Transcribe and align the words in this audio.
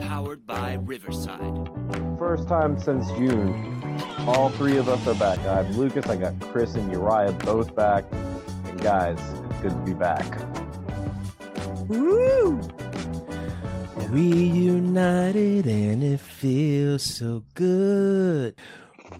Powered 0.00 0.46
by 0.46 0.74
Riverside. 0.74 1.68
First 2.20 2.46
time 2.46 2.78
since 2.78 3.10
June. 3.18 3.82
All 4.28 4.50
three 4.50 4.76
of 4.76 4.88
us 4.88 5.04
are 5.08 5.14
back. 5.14 5.40
I 5.40 5.64
have 5.64 5.76
Lucas, 5.76 6.06
I 6.06 6.14
got 6.14 6.38
Chris 6.52 6.76
and 6.76 6.92
Uriah 6.92 7.32
both 7.44 7.74
back. 7.74 8.04
And 8.12 8.80
guys, 8.80 9.18
it's 9.50 9.60
good 9.60 9.70
to 9.70 9.78
be 9.78 9.92
back. 9.92 10.24
Woo! 11.88 12.60
Reunited 14.08 15.66
and 15.66 16.04
it 16.04 16.20
feels 16.20 17.02
so 17.02 17.42
good. 17.54 18.54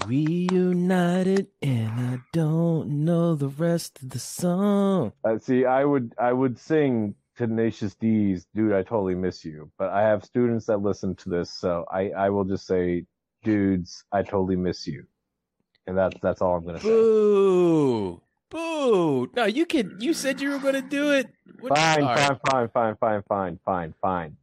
Reunited 0.06 1.46
and 1.62 1.90
I 2.00 2.18
don't 2.32 3.04
know 3.04 3.34
the 3.34 3.48
rest 3.48 4.02
of 4.02 4.10
the 4.10 4.18
song. 4.18 5.12
Uh, 5.24 5.38
see, 5.38 5.64
I 5.64 5.84
would 5.84 6.14
I 6.18 6.32
would 6.32 6.58
sing 6.58 7.14
Tenacious 7.36 7.94
D's 7.94 8.46
"Dude, 8.54 8.72
I 8.72 8.82
Totally 8.82 9.14
Miss 9.14 9.45
You," 9.45 9.70
but 9.78 9.90
I 9.90 10.02
have 10.02 10.24
students 10.24 10.66
that 10.66 10.78
listen 10.78 11.14
to 11.16 11.28
this, 11.30 11.51
so 11.51 11.84
I 11.90 12.10
I 12.10 12.30
will 12.30 12.45
just 12.45 12.66
say, 12.66 13.06
"Dudes, 13.42 14.04
I 14.12 14.23
totally 14.23 14.56
miss 14.56 14.86
you," 14.86 15.06
and 15.86 15.96
that's 15.96 16.16
that's 16.23 16.42
all 16.42 16.56
I'm 16.56 16.64
gonna 16.66 16.80
say. 16.80 16.88
Boo! 16.88 18.20
Boo! 18.51 19.30
No, 19.34 19.46
you 19.46 19.66
can. 19.66 19.96
You 20.01 20.12
said 20.14 20.40
you 20.40 20.51
were 20.51 20.58
going 20.58 20.74
to 20.74 20.82
do 20.82 21.12
it. 21.12 21.29
What- 21.60 21.76
Fine, 21.76 22.04
right. 22.04 22.18
fine, 22.18 22.38
fine, 22.46 22.68
fine, 22.68 22.96
fine, 23.01 23.23
fine, 23.29 23.58
fine, 23.64 23.95
fine. 24.01 24.36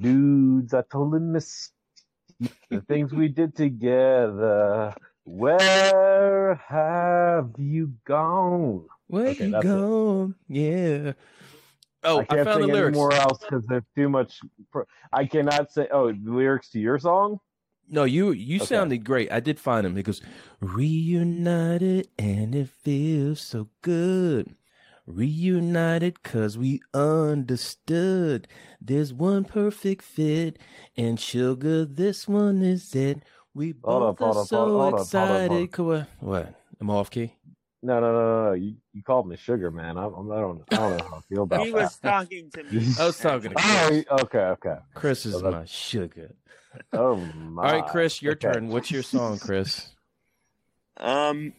Dudes, 0.00 0.74
I 0.74 0.82
totally 0.82 1.18
miss 1.20 1.70
you. 1.72 1.77
The 2.70 2.80
things 2.82 3.12
we 3.12 3.28
did 3.28 3.54
together. 3.56 4.94
Where 5.24 6.54
have 6.66 7.50
you 7.58 7.92
gone? 8.04 8.86
Where 9.08 9.28
Okay, 9.28 9.46
you 9.48 9.60
gone? 9.62 10.34
it. 10.48 10.54
Yeah. 11.06 11.12
Oh, 12.04 12.18
I 12.20 12.22
I, 12.22 12.24
can't 12.24 12.44
found 12.44 12.62
the 12.62 12.66
sing 12.66 12.72
lyrics. 12.72 12.88
anymore 12.96 13.12
else 13.12 13.38
because 13.40 13.64
there's 13.66 13.82
too 13.96 14.08
much. 14.08 14.40
Pro- 14.70 14.84
I 15.12 15.26
cannot 15.26 15.72
say. 15.72 15.88
Oh, 15.90 16.12
the 16.12 16.30
lyrics 16.30 16.70
to 16.70 16.78
your 16.80 16.98
song? 16.98 17.38
No, 17.90 18.04
you 18.04 18.32
you 18.32 18.56
Okay. 18.56 18.66
sounded 18.66 19.04
great. 19.04 19.32
I 19.32 19.40
did 19.40 19.58
find 19.58 19.86
him. 19.86 19.96
He 19.96 20.02
goes, 20.02 20.20
reunited 20.60 22.08
and 22.18 22.54
it 22.54 22.68
feels 22.68 23.40
so 23.40 23.68
good. 23.82 24.54
Reunited 25.08 26.22
cause 26.22 26.58
we 26.58 26.82
understood. 26.92 28.46
There's 28.80 29.12
one 29.14 29.44
perfect 29.44 30.02
fit, 30.02 30.58
and 30.98 31.18
sugar, 31.18 31.86
this 31.86 32.28
one 32.28 32.60
is 32.62 32.94
it. 32.94 33.22
We 33.54 33.72
both 33.72 34.20
up, 34.20 34.22
are 34.22 34.40
up, 34.42 34.46
so 34.46 34.56
hold 34.58 34.68
up, 34.68 34.76
hold 34.76 34.82
up, 34.82 34.92
hold 34.92 34.92
up, 34.92 35.00
excited. 35.00 35.74
hold 35.76 35.94
up. 35.94 36.08
What? 36.20 36.54
I'm 36.78 36.90
off 36.90 37.10
key. 37.10 37.34
No, 37.82 38.00
no, 38.00 38.12
no, 38.12 38.20
no, 38.20 38.44
no. 38.48 38.52
You, 38.52 38.74
you 38.92 39.02
called 39.02 39.26
me 39.28 39.36
sugar, 39.36 39.70
man. 39.70 39.96
I, 39.96 40.02
I'm- 40.02 40.12
don't. 40.28 40.30
I 40.70 40.76
don't 40.76 40.98
know 40.98 41.04
how 41.10 41.16
I 41.16 41.20
feel 41.32 41.42
about 41.44 41.60
He 41.64 41.70
that. 41.70 41.76
was 41.76 41.96
talking 41.98 42.50
to 42.50 42.62
me. 42.64 42.86
I 43.00 43.06
was 43.06 43.18
talking 43.18 43.50
to 43.52 43.56
Oh, 43.58 43.86
Chris. 43.86 43.96
you- 43.98 44.04
okay, 44.24 44.38
okay. 44.38 44.76
Chris 44.94 45.24
is 45.24 45.34
So 45.34 45.50
my 45.50 45.64
sugar. 45.64 46.34
Oh 46.92 47.16
my. 47.16 47.62
All 47.66 47.72
right, 47.80 47.86
Chris, 47.90 48.20
your 48.20 48.32
Okay. 48.34 48.52
turn. 48.52 48.68
What's 48.68 48.90
your 48.90 49.02
song, 49.02 49.38
Chris? 49.38 49.88
Um, 51.00 51.52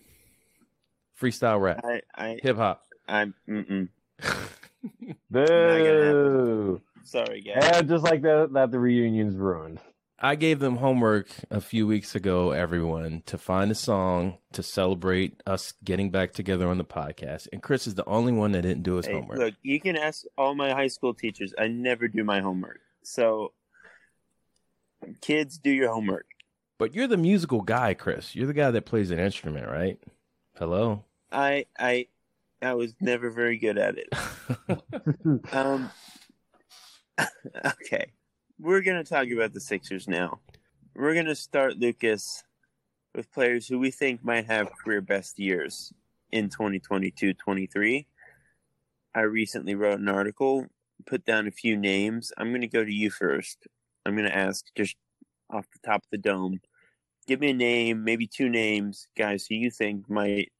Freestyle 1.20 1.62
rap, 1.62 1.80
I, 1.86 2.02
I, 2.14 2.40
hip 2.44 2.58
hop. 2.58 2.84
I'm, 3.09 3.34
mm-mm. 3.47 3.90
Boo! 5.31 6.81
Sorry, 7.03 7.42
guys. 7.42 7.72
And 7.74 7.88
just 7.90 8.03
like 8.03 8.22
that, 8.22 8.53
that 8.53 8.72
the 8.72 8.80
reunion's 8.80 9.36
ruined. 9.36 9.80
I 10.22 10.36
gave 10.36 10.59
them 10.59 10.75
homework 10.78 11.28
a 11.50 11.62
few 11.62 11.88
weeks 11.88 12.14
ago, 12.14 12.52
everyone, 12.52 13.24
to 13.28 13.38
find 13.38 13.72
a 13.72 13.75
song 13.75 14.38
to 14.52 14.62
celebrate 14.62 15.42
us 15.47 15.74
getting 15.84 16.12
back 16.12 16.34
together 16.34 16.68
on 16.68 16.78
the 16.78 16.84
podcast. 16.84 17.47
And 17.53 17.64
Chris 17.64 17.88
is 17.88 17.96
the 17.96 18.06
only 18.06 18.34
one 18.34 18.52
that 18.52 18.64
didn't 18.64 18.84
do 18.84 18.96
his 18.96 19.06
Hey, 19.06 19.14
homework. 19.14 19.38
look, 19.40 19.53
you 19.64 19.80
can 19.80 19.96
ask 19.96 20.26
all 20.38 20.56
my 20.56 20.72
high 20.72 20.88
school 20.88 21.14
teachers. 21.14 21.53
I 21.58 21.68
never 21.68 22.09
do 22.09 22.26
my 22.26 22.41
homework. 22.41 22.81
So, 23.02 23.53
kids, 25.22 25.58
do 25.58 25.72
your 25.72 25.91
homework. 25.91 26.26
But 26.78 26.94
you're 26.94 27.08
the 27.08 27.18
musical 27.18 27.62
guy, 27.62 27.94
Chris. 27.94 28.36
You're 28.36 28.47
the 28.47 28.53
guy 28.53 28.72
that 28.72 28.86
plays 28.86 29.12
an 29.12 29.20
instrument, 29.20 29.68
right? 29.68 29.97
Hello? 30.58 31.06
I, 31.31 31.66
I, 31.78 32.08
I 32.62 32.74
was 32.74 32.94
never 33.00 33.30
very 33.30 33.58
good 33.58 33.78
at 33.78 33.97
it. 33.97 34.09
Um, 35.52 35.90
okay, 37.66 38.12
we're 38.59 38.81
gonna 38.81 39.03
talk 39.03 39.28
about 39.30 39.53
the 39.53 39.59
Sixers 39.59 40.08
now. 40.08 40.40
We're 40.96 41.16
gonna 41.16 41.36
start 41.36 41.78
Lucas 41.78 42.44
with 43.16 43.31
players 43.31 43.68
who 43.68 43.80
we 43.80 43.92
think 43.92 44.24
might 44.24 44.46
have 44.46 44.72
career 44.84 45.02
best 45.02 45.40
years 45.40 45.94
in 46.31 46.50
2022-23. 46.50 48.06
I 49.16 49.22
recently 49.22 49.76
wrote 49.76 50.00
an 50.00 50.09
article, 50.09 50.68
put 51.06 51.26
down 51.26 51.47
a 51.47 51.52
few 51.52 51.78
names. 51.78 52.31
I'm 52.38 52.52
gonna 52.52 52.68
go 52.68 52.84
to 52.84 52.94
you 52.94 53.09
first. 53.09 53.68
I'm 54.06 54.16
gonna 54.16 54.30
ask 54.30 54.66
just 54.76 54.96
off 55.50 55.66
the 55.72 55.88
top 55.88 56.03
of 56.03 56.09
the 56.12 56.18
dome. 56.18 56.59
Give 57.28 57.40
me 57.40 57.52
a 57.52 57.53
name, 57.53 58.03
maybe 58.03 58.28
two 58.28 58.50
names, 58.50 59.08
guys 59.18 59.46
who 59.47 59.56
you 59.56 59.72
think 59.72 60.09
might 60.09 60.52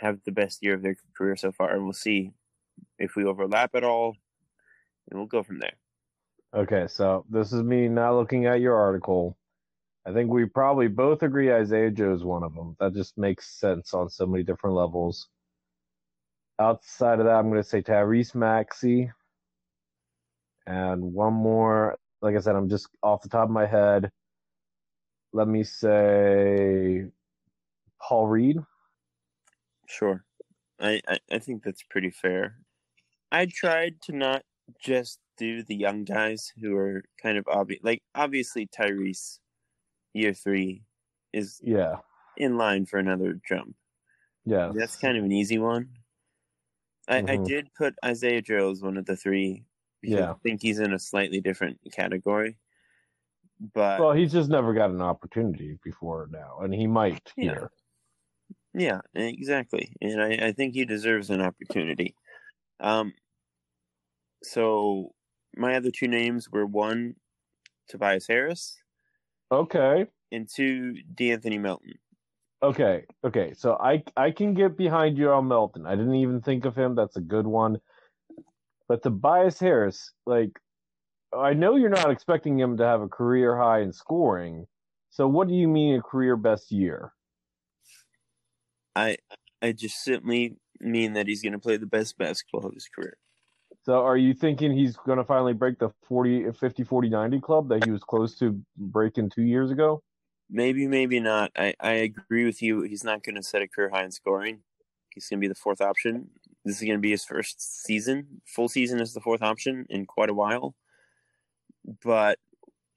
have 0.00 0.18
the 0.24 0.32
best 0.32 0.62
year 0.62 0.74
of 0.74 0.82
their 0.82 0.96
career 1.16 1.36
so 1.36 1.52
far, 1.52 1.74
and 1.74 1.84
we'll 1.84 1.92
see 1.92 2.32
if 2.98 3.16
we 3.16 3.24
overlap 3.24 3.74
at 3.74 3.84
all, 3.84 4.16
and 5.10 5.18
we'll 5.18 5.26
go 5.26 5.42
from 5.42 5.58
there. 5.58 5.74
Okay, 6.54 6.86
so 6.88 7.24
this 7.30 7.52
is 7.52 7.62
me 7.62 7.88
not 7.88 8.14
looking 8.14 8.46
at 8.46 8.60
your 8.60 8.74
article. 8.76 9.36
I 10.06 10.12
think 10.12 10.30
we 10.30 10.46
probably 10.46 10.88
both 10.88 11.22
agree 11.22 11.52
Isaiah 11.52 11.90
Joe 11.90 12.14
is 12.14 12.24
one 12.24 12.42
of 12.42 12.54
them. 12.54 12.74
That 12.80 12.94
just 12.94 13.18
makes 13.18 13.60
sense 13.60 13.92
on 13.92 14.08
so 14.08 14.26
many 14.26 14.42
different 14.42 14.74
levels. 14.74 15.28
Outside 16.58 17.20
of 17.20 17.26
that, 17.26 17.36
I'm 17.36 17.50
going 17.50 17.62
to 17.62 17.68
say 17.68 17.82
Tyrese 17.82 18.34
Maxey. 18.34 19.10
And 20.66 21.02
one 21.02 21.34
more, 21.34 21.98
like 22.22 22.34
I 22.34 22.40
said, 22.40 22.56
I'm 22.56 22.68
just 22.68 22.88
off 23.02 23.22
the 23.22 23.28
top 23.28 23.44
of 23.44 23.50
my 23.50 23.66
head. 23.66 24.10
Let 25.32 25.48
me 25.48 25.62
say 25.62 27.04
Paul 28.00 28.26
Reed. 28.26 28.58
Sure, 29.90 30.24
I 30.80 31.02
I, 31.08 31.18
I 31.32 31.38
think 31.40 31.64
that's 31.64 31.82
pretty 31.84 32.10
fair. 32.10 32.60
I 33.32 33.46
tried 33.46 34.02
to 34.04 34.12
not 34.12 34.44
just 34.80 35.20
do 35.38 35.62
the 35.64 35.76
young 35.76 36.04
guys 36.04 36.52
who 36.60 36.76
are 36.76 37.04
kind 37.22 37.38
of 37.38 37.48
obvious. 37.48 37.82
Like 37.84 38.02
obviously 38.14 38.66
Tyrese, 38.68 39.40
year 40.14 40.34
three, 40.34 40.84
is 41.32 41.62
Yeah, 41.62 42.00
in 42.36 42.58
line 42.58 42.86
for 42.86 42.98
another 42.98 43.40
jump. 43.48 43.76
yeah. 44.44 44.72
That's 44.72 44.96
kind 44.96 45.18
of 45.18 45.24
an 45.24 45.32
easy 45.32 45.58
one. 45.58 45.98
I, 47.08 47.22
I 47.28 47.36
Mhm. 47.36 47.36
did 47.36 47.74
put 47.74 47.94
Isaiah 48.04 48.42
Joe 48.42 48.70
as 48.70 48.82
one 48.82 48.96
of 48.96 49.06
the 49.06 49.16
three. 49.16 49.66
Yeah. 50.02 50.34
I 50.34 50.48
think 50.48 50.62
he's 50.62 50.78
in 50.78 50.92
a 50.92 50.98
slightly 50.98 51.40
different 51.40 51.80
category. 51.92 52.58
But 53.60 54.04
Well, 54.04 54.12
he's 54.12 54.32
just 54.32 54.50
never 54.50 54.72
got 54.74 54.90
an 54.90 55.00
opportunity 55.00 55.78
before 55.82 56.26
now, 56.28 56.58
and 56.60 56.74
he 56.74 56.86
might 56.88 57.34
Yeah. 57.36 57.54
here. 57.54 57.70
Yeah, 58.74 59.00
exactly. 59.14 59.92
And 60.00 60.22
I, 60.22 60.48
I 60.48 60.52
think 60.52 60.74
he 60.74 60.84
deserves 60.84 61.30
an 61.30 61.40
opportunity. 61.40 62.14
Um, 62.80 63.14
so 64.42 65.14
my 65.56 65.76
other 65.76 65.90
two 65.90 66.08
names 66.08 66.50
were 66.50 66.66
one, 66.66 67.16
Tobias 67.88 68.26
Harris, 68.26 68.82
Okay. 69.50 70.06
and 70.32 70.48
two, 70.48 70.96
De'Anthony 71.14 71.60
Melton. 71.60 71.94
Okay, 72.62 73.06
okay. 73.24 73.54
So 73.54 73.76
I 73.80 74.04
I 74.16 74.30
can 74.30 74.52
get 74.54 74.76
behind 74.76 75.16
you 75.16 75.30
on 75.30 75.48
Melton. 75.48 75.86
I 75.86 75.96
didn't 75.96 76.16
even 76.16 76.42
think 76.42 76.64
of 76.66 76.76
him. 76.76 76.94
That's 76.94 77.16
a 77.16 77.20
good 77.20 77.46
one. 77.46 77.80
But 78.88 79.02
Tobias 79.02 79.58
Harris, 79.58 80.12
like 80.26 80.60
I 81.32 81.54
know 81.54 81.76
you're 81.76 81.90
not 81.90 82.10
expecting 82.10 82.58
him 82.58 82.76
to 82.78 82.84
have 82.84 83.02
a 83.02 83.08
career 83.08 83.56
high 83.56 83.80
in 83.80 83.92
scoring. 83.92 84.66
So 85.10 85.28
what 85.28 85.48
do 85.48 85.54
you 85.54 85.68
mean 85.68 85.96
a 85.98 86.02
career 86.02 86.36
best 86.36 86.72
year? 86.72 87.14
I 89.00 89.16
I 89.62 89.72
just 89.72 90.02
simply 90.02 90.56
mean 90.80 91.12
that 91.14 91.26
he's 91.26 91.42
going 91.42 91.52
to 91.52 91.58
play 91.58 91.76
the 91.76 91.86
best 91.86 92.16
basketball 92.18 92.66
of 92.66 92.74
his 92.74 92.88
career. 92.88 93.16
So 93.82 94.04
are 94.04 94.16
you 94.16 94.34
thinking 94.34 94.72
he's 94.72 94.96
going 94.96 95.18
to 95.18 95.24
finally 95.24 95.54
break 95.54 95.78
the 95.78 95.90
40 96.06 96.52
50 96.52 96.84
40 96.84 97.08
90 97.08 97.40
club 97.40 97.68
that 97.68 97.84
he 97.84 97.90
was 97.90 98.02
close 98.02 98.38
to 98.38 98.60
breaking 98.76 99.30
2 99.30 99.42
years 99.42 99.70
ago? 99.70 100.02
Maybe, 100.50 100.86
maybe 100.86 101.20
not. 101.20 101.52
I, 101.56 101.74
I 101.80 101.92
agree 101.92 102.44
with 102.44 102.60
you. 102.60 102.82
He's 102.82 103.04
not 103.04 103.22
going 103.22 103.36
to 103.36 103.42
set 103.42 103.62
a 103.62 103.68
career 103.68 103.90
high 103.90 104.04
in 104.04 104.10
scoring. 104.10 104.60
He's 105.14 105.28
going 105.28 105.38
to 105.38 105.44
be 105.44 105.48
the 105.48 105.54
fourth 105.54 105.80
option. 105.80 106.30
this 106.64 106.76
is 106.76 106.82
going 106.82 106.98
to 106.98 107.02
be 107.02 107.12
his 107.12 107.24
first 107.24 107.84
season, 107.84 108.42
full 108.44 108.68
season 108.68 109.00
as 109.00 109.14
the 109.14 109.20
fourth 109.20 109.42
option 109.42 109.86
in 109.88 110.06
quite 110.06 110.28
a 110.28 110.34
while. 110.34 110.74
But 112.04 112.38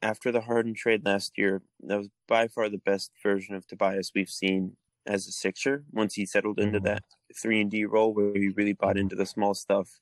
after 0.01 0.31
the 0.31 0.41
Harden 0.41 0.73
trade 0.73 1.05
last 1.05 1.37
year, 1.37 1.61
that 1.81 1.97
was 1.97 2.09
by 2.27 2.47
far 2.47 2.69
the 2.69 2.77
best 2.77 3.11
version 3.21 3.55
of 3.55 3.65
Tobias 3.67 4.11
we've 4.13 4.29
seen 4.29 4.75
as 5.05 5.27
a 5.27 5.31
Sixer. 5.31 5.85
Once 5.91 6.13
he 6.13 6.25
settled 6.25 6.59
into 6.59 6.79
Mhm. 6.79 6.83
that 6.83 7.03
three 7.35 7.61
and 7.61 7.71
D 7.71 7.85
role 7.85 8.13
where 8.13 8.33
he 8.33 8.49
really 8.49 8.73
bought 8.73 8.97
into 8.97 9.15
the 9.15 9.25
small 9.25 9.53
stuff, 9.53 9.99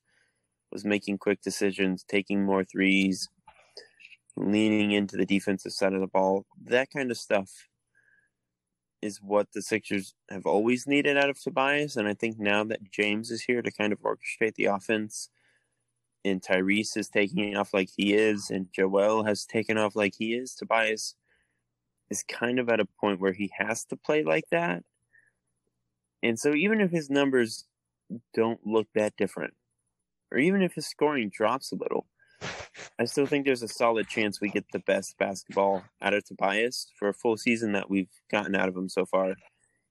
was 0.71 0.85
making 0.85 1.17
quick 1.17 1.41
decisions, 1.41 2.03
taking 2.03 2.43
more 2.43 2.63
threes, 2.63 3.27
leaning 4.37 4.91
into 4.91 5.17
the 5.17 5.25
defensive 5.25 5.73
side 5.73 5.93
of 5.93 6.01
the 6.01 6.07
ball. 6.07 6.45
That 6.61 6.89
kind 6.91 7.11
of 7.11 7.17
stuff 7.17 7.67
is 9.01 9.21
what 9.21 9.51
the 9.51 9.61
Sixers 9.61 10.13
have 10.29 10.45
always 10.45 10.85
needed 10.87 11.17
out 11.17 11.29
of 11.29 11.41
Tobias. 11.41 11.97
And 11.97 12.07
I 12.07 12.13
think 12.13 12.37
now 12.37 12.63
that 12.65 12.91
James 12.91 13.31
is 13.31 13.41
here 13.41 13.61
to 13.61 13.71
kind 13.71 13.91
of 13.91 13.99
orchestrate 14.01 14.55
the 14.55 14.65
offense, 14.65 15.29
and 16.23 16.41
Tyrese 16.41 16.95
is 16.95 17.09
taking 17.09 17.57
off 17.57 17.73
like 17.73 17.89
he 17.97 18.13
is, 18.13 18.51
and 18.51 18.71
Joel 18.71 19.23
has 19.23 19.45
taken 19.45 19.77
off 19.77 19.95
like 19.95 20.13
he 20.15 20.35
is, 20.35 20.53
Tobias 20.53 21.15
is 22.11 22.23
kind 22.23 22.59
of 22.59 22.69
at 22.69 22.79
a 22.79 22.85
point 22.85 23.19
where 23.19 23.33
he 23.33 23.51
has 23.57 23.85
to 23.85 23.97
play 23.97 24.23
like 24.23 24.45
that. 24.51 24.85
And 26.23 26.39
so 26.39 26.53
even 26.53 26.81
if 26.81 26.91
his 26.91 27.09
numbers 27.09 27.65
don't 28.33 28.65
look 28.65 28.87
that 28.95 29.15
different, 29.17 29.53
or 30.31 30.37
even 30.37 30.61
if 30.61 30.73
his 30.73 30.87
scoring 30.87 31.29
drops 31.29 31.71
a 31.71 31.75
little, 31.75 32.07
I 32.99 33.05
still 33.05 33.25
think 33.25 33.45
there's 33.45 33.63
a 33.63 33.67
solid 33.67 34.07
chance 34.07 34.39
we 34.39 34.49
get 34.49 34.65
the 34.71 34.79
best 34.79 35.17
basketball 35.17 35.83
out 36.01 36.13
of 36.13 36.25
Tobias 36.25 36.87
for 36.97 37.09
a 37.09 37.13
full 37.13 37.37
season 37.37 37.73
that 37.73 37.89
we've 37.89 38.09
gotten 38.31 38.55
out 38.55 38.69
of 38.69 38.75
him 38.75 38.89
so 38.89 39.05
far 39.05 39.35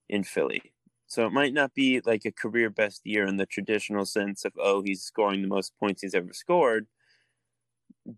in 0.09 0.25
Philly. 0.25 0.73
So 1.07 1.27
it 1.27 1.33
might 1.33 1.53
not 1.53 1.75
be 1.75 2.01
like 2.05 2.25
a 2.25 2.33
career 2.33 2.71
best 2.71 3.01
year 3.05 3.27
in 3.27 3.37
the 3.37 3.47
traditional 3.47 4.07
sense 4.07 4.45
of, 4.45 4.53
oh, 4.59 4.83
he's 4.83 5.03
scoring 5.03 5.43
the 5.43 5.49
most 5.49 5.77
points 5.79 6.03
he's 6.03 6.15
ever 6.15 6.33
scored. 6.33 6.87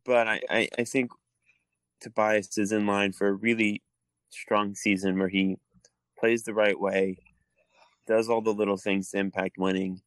But 0.05 0.29
I, 0.29 0.41
I, 0.51 0.69
I 0.79 0.85
think 0.85 1.11
Tobias 2.01 2.59
is 2.59 2.73
in 2.73 2.87
line 2.87 3.13
for 3.13 3.29
a 3.29 3.33
really 3.33 3.83
strong 4.31 4.75
season 4.75 5.19
where 5.19 5.29
he 5.29 5.57
plays 6.19 6.43
the 6.43 6.55
right 6.55 6.79
way, 6.79 7.17
does 8.07 8.29
all 8.29 8.41
the 8.41 8.53
little 8.53 8.77
things 8.77 9.11
to 9.11 9.19
impact 9.19 9.59
winning, 9.59 10.01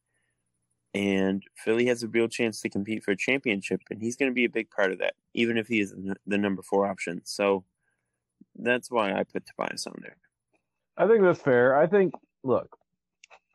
and 0.94 1.42
Philly 1.56 1.86
has 1.86 2.02
a 2.02 2.08
real 2.08 2.28
chance 2.28 2.60
to 2.62 2.70
compete 2.70 3.04
for 3.04 3.10
a 3.10 3.16
championship, 3.16 3.82
and 3.90 4.00
he's 4.00 4.16
going 4.16 4.30
to 4.30 4.34
be 4.34 4.44
a 4.44 4.50
big 4.50 4.70
part 4.70 4.92
of 4.92 4.98
that, 4.98 5.14
even 5.34 5.58
if 5.58 5.68
he 5.68 5.80
is 5.80 5.94
the 6.26 6.38
number 6.38 6.62
four 6.62 6.86
option. 6.86 7.20
So 7.24 7.64
that's 8.54 8.90
why 8.90 9.12
I 9.12 9.24
put 9.24 9.44
Tobias 9.46 9.86
on 9.86 9.96
there. 10.00 10.16
I 10.96 11.06
think 11.06 11.22
that's 11.22 11.42
fair. 11.42 11.78
I 11.78 11.86
think, 11.86 12.14
look, 12.42 12.78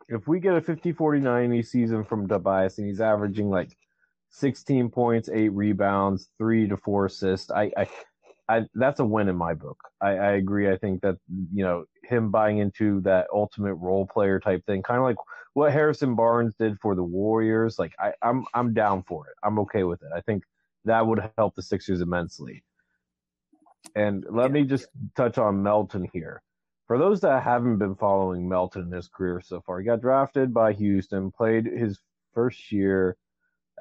if 0.08 0.28
we 0.28 0.40
get 0.40 0.56
a 0.56 0.62
50 0.62 0.92
40 0.92 1.20
90 1.20 1.64
season 1.64 2.04
from 2.04 2.28
Tobias 2.28 2.78
and 2.78 2.88
he's 2.88 3.02
averaging 3.02 3.50
like 3.50 3.76
16 4.30 4.90
points, 4.90 5.30
eight 5.34 5.50
rebounds, 5.50 6.30
three 6.38 6.68
to 6.68 6.78
four 6.78 7.06
assists, 7.06 7.50
I, 7.50 7.72
I, 7.76 7.90
I 8.52 8.66
that's 8.74 9.00
a 9.00 9.06
win 9.06 9.30
in 9.30 9.36
my 9.36 9.54
book. 9.54 9.78
I, 10.02 10.10
I 10.10 10.32
agree. 10.34 10.70
I 10.70 10.78
think 10.78 11.02
that, 11.02 11.18
you 11.54 11.64
know, 11.64 11.86
him 12.04 12.32
buying 12.32 12.58
into 12.60 13.02
that 13.02 13.28
ultimate 13.34 13.76
role 13.76 14.06
player 14.06 14.40
type 14.40 14.66
thing, 14.66 14.84
kind 14.84 15.00
of 15.00 15.06
like 15.06 15.18
what 15.54 15.72
Harrison 15.72 16.16
Barnes 16.16 16.56
did 16.56 16.80
for 16.80 16.96
the 16.96 17.04
Warriors, 17.04 17.80
like 17.80 17.94
I, 18.00 18.14
I'm, 18.22 18.46
I'm 18.54 18.74
down 18.74 19.04
for 19.04 19.28
it. 19.28 19.36
I'm 19.44 19.60
okay 19.60 19.84
with 19.84 20.02
it. 20.02 20.10
I 20.16 20.22
think 20.22 20.44
that 20.86 21.06
would 21.06 21.22
help 21.38 21.56
the 21.56 21.62
Sixers 21.62 22.02
immensely. 22.02 22.64
And 23.96 24.26
let 24.30 24.52
me 24.52 24.64
just 24.64 24.88
touch 25.16 25.38
on 25.38 25.64
Melton 25.64 26.08
here 26.14 26.42
for 26.92 26.98
those 26.98 27.22
that 27.22 27.42
haven't 27.42 27.78
been 27.78 27.96
following 27.96 28.50
Melton 28.50 28.82
in 28.82 28.92
his 28.92 29.08
career 29.08 29.40
so 29.40 29.62
far, 29.62 29.80
he 29.80 29.86
got 29.86 30.02
drafted 30.02 30.54
by 30.54 30.74
Houston, 30.74 31.32
played 31.32 31.66
his 31.66 31.98
first 32.34 32.70
year 32.70 33.16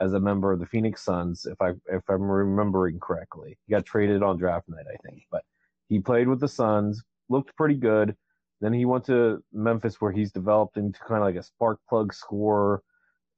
as 0.01 0.15
a 0.15 0.21
member 0.21 0.53
of 0.53 0.61
the 0.61 0.67
Phoenix 0.67 1.05
Suns, 1.05 1.47
if 1.47 1.61
I 1.61 1.71
if 1.87 2.03
I'm 2.09 2.23
remembering 2.23 2.99
correctly. 3.01 3.59
He 3.67 3.73
got 3.73 3.85
traded 3.85 4.23
on 4.23 4.39
draft 4.39 4.69
night, 4.69 4.87
I 4.93 4.97
think, 5.09 5.23
but 5.31 5.43
he 5.89 6.01
played 6.01 6.29
with 6.29 6.41
the 6.41 6.49
Suns, 6.49 7.03
looked 7.29 7.57
pretty 7.57 7.77
good. 7.77 8.17
Then 8.61 8.73
he 8.73 8.85
went 8.85 9.05
to 9.07 9.43
Memphis, 9.53 10.01
where 10.01 10.13
he's 10.13 10.33
developed 10.33 10.77
into 10.77 10.99
kind 11.01 11.23
of 11.23 11.25
like 11.25 11.37
a 11.37 11.43
spark 11.43 11.81
plug 11.89 12.13
scorer, 12.13 12.83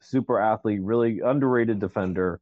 super 0.00 0.38
athlete, 0.40 0.80
really 0.82 1.20
underrated 1.20 1.78
defender 1.78 2.40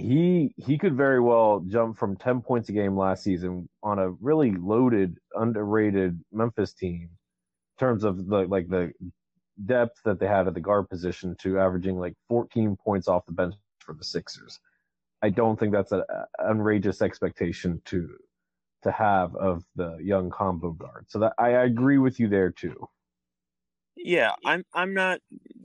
he 0.00 0.54
he 0.56 0.78
could 0.78 0.96
very 0.96 1.20
well 1.20 1.60
jump 1.66 1.98
from 1.98 2.16
10 2.16 2.42
points 2.42 2.68
a 2.68 2.72
game 2.72 2.96
last 2.96 3.22
season 3.22 3.68
on 3.82 3.98
a 3.98 4.10
really 4.10 4.52
loaded 4.52 5.16
underrated 5.34 6.18
memphis 6.32 6.72
team 6.72 7.02
in 7.02 7.78
terms 7.78 8.04
of 8.04 8.26
the 8.26 8.46
like 8.46 8.68
the 8.68 8.92
depth 9.66 10.00
that 10.04 10.18
they 10.18 10.26
had 10.26 10.46
at 10.46 10.54
the 10.54 10.60
guard 10.60 10.88
position 10.88 11.36
to 11.38 11.58
averaging 11.58 11.98
like 11.98 12.14
14 12.28 12.76
points 12.82 13.08
off 13.08 13.26
the 13.26 13.32
bench 13.32 13.54
for 13.78 13.94
the 13.94 14.04
sixers 14.04 14.60
i 15.22 15.28
don't 15.28 15.58
think 15.58 15.72
that's 15.72 15.92
an 15.92 16.02
outrageous 16.42 17.02
expectation 17.02 17.80
to 17.84 18.08
to 18.82 18.90
have 18.90 19.34
of 19.36 19.62
the 19.76 19.98
young 20.00 20.30
combo 20.30 20.70
guard 20.70 21.04
so 21.08 21.18
that 21.18 21.32
i, 21.38 21.50
agree 21.50 21.98
with 21.98 22.18
you 22.18 22.28
there 22.28 22.50
too 22.50 22.88
yeah 23.96 24.32
i'm 24.44 24.64
i'm 24.74 24.94
not 24.94 25.20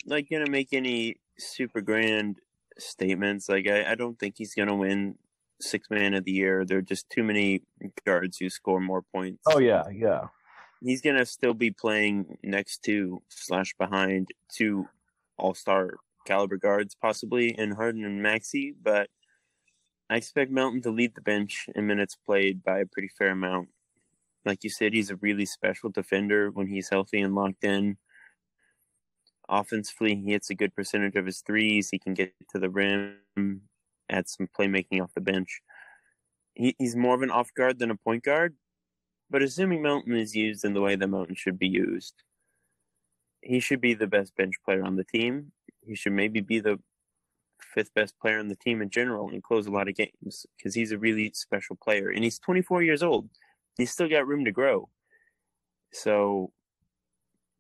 like 0.06 0.28
gonna 0.30 0.50
make 0.50 0.74
any 0.74 1.16
super 1.38 1.82
grand 1.82 2.40
statements. 2.78 3.50
Like 3.50 3.68
I, 3.68 3.92
I 3.92 3.96
don't 3.96 4.20
think 4.20 4.36
he's 4.38 4.54
gonna 4.54 4.76
win 4.76 5.16
six 5.62 5.90
man 5.90 6.14
of 6.14 6.26
the 6.26 6.32
year. 6.32 6.66
There 6.66 6.80
are 6.80 6.84
just 6.84 7.10
too 7.10 7.24
many 7.24 7.64
guards 8.06 8.38
who 8.38 8.50
score 8.50 8.80
more 8.80 9.02
points. 9.02 9.44
oh 9.48 9.60
yeah 9.60 9.84
yeah 9.94 10.28
He's 10.86 11.02
gonna 11.02 11.26
still 11.26 11.56
be 11.56 11.72
playing 11.72 12.38
next 12.44 12.84
to 12.84 13.24
slash 13.30 13.74
behind 13.80 14.30
two 14.54 14.88
all 15.36 15.56
star 15.56 15.96
caliber 16.28 16.58
guards, 16.58 16.96
possibly 16.96 17.58
in 17.58 17.72
Harden 17.72 18.06
and 18.06 18.22
Maxey, 18.22 18.76
but 18.84 19.10
I 20.12 20.18
expect 20.18 20.52
Melton 20.52 20.84
to 20.84 20.92
lead 20.92 21.16
the 21.16 21.22
bench 21.22 21.68
in 21.74 21.88
minutes 21.88 22.16
played 22.16 22.64
by 22.64 22.82
a 22.82 22.86
pretty 22.86 23.10
fair 23.18 23.30
amount. 23.30 23.70
Like 24.46 24.64
you 24.64 24.70
said, 24.70 24.94
he's 24.94 25.10
a 25.10 25.16
really 25.16 25.48
special 25.48 25.90
defender 25.90 26.52
when 26.52 26.68
he's 26.68 26.90
healthy 26.90 27.20
and 27.22 27.34
locked 27.34 27.64
in. 27.64 27.98
Offensively, 29.50 30.16
he 30.16 30.34
hits 30.34 30.52
a 30.52 30.56
good 30.56 30.76
percentage 30.76 31.16
of 31.16 31.26
his 31.26 31.42
threes. 31.42 31.90
He 31.90 31.98
can 31.98 32.14
get 32.14 32.32
to 32.52 32.60
the 32.60 32.70
rim, 32.70 33.62
add 34.08 34.30
some 34.30 34.48
playmaking 34.48 35.02
off 35.02 35.16
the 35.16 35.22
bench. 35.22 35.62
He, 36.54 36.76
he's 36.78 36.96
more 36.96 37.16
of 37.16 37.24
an 37.24 37.32
off 37.32 37.52
guard 37.56 37.80
than 37.80 37.90
a 37.90 37.96
point 37.96 38.24
guard, 38.24 38.56
but 39.30 39.42
assuming 39.42 39.82
Melton 39.82 40.16
is 40.16 40.36
used 40.36 40.66
in 40.66 40.74
the 40.74 40.82
way 40.82 40.96
that 40.96 41.08
Melton 41.08 41.36
should 41.36 41.58
be 41.58 41.68
used, 41.68 42.14
he 43.42 43.60
should 43.60 43.82
be 43.82 43.94
the 43.94 44.08
best 44.08 44.36
bench 44.36 44.56
player 44.64 44.84
on 44.84 44.96
the 44.96 45.04
team. 45.04 45.52
He 45.82 45.96
should 45.96 46.14
maybe 46.14 46.42
be 46.42 46.60
the 46.60 46.80
fifth 47.62 47.94
best 47.94 48.18
player 48.20 48.40
on 48.40 48.48
the 48.48 48.56
team 48.56 48.82
in 48.82 48.90
general 48.90 49.30
and 49.30 49.44
close 49.44 49.68
a 49.68 49.72
lot 49.72 49.88
of 49.88 49.96
games 49.96 50.46
because 50.58 50.74
he's 50.74 50.92
a 50.92 50.98
really 50.98 51.32
special 51.34 51.76
player. 51.76 52.10
And 52.10 52.24
he's 52.24 52.40
24 52.40 52.84
years 52.84 53.04
old. 53.04 53.30
He's 53.78 53.92
still 53.92 54.10
got 54.10 54.28
room 54.28 54.46
to 54.46 54.52
grow. 54.52 54.90
So 55.92 56.52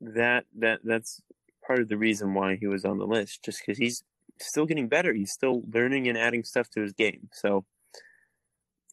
that 0.01 0.45
that 0.57 0.79
that's 0.83 1.21
part 1.65 1.79
of 1.79 1.87
the 1.87 1.97
reason 1.97 2.33
why 2.33 2.55
he 2.55 2.67
was 2.67 2.85
on 2.85 2.97
the 2.97 3.07
list, 3.07 3.43
just 3.43 3.59
because 3.59 3.77
he's 3.77 4.03
still 4.39 4.65
getting 4.65 4.87
better. 4.87 5.13
He's 5.13 5.31
still 5.31 5.63
learning 5.71 6.07
and 6.07 6.17
adding 6.17 6.43
stuff 6.43 6.69
to 6.71 6.81
his 6.81 6.93
game. 6.93 7.29
So 7.31 7.65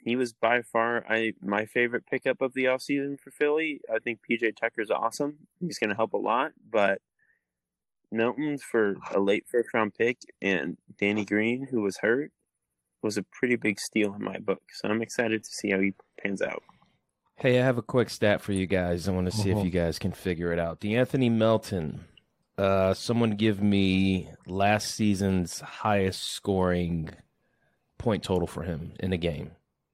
he 0.04 0.16
was 0.16 0.32
by 0.32 0.62
far 0.62 1.04
I 1.08 1.34
my 1.40 1.64
favorite 1.66 2.06
pickup 2.06 2.40
of 2.42 2.54
the 2.54 2.64
offseason 2.64 3.18
for 3.20 3.30
Philly. 3.30 3.80
I 3.92 3.98
think 3.98 4.20
PJ 4.28 4.56
Tucker's 4.56 4.90
awesome. 4.90 5.46
He's 5.60 5.78
going 5.78 5.90
to 5.90 5.96
help 5.96 6.12
a 6.12 6.18
lot, 6.18 6.52
but 6.70 7.00
Melton 8.10 8.58
for 8.58 8.96
a 9.10 9.20
late 9.20 9.44
first 9.50 9.72
round 9.72 9.94
pick 9.94 10.18
and 10.40 10.76
Danny 10.98 11.24
Green, 11.24 11.66
who 11.70 11.80
was 11.80 11.98
hurt, 11.98 12.30
was 13.02 13.16
a 13.16 13.22
pretty 13.22 13.56
big 13.56 13.80
steal 13.80 14.14
in 14.14 14.22
my 14.22 14.38
book. 14.38 14.62
So 14.72 14.88
I'm 14.88 15.02
excited 15.02 15.44
to 15.44 15.50
see 15.50 15.70
how 15.70 15.80
he 15.80 15.94
pans 16.22 16.42
out. 16.42 16.62
Hey, 17.36 17.58
I 17.60 17.64
have 17.64 17.78
a 17.78 17.82
quick 17.82 18.10
stat 18.10 18.40
for 18.42 18.52
you 18.52 18.66
guys. 18.66 19.08
I 19.08 19.12
want 19.12 19.30
to 19.30 19.36
see 19.36 19.48
Mhm. 19.50 19.58
if 19.60 19.64
you 19.64 19.70
guys 19.70 19.98
can 19.98 20.12
figure 20.12 20.52
it 20.52 20.58
out. 20.58 20.80
De'Anthony 20.80 21.30
Melton. 21.32 22.04
Uh, 22.58 22.92
someone 22.92 23.30
give 23.30 23.62
me 23.62 24.28
last 24.46 24.94
season's 24.94 25.60
highest 25.60 26.22
scoring 26.22 27.08
point 27.98 28.22
total 28.22 28.46
for 28.46 28.62
him 28.62 28.92
in 29.00 29.12
a 29.12 29.16
game. 29.16 29.52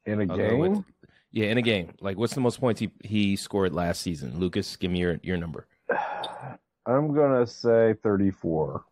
In 0.09 0.21
a 0.21 0.33
I'll 0.33 0.38
go 0.38 0.57
with- 0.57 0.73
game 0.75 0.85
yeah, 1.31 1.47
in 1.47 1.59
a 1.59 1.62
game. 1.62 1.93
Like, 2.00 2.17
what's 2.17 2.35
the 2.35 2.41
most 2.41 2.59
points 2.59 2.81
he, 2.81 2.91
he 3.05 3.37
scored 3.37 3.75
last 3.75 4.00
season? 4.00 4.38
Lucas, 4.38 4.77
give 4.77 4.91
me 4.91 5.00
your, 5.00 5.21
your 5.23 5.37
number. 5.37 5.67
i'm 6.87 7.15
gonna 7.15 7.47
say 7.47 7.95
34 8.03 8.83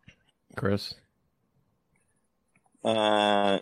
Chris? 0.55 0.93
Uh, 2.83 3.59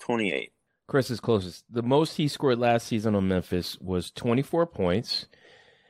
28. 0.00 0.50
Chris 0.88 1.10
is 1.10 1.20
closest. 1.20 1.64
The 1.70 1.82
most 1.82 2.16
he 2.16 2.26
scored 2.28 2.58
last 2.58 2.86
season 2.86 3.14
on 3.14 3.28
Memphis 3.28 3.78
was 3.80 4.10
24 4.10 4.66
points. 4.66 5.26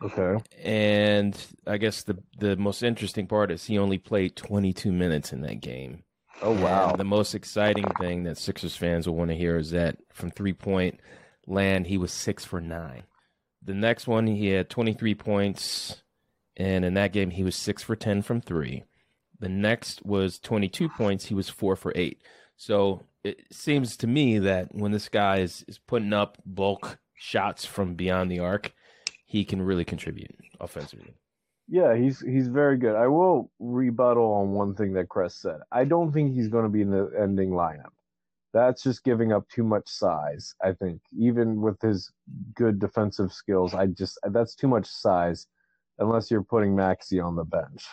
okay 0.03 0.37
And 0.63 1.37
I 1.67 1.79
guess 1.79 2.03
the 2.03 2.19
the 2.39 2.57
most 2.57 2.83
interesting 2.83 3.27
part 3.27 3.51
is 3.51 3.65
he 3.65 3.79
only 3.79 3.99
played 3.99 4.37
22 4.37 4.93
minutes 4.93 5.33
in 5.33 5.41
that 5.43 5.61
game. 5.61 6.03
Oh 6.43 6.53
wow 6.63 6.91
And 6.91 7.01
the 7.01 7.05
most 7.05 7.35
exciting 7.35 7.85
thing 8.01 8.25
that 8.25 8.39
Sixers 8.39 8.77
fans 8.77 9.07
will 9.07 9.17
want 9.17 9.31
to 9.31 9.37
hear 9.37 9.57
is 9.57 9.71
that 9.71 9.97
from 10.13 10.31
three 10.31 10.53
point 10.53 11.01
land, 11.47 11.87
he 11.87 11.99
was 11.99 12.13
six 12.13 12.45
for 12.45 12.61
nine. 12.61 13.05
The 13.65 13.75
next 13.75 14.07
one, 14.07 14.27
he 14.27 14.49
had 14.49 14.69
23 14.69 15.15
points, 15.15 16.03
and 16.57 16.85
in 16.85 16.95
that 16.95 17.13
game, 17.13 17.31
he 17.31 17.45
was 17.45 17.55
six 17.55 17.83
for 17.83 17.95
10 17.95 18.23
from 18.23 18.41
three. 18.41 18.83
The 19.39 19.49
next 19.49 20.05
was 20.05 20.39
22 20.39 20.89
points. 20.89 21.27
He 21.27 21.35
was 21.35 21.49
four 21.49 21.77
for 21.77 21.93
eight. 21.95 22.23
So 22.57 23.05
it 23.25 23.41
seems 23.53 23.97
to 23.99 24.07
me 24.07 24.39
that 24.41 24.75
when 24.75 24.93
this 24.93 25.09
guy 25.09 25.39
is, 25.39 25.65
is 25.69 25.79
putting 25.79 26.13
up 26.13 26.39
bulk 26.45 26.99
shots 27.15 27.65
from 27.65 27.95
beyond 27.95 28.31
the 28.31 28.41
arc, 28.41 28.73
he 29.25 29.45
can 29.45 29.63
really 29.63 29.85
contribute 29.85 30.35
offensively. 30.61 31.15
Yeah, 31.69 31.95
he's 31.97 32.21
he's 32.21 32.49
very 32.49 32.77
good. 32.77 32.97
I 32.97 33.07
will 33.07 33.51
rebuttal 33.59 34.33
on 34.33 34.51
one 34.53 34.75
thing 34.75 34.93
that 34.95 35.09
Chris 35.09 35.35
said. 35.35 35.61
I 35.71 35.85
don't 35.85 36.13
think 36.13 36.35
he's 36.35 36.49
going 36.49 36.65
to 36.65 36.69
be 36.71 36.83
in 36.83 36.91
the 36.91 37.11
ending 37.19 37.51
lineup. 37.51 37.93
That's 38.53 38.83
just 38.83 39.03
giving 39.05 39.33
up 39.33 39.49
too 39.49 39.63
much 39.65 39.89
size. 39.89 40.55
I 40.63 40.73
think 40.73 41.01
even 41.19 41.63
with 41.63 41.81
his 41.81 42.11
good 42.55 42.79
defensive 42.79 43.33
skills, 43.33 43.73
I 43.75 43.87
just 43.87 44.19
that's 44.25 44.55
too 44.55 44.69
much 44.69 44.87
size, 44.87 45.47
unless 45.99 46.31
you're 46.31 46.43
putting 46.43 46.77
Maxey 46.77 47.19
on 47.21 47.35
the 47.37 47.45
bench, 47.45 47.87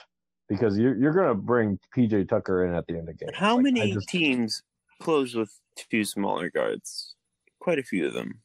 because 0.50 0.78
you're 0.78 0.98
you're 0.98 1.14
going 1.14 1.30
to 1.30 1.36
bring 1.36 1.80
PJ 1.96 2.28
Tucker 2.28 2.66
in 2.66 2.74
at 2.74 2.86
the 2.88 2.94
end 2.98 3.08
of 3.08 3.18
the 3.18 3.26
game. 3.26 3.34
How 3.34 3.56
Like, 3.56 3.64
many 3.66 3.94
just- 3.94 4.10
teams 4.10 4.64
close 5.02 5.34
with 5.36 5.58
two 5.78 6.04
smaller 6.04 6.50
guards? 6.50 7.16
Quite 7.62 7.80
a 7.80 7.84
few 7.84 8.06
of 8.08 8.14
them. 8.14 8.42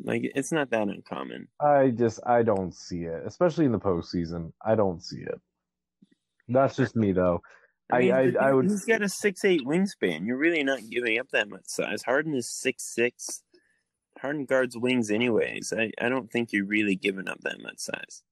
Like 0.00 0.22
it's 0.34 0.52
not 0.52 0.70
that 0.70 0.88
uncommon. 0.88 1.48
I 1.60 1.88
just 1.90 2.20
I 2.26 2.42
don't 2.42 2.74
see 2.74 3.02
it, 3.02 3.22
especially 3.26 3.64
in 3.64 3.72
the 3.72 3.80
postseason. 3.80 4.52
I 4.64 4.74
don't 4.74 5.02
see 5.02 5.20
it. 5.20 5.40
That's 6.48 6.76
just 6.76 6.94
me 6.96 7.12
though. 7.12 7.42
I 7.90 7.98
mean, 8.00 8.12
I, 8.12 8.30
the- 8.30 8.38
I 8.40 8.52
would 8.52 8.66
He's 8.66 8.84
got 8.84 9.02
a 9.02 9.08
six 9.08 9.44
eight 9.44 9.62
wingspan. 9.66 10.26
You're 10.26 10.36
really 10.38 10.62
not 10.62 10.80
giving 10.90 11.18
up 11.18 11.28
that 11.32 11.48
much 11.48 11.64
size. 11.66 12.02
Harden 12.02 12.34
is 12.34 12.50
six 12.50 12.94
six. 12.94 13.42
Harden 14.20 14.44
guards 14.44 14.76
wings 14.76 15.10
anyways. 15.10 15.72
I, 15.76 15.90
I 16.00 16.08
don't 16.08 16.30
think 16.30 16.52
you're 16.52 16.66
really 16.66 16.96
giving 16.96 17.28
up 17.28 17.40
that 17.42 17.60
much 17.60 17.78
size. 17.78 18.22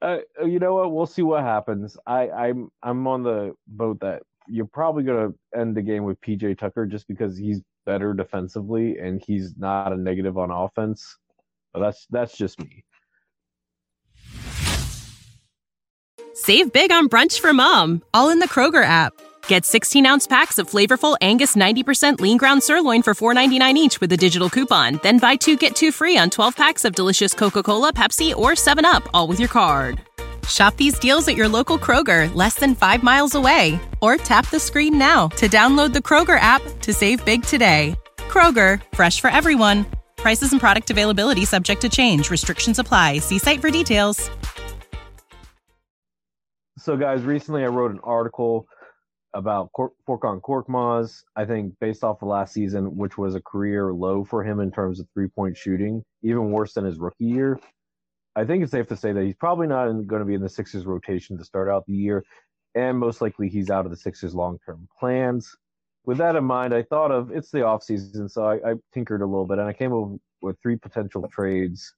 Uh, 0.00 0.18
you 0.44 0.58
know 0.58 0.74
what? 0.74 0.92
We'll 0.92 1.06
see 1.06 1.22
what 1.22 1.42
happens. 1.42 1.96
I, 2.06 2.28
I'm 2.30 2.70
I'm 2.82 3.06
on 3.06 3.22
the 3.22 3.54
boat 3.66 4.00
that 4.00 4.22
you're 4.48 4.66
probably 4.66 5.04
gonna 5.04 5.30
end 5.56 5.76
the 5.76 5.82
game 5.82 6.04
with 6.04 6.20
PJ 6.20 6.58
Tucker 6.58 6.86
just 6.86 7.06
because 7.06 7.36
he's 7.36 7.60
better 7.84 8.14
defensively 8.14 8.98
and 8.98 9.22
he's 9.24 9.56
not 9.56 9.92
a 9.92 9.96
negative 9.96 10.38
on 10.38 10.50
offense. 10.50 11.16
But 11.72 11.80
that's 11.80 12.06
that's 12.10 12.36
just 12.36 12.58
me. 12.58 12.84
Save 16.34 16.72
big 16.72 16.90
on 16.90 17.08
brunch 17.08 17.40
for 17.40 17.52
mom, 17.52 18.02
all 18.12 18.30
in 18.30 18.38
the 18.38 18.48
Kroger 18.48 18.84
app. 18.84 19.12
Get 19.46 19.64
16 19.64 20.06
ounce 20.06 20.26
packs 20.26 20.58
of 20.58 20.68
flavorful 20.68 21.16
Angus 21.20 21.56
90% 21.56 22.20
lean 22.20 22.36
ground 22.36 22.62
sirloin 22.62 23.02
for 23.02 23.14
$4.99 23.14 23.74
each 23.74 24.00
with 24.00 24.12
a 24.12 24.16
digital 24.16 24.50
coupon. 24.50 24.98
Then 25.02 25.18
buy 25.18 25.36
two 25.36 25.56
get 25.56 25.76
two 25.76 25.92
free 25.92 26.18
on 26.18 26.30
12 26.30 26.56
packs 26.56 26.84
of 26.84 26.94
delicious 26.94 27.34
Coca 27.34 27.62
Cola, 27.62 27.92
Pepsi, 27.92 28.34
or 28.34 28.52
7UP, 28.52 29.06
all 29.14 29.28
with 29.28 29.38
your 29.38 29.48
card. 29.48 30.00
Shop 30.48 30.76
these 30.76 30.98
deals 30.98 31.28
at 31.28 31.36
your 31.36 31.48
local 31.48 31.78
Kroger, 31.78 32.34
less 32.34 32.54
than 32.56 32.74
five 32.74 33.02
miles 33.02 33.34
away. 33.34 33.78
Or 34.00 34.16
tap 34.16 34.48
the 34.50 34.60
screen 34.60 34.98
now 34.98 35.28
to 35.28 35.48
download 35.48 35.92
the 35.92 36.00
Kroger 36.00 36.40
app 36.40 36.62
to 36.80 36.92
save 36.92 37.24
big 37.24 37.42
today. 37.42 37.94
Kroger, 38.16 38.82
fresh 38.94 39.20
for 39.20 39.30
everyone. 39.30 39.86
Prices 40.16 40.52
and 40.52 40.60
product 40.60 40.90
availability 40.90 41.44
subject 41.44 41.80
to 41.82 41.88
change. 41.88 42.30
Restrictions 42.30 42.78
apply. 42.78 43.18
See 43.18 43.38
site 43.38 43.60
for 43.60 43.70
details. 43.70 44.30
So 46.78 46.96
guys, 46.96 47.22
recently 47.22 47.62
I 47.62 47.68
wrote 47.68 47.92
an 47.92 48.00
article 48.02 48.66
about 49.34 49.70
Cor- 49.72 49.92
Furkan. 50.08 51.22
I 51.36 51.44
think 51.44 51.74
based 51.80 52.02
off 52.04 52.22
of 52.22 52.28
last 52.28 52.52
season, 52.52 52.96
which 52.96 53.16
was 53.16 53.34
a 53.34 53.40
career 53.40 53.92
low 53.92 54.24
for 54.24 54.42
him 54.42 54.60
in 54.60 54.70
terms 54.70 55.00
of 55.00 55.06
three 55.14 55.28
point 55.28 55.56
shooting, 55.56 56.02
even 56.22 56.50
worse 56.50 56.74
than 56.74 56.84
his 56.84 56.98
rookie 56.98 57.24
year. 57.24 57.58
I 58.34 58.44
think 58.44 58.62
it's 58.62 58.72
safe 58.72 58.88
to 58.88 58.96
say 58.96 59.12
that 59.12 59.24
he's 59.24 59.34
probably 59.34 59.66
not 59.66 59.86
going 60.06 60.20
to 60.20 60.24
be 60.24 60.34
in 60.34 60.40
the 60.40 60.48
Sixers 60.48 60.86
rotation 60.86 61.36
to 61.38 61.44
start 61.44 61.68
out 61.68 61.84
the 61.86 61.94
year, 61.94 62.24
and 62.74 62.98
most 62.98 63.20
likely 63.20 63.48
he's 63.48 63.70
out 63.70 63.84
of 63.84 63.90
the 63.90 63.96
Sixers 63.96 64.34
long 64.34 64.58
term 64.64 64.88
plans. 64.98 65.54
With 66.04 66.18
that 66.18 66.36
in 66.36 66.44
mind, 66.44 66.74
I 66.74 66.82
thought 66.82 67.12
of 67.12 67.30
it's 67.30 67.50
the 67.50 67.64
off 67.64 67.82
season, 67.82 68.28
so 68.28 68.44
I, 68.44 68.54
I 68.54 68.74
tinkered 68.92 69.22
a 69.22 69.26
little 69.26 69.46
bit 69.46 69.58
and 69.58 69.68
I 69.68 69.72
came 69.72 69.92
up 69.92 70.18
with 70.40 70.56
three 70.60 70.76
potential 70.76 71.28
trades 71.28 71.94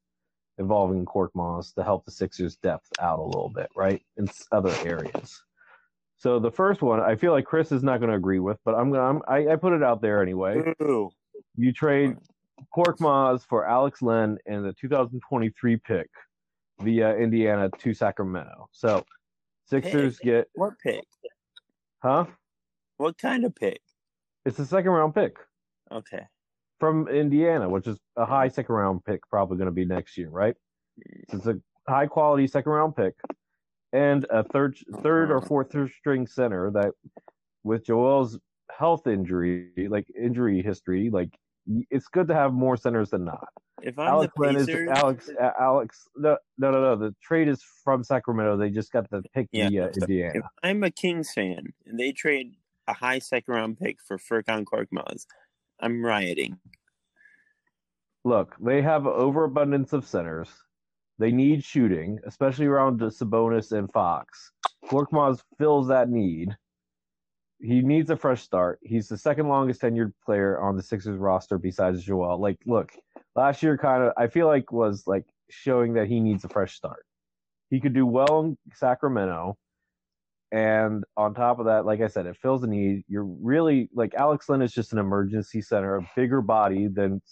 involving 0.59 1.05
Korkmaz 1.05 1.75
to 1.75 1.83
help 1.83 2.05
the 2.05 2.11
Sixers 2.11 2.57
depth 2.57 2.87
out 3.00 3.19
a 3.19 3.23
little 3.23 3.50
bit, 3.55 3.69
right? 3.76 4.03
In 4.17 4.29
other 4.53 4.75
areas. 4.85 5.43
So 6.19 6.38
the 6.38 6.50
first 6.50 6.83
one, 6.83 7.00
I 7.00 7.17
feel 7.17 7.33
like 7.33 7.45
Chris 7.45 7.73
is 7.73 7.83
not 7.83 7.99
going 7.99 8.11
to 8.11 8.17
agree 8.17 8.38
with, 8.38 8.59
but 8.64 8.75
I'm 8.75 8.91
gonna 8.93 9.03
I'm, 9.03 9.23
I, 9.26 9.53
I 9.53 9.57
put 9.57 9.73
it 9.73 9.83
out 9.83 10.00
there 10.00 10.23
anyway. 10.23 10.62
Ooh. 10.83 11.11
You 11.57 11.73
trade 11.73 12.17
Korkmaz 12.77 13.45
for 13.47 13.67
Alex 13.67 14.03
Len 14.03 14.39
and 14.47 14.65
the 14.65 14.73
2023 14.75 15.77
pick 15.79 16.09
via 16.81 17.17
Indiana 17.17 17.71
to 17.79 17.95
Sacramento. 17.95 18.69
So 18.73 19.05
Sixers 19.67 20.19
Pick? 20.19 20.25
get 20.25 20.49
What 20.55 20.75
pick? 20.83 21.05
huh? 22.03 22.27
What 22.97 23.19
kind 23.19 23.45
of 23.45 23.55
pick? 23.55 23.81
It's 24.45 24.59
a 24.59 24.67
second 24.67 24.91
round 24.91 25.15
pick 25.15 25.37
Okay. 25.91 26.27
from 26.79 27.09
Indiana, 27.09 27.69
which 27.69 27.87
is 27.87 27.99
a 28.17 28.25
high 28.27 28.49
second 28.49 28.75
round 28.75 29.05
pick, 29.05 29.21
probably 29.29 29.57
going 29.57 29.67
to 29.67 29.73
be 29.73 29.85
next 29.85 30.17
year, 30.19 30.29
right? 30.29 30.55
So 31.31 31.39
it's 31.39 31.47
a 31.47 31.57
high 31.89 32.07
quality 32.07 32.47
second 32.47 32.73
round 32.73 32.95
pick 32.97 33.15
and 33.93 34.27
a 34.31 34.45
third 34.45 34.77
third 35.03 35.31
or 35.31 35.41
fourth 35.41 35.75
string 35.99 36.27
center 36.27 36.71
that 36.73 36.93
with 37.63 37.87
Joel's 37.87 38.39
health 38.71 39.07
injury, 39.07 39.71
like 39.89 40.07
injury 40.21 40.63
history, 40.63 41.11
like 41.11 41.31
it's 41.90 42.09
good 42.09 42.28
to 42.28 42.35
have 42.35 42.52
more 42.52 42.76
centers 42.76 43.11
than 43.11 43.25
not. 43.25 43.49
If 43.83 43.99
I'm 43.99 44.09
Alex 44.09 44.33
the 44.37 44.42
Len 44.42 44.56
is 44.56 44.68
Alex 44.68 45.30
Alex 45.61 46.09
no 46.16 46.37
no 46.59 46.71
no 46.71 46.80
no 46.80 46.97
the 46.97 47.14
trade 47.23 47.49
is 47.49 47.62
from 47.83 48.02
Sacramento. 48.04 48.56
They 48.56 48.71
just 48.71 48.92
got 48.92 49.11
the 49.11 49.23
pick 49.35 49.49
Yeah, 49.52 49.68
via 49.68 49.90
so 49.92 50.00
Indiana. 50.02 50.33
if 50.37 50.44
I'm 50.62 50.83
a 50.85 50.90
Kings 50.90 51.33
fan 51.35 51.73
and 51.87 51.99
they 51.99 52.12
trade 52.12 52.54
a 52.87 52.94
high 52.94 53.18
second 53.18 53.52
round 53.54 53.78
pick 53.78 53.99
for 54.00 54.16
Furkan 54.18 54.64
Korkmaz, 54.64 55.26
I'm 55.80 56.04
rioting. 56.04 56.59
Look, 58.25 58.56
they 58.59 58.80
have 58.80 59.06
overabundance 59.06 59.92
of 59.92 60.06
centers. 60.06 60.49
They 61.18 61.30
need 61.30 61.62
shooting, 61.62 62.18
especially 62.26 62.66
around 62.66 62.99
the 62.99 63.06
Sabonis 63.06 63.73
and 63.73 63.92
Fox. 63.92 64.50
Korkmaz 64.87 65.40
fills 65.59 65.88
that 65.88 66.09
need. 66.09 66.56
He 67.64 67.80
needs 67.80 68.11
a 68.11 68.16
fresh 68.16 68.42
start. 68.42 68.78
He's 68.83 69.09
the 69.09 69.16
second 69.16 69.49
longest 69.49 69.80
tenured 69.80 70.12
player 70.25 70.61
on 70.61 70.76
the 70.76 70.83
Sixers 70.83 71.16
roster 71.16 71.56
besides 71.56 72.04
Joel. 72.04 72.38
Like, 72.38 72.59
look, 72.66 72.92
last 73.35 73.62
year 73.62 73.78
kind 73.78 74.02
of 74.02 74.12
I 74.18 74.26
feel 74.26 74.47
like 74.47 74.71
was 74.71 75.04
like 75.06 75.25
showing 75.49 75.94
that 75.94 76.06
he 76.06 76.21
needs 76.21 76.44
a 76.44 76.49
fresh 76.49 76.75
start. 76.75 77.06
He 77.71 77.80
could 77.80 77.94
do 77.94 78.04
well 78.04 78.40
in 78.40 78.59
Sacramento. 78.75 79.56
And 80.52 81.04
on 81.16 81.35
top 81.35 81.59
of 81.59 81.64
that, 81.64 81.87
like 81.87 82.02
I 82.02 82.09
said, 82.09 82.26
it 82.26 82.37
fills 82.37 82.61
the 82.61 82.66
need. 82.66 83.02
You're 83.09 83.25
really 83.25 83.88
like 83.94 84.12
Alex 84.14 84.49
Len 84.49 84.61
is 84.61 84.73
just 84.73 84.92
an 84.92 84.99
emergency 84.99 85.62
center, 85.62 85.97
a 85.97 86.11
bigger 86.14 86.42
body 86.42 86.87
than 86.87 87.23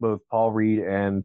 both 0.00 0.20
Paul 0.30 0.50
Reed 0.50 0.78
and 0.80 1.24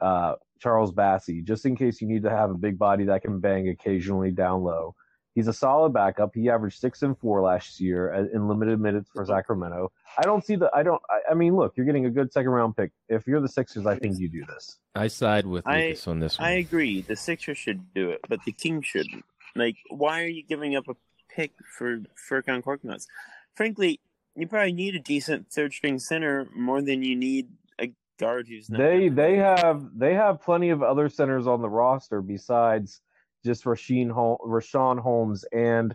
uh, 0.00 0.34
Charles 0.60 0.92
Bassey, 0.92 1.44
just 1.44 1.66
in 1.66 1.76
case 1.76 2.00
you 2.00 2.08
need 2.08 2.24
to 2.24 2.30
have 2.30 2.50
a 2.50 2.54
big 2.54 2.78
body 2.78 3.04
that 3.04 3.22
can 3.22 3.38
bang 3.38 3.68
occasionally 3.68 4.32
down 4.32 4.64
low. 4.64 4.96
He's 5.34 5.48
a 5.48 5.52
solid 5.52 5.92
backup. 5.94 6.34
He 6.34 6.50
averaged 6.50 6.78
six 6.78 7.02
and 7.02 7.16
four 7.18 7.40
last 7.40 7.80
year 7.80 8.12
uh, 8.12 8.24
in 8.34 8.48
limited 8.48 8.78
minutes 8.80 9.08
for 9.14 9.24
Sacramento. 9.24 9.90
I 10.18 10.22
don't 10.22 10.44
see 10.44 10.56
the. 10.56 10.70
I 10.74 10.82
don't. 10.82 11.00
I, 11.08 11.32
I 11.32 11.34
mean, 11.34 11.56
look, 11.56 11.72
you're 11.76 11.86
getting 11.86 12.04
a 12.04 12.10
good 12.10 12.32
second 12.32 12.50
round 12.50 12.76
pick. 12.76 12.92
If 13.08 13.26
you're 13.26 13.40
the 13.40 13.48
Sixers, 13.48 13.86
I 13.86 13.98
think 13.98 14.18
you 14.18 14.28
do 14.28 14.44
this. 14.44 14.76
I 14.94 15.08
side 15.08 15.46
with 15.46 15.66
I- 15.66 15.86
Lucas 15.86 16.06
on 16.06 16.20
this 16.20 16.38
one. 16.38 16.48
I 16.48 16.52
agree. 16.52 17.00
The 17.00 17.16
Sixers 17.16 17.56
should 17.56 17.94
do 17.94 18.10
it, 18.10 18.20
but 18.28 18.40
the 18.44 18.52
Kings 18.52 18.84
shouldn't. 18.86 19.24
Like, 19.56 19.76
why 19.88 20.22
are 20.22 20.28
you 20.28 20.42
giving 20.42 20.76
up 20.76 20.88
a 20.88 20.96
pick 21.34 21.52
for 21.78 21.98
Furkan 22.28 22.62
Korkmaz? 22.62 23.06
Frankly, 23.54 24.00
you 24.36 24.46
probably 24.46 24.72
need 24.72 24.94
a 24.94 25.00
decent 25.00 25.50
third 25.50 25.72
string 25.72 25.98
center 25.98 26.48
more 26.54 26.82
than 26.82 27.02
you 27.02 27.16
need 27.16 27.48
a 27.78 27.92
guard 28.18 28.48
who's 28.48 28.68
not. 28.68 28.78
They 28.78 29.08
they 29.08 29.36
have 29.36 29.86
they 29.96 30.12
have 30.14 30.42
plenty 30.42 30.70
of 30.70 30.82
other 30.82 31.08
centers 31.08 31.46
on 31.46 31.62
the 31.62 31.70
roster 31.70 32.20
besides 32.20 33.00
just 33.44 33.64
Rasheed 33.64 34.10
Hol- 34.10 34.40
Richaun 34.44 34.98
Holmes 34.98 35.44
and 35.52 35.94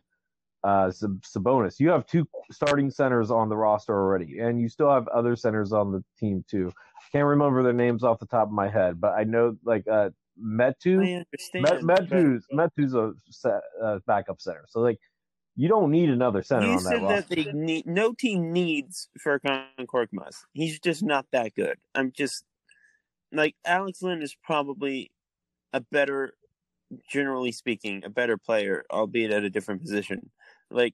uh, 0.64 0.92
Sabonis. 0.92 1.80
You 1.80 1.90
have 1.90 2.06
two 2.06 2.28
starting 2.52 2.90
centers 2.90 3.32
on 3.32 3.50
the 3.50 3.56
roster 3.56 3.94
already, 3.94 4.40
and 4.40 4.60
you 4.60 4.70
still 4.70 4.90
have 4.92 5.08
other 5.10 5.36
centers 5.36 5.72
on 5.72 5.92
the 5.92 6.04
team 6.20 6.44
too. 6.50 6.72
Can't 7.12 7.26
remember 7.26 7.64
their 7.64 7.74
names 7.74 8.04
off 8.04 8.20
the 8.20 8.26
top 8.26 8.48
of 8.48 8.54
my 8.54 8.68
head, 8.68 9.00
but 9.00 9.14
I 9.14 9.24
know 9.24 9.56
like 9.64 9.88
uh, 9.88 10.10
Metu. 10.42 11.24
Met, 11.56 11.82
Metu's 11.82 12.46
Metu's 12.54 12.94
a 12.94 13.14
set, 13.30 13.62
uh, 13.82 14.00
backup 14.06 14.42
center, 14.42 14.66
so 14.68 14.82
like 14.82 15.00
you 15.56 15.68
don't 15.68 15.90
need 15.90 16.10
another 16.10 16.44
center 16.44 16.68
You 16.68 16.74
on 16.74 16.84
that 16.84 16.90
said 16.90 17.02
roster. 17.02 17.22
that 17.22 17.30
they 17.30 17.52
need 17.54 17.88
no 17.88 18.14
team 18.14 18.52
needs 18.52 19.10
Furkan 19.26 19.64
Korkmaz. 19.82 20.36
He's 20.54 20.80
just 20.80 21.02
not 21.02 21.26
that 21.32 21.56
good. 21.56 21.78
I'm 21.96 22.12
just 22.12 22.44
like 23.32 23.56
Alex 23.66 24.02
Len 24.02 24.22
is 24.22 24.36
probably 24.44 25.12
a 25.74 25.80
better, 25.82 26.34
generally 27.10 27.52
speaking, 27.52 28.04
a 28.06 28.10
better 28.10 28.38
player, 28.38 28.86
albeit 28.92 29.32
at 29.32 29.44
a 29.44 29.50
different 29.50 29.82
position. 29.82 30.30
Like 30.70 30.94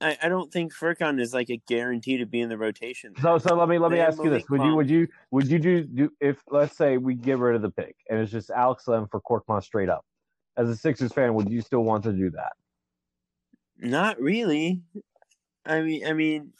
I, 0.00 0.16
I 0.22 0.28
don't 0.28 0.52
think 0.52 0.72
Furkan 0.72 1.20
is 1.20 1.34
like 1.34 1.50
a 1.50 1.60
guarantee 1.66 2.18
to 2.18 2.26
be 2.26 2.40
in 2.40 2.48
the 2.48 2.58
rotation. 2.58 3.14
So 3.20 3.38
so 3.38 3.56
let 3.56 3.68
me 3.68 3.78
let 3.78 3.90
me 3.90 3.96
They 3.96 4.02
ask 4.02 4.22
you 4.22 4.30
this: 4.30 4.48
Would 4.48 4.62
you 4.62 4.74
would 4.74 4.90
you 4.90 5.08
would 5.30 5.48
you 5.48 5.58
do, 5.58 5.84
do 5.84 6.10
if 6.20 6.38
let's 6.50 6.76
say 6.76 6.98
we 6.98 7.14
get 7.14 7.38
rid 7.38 7.56
of 7.56 7.62
the 7.62 7.70
pick 7.70 7.96
and 8.08 8.20
it's 8.20 8.30
just 8.30 8.50
Alex 8.50 8.86
Len 8.86 9.06
for 9.10 9.20
Korkmaz 9.20 9.64
straight 9.64 9.88
up? 9.88 10.04
As 10.56 10.68
a 10.68 10.76
Sixers 10.76 11.12
fan, 11.12 11.34
would 11.34 11.50
you 11.50 11.60
still 11.60 11.84
want 11.84 12.04
to 12.04 12.12
do 12.12 12.30
that? 12.30 12.52
Not 13.78 14.20
really. 14.20 14.80
I 15.64 15.82
mean, 15.82 16.06
I 16.06 16.12
mean, 16.12 16.52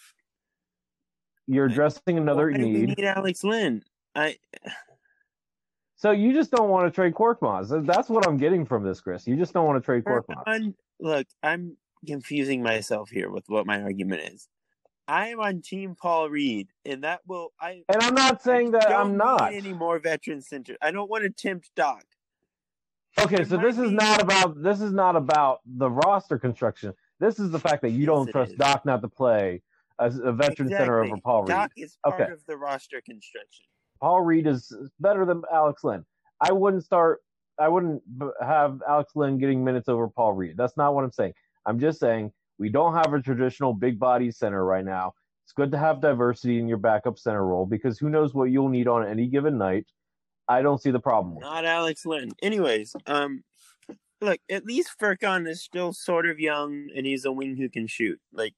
You're 1.47 1.67
addressing 1.67 2.19
another 2.19 2.51
why 2.51 2.59
do 2.59 2.65
we 2.65 2.71
need. 2.71 2.89
need 2.99 3.05
Alex 3.05 3.43
Len. 3.43 3.83
I 4.15 4.37
So 5.99 6.13
you 6.13 6.33
just 6.33 6.53
don't 6.53 6.71
want 6.71 6.87
to 6.87 6.93
trade 6.93 7.13
Korkmaz. 7.13 7.85
That's 7.85 8.09
what 8.09 8.27
I'm 8.27 8.37
getting 8.37 8.65
from 8.65 8.85
this, 8.85 9.01
Chris. 9.01 9.27
You 9.27 9.37
just 9.37 9.53
don't 9.53 9.67
want 9.67 9.83
to 9.83 9.85
trade 9.85 10.05
Korkmaz. 10.05 10.73
look, 11.01 11.27
I'm 11.43 11.77
confusing 12.07 12.63
myself 12.63 13.11
here 13.11 13.29
with 13.31 13.45
what 13.49 13.67
my 13.67 13.83
argument 13.83 14.23
is. 14.33 14.49
I 15.09 15.29
am 15.29 15.41
on 15.41 15.61
Team 15.61 15.97
Paul 16.01 16.31
Reed, 16.31 16.69
and 16.85 17.03
that 17.03 17.23
will 17.27 17.53
I. 17.61 17.83
And 17.89 18.01
I'm 18.01 18.15
not 18.15 18.43
saying 18.43 18.71
that 18.73 18.89
don't 18.89 19.01
I'm 19.01 19.17
not. 19.17 19.53
any 19.53 19.73
more 19.73 19.99
veteran 19.99 20.41
centers. 20.41 20.77
I 20.81 20.93
don't 20.93 21.11
want 21.11 21.25
to 21.25 21.31
tempt 21.31 21.71
Doc. 21.75 22.05
Okay, 23.21 23.37
There 23.37 23.45
so 23.47 23.57
this 23.57 23.79
is 23.79 23.91
not 23.91 24.23
about 24.23 24.63
this 24.63 24.81
is 24.81 24.93
not 24.93 25.17
about 25.17 25.61
the 25.67 25.91
roster 25.91 26.39
construction. 26.39 26.93
This 27.19 27.41
is 27.41 27.51
the 27.51 27.59
fact 27.59 27.83
that 27.83 27.91
you 27.91 28.01
Yes, 28.01 28.07
don't 28.07 28.31
trust 28.31 28.53
is. 28.53 28.59
Doc 28.59 28.87
not 28.87 29.03
to 29.03 29.09
play 29.09 29.63
as 29.99 30.19
a 30.19 30.31
veteran 30.31 30.69
center 30.69 31.03
over 31.03 31.17
Paul 31.25 31.43
Reed. 31.43 31.49
Doc 31.49 31.73
is 31.77 31.97
part 32.05 32.21
Okay. 32.21 32.33
of 32.33 32.45
the 32.47 32.57
roster 32.57 33.01
construction. 33.01 33.65
Paul 34.01 34.23
Reed 34.23 34.47
is 34.47 34.73
better 35.01 35.25
than 35.25 35.43
Alex 35.53 35.85
Len. 35.85 36.05
I 36.41 36.53
wouldn't 36.53 36.85
start. 36.85 37.21
I 37.59 37.69
wouldn't 37.69 38.03
have 38.41 38.81
Alex 38.89 39.13
Len 39.17 39.39
getting 39.39 39.65
minutes 39.65 39.89
over 39.89 40.09
Paul 40.09 40.35
Reed. 40.35 40.57
That's 40.57 40.77
not 40.77 40.95
what 40.95 41.05
I'm 41.05 41.13
saying. 41.13 41.33
I'm 41.67 41.81
just 41.81 41.99
saying 41.99 42.33
we 42.59 42.69
don't 42.69 42.95
have 42.95 43.13
a 43.13 43.21
traditional 43.21 43.75
big 43.75 43.99
body 43.99 44.31
center 44.31 44.65
right 44.65 44.85
now. 44.85 45.15
It's 45.45 45.53
good 45.53 45.73
to 45.73 45.79
have 45.79 46.01
diversity 46.01 46.59
in 46.59 46.69
your 46.69 46.79
backup 46.79 47.19
center 47.19 47.45
role 47.45 47.67
because 47.67 47.99
who 47.99 48.11
knows 48.11 48.35
what 48.35 48.51
you'll 48.51 48.69
need 48.69 48.87
on 48.87 49.07
any 49.07 49.27
given 49.27 49.59
night. 49.59 49.87
I 50.49 50.63
don't 50.63 50.81
see 50.81 50.91
the 50.91 51.01
problem 51.01 51.35
with. 51.35 51.43
Not 51.43 51.65
Alex 51.65 52.07
Len. 52.07 52.31
Anyways, 52.43 52.95
um, 53.07 53.43
look, 54.21 54.41
at 54.51 54.65
least 54.65 54.91
Furkan 55.01 55.49
is 55.49 55.63
still 55.63 55.93
sort 55.93 56.27
of 56.27 56.39
young, 56.39 56.89
and 56.95 57.07
he's 57.07 57.25
a 57.25 57.33
wing 57.33 57.57
who 57.57 57.69
can 57.69 57.87
shoot. 57.87 58.21
Like 58.33 58.55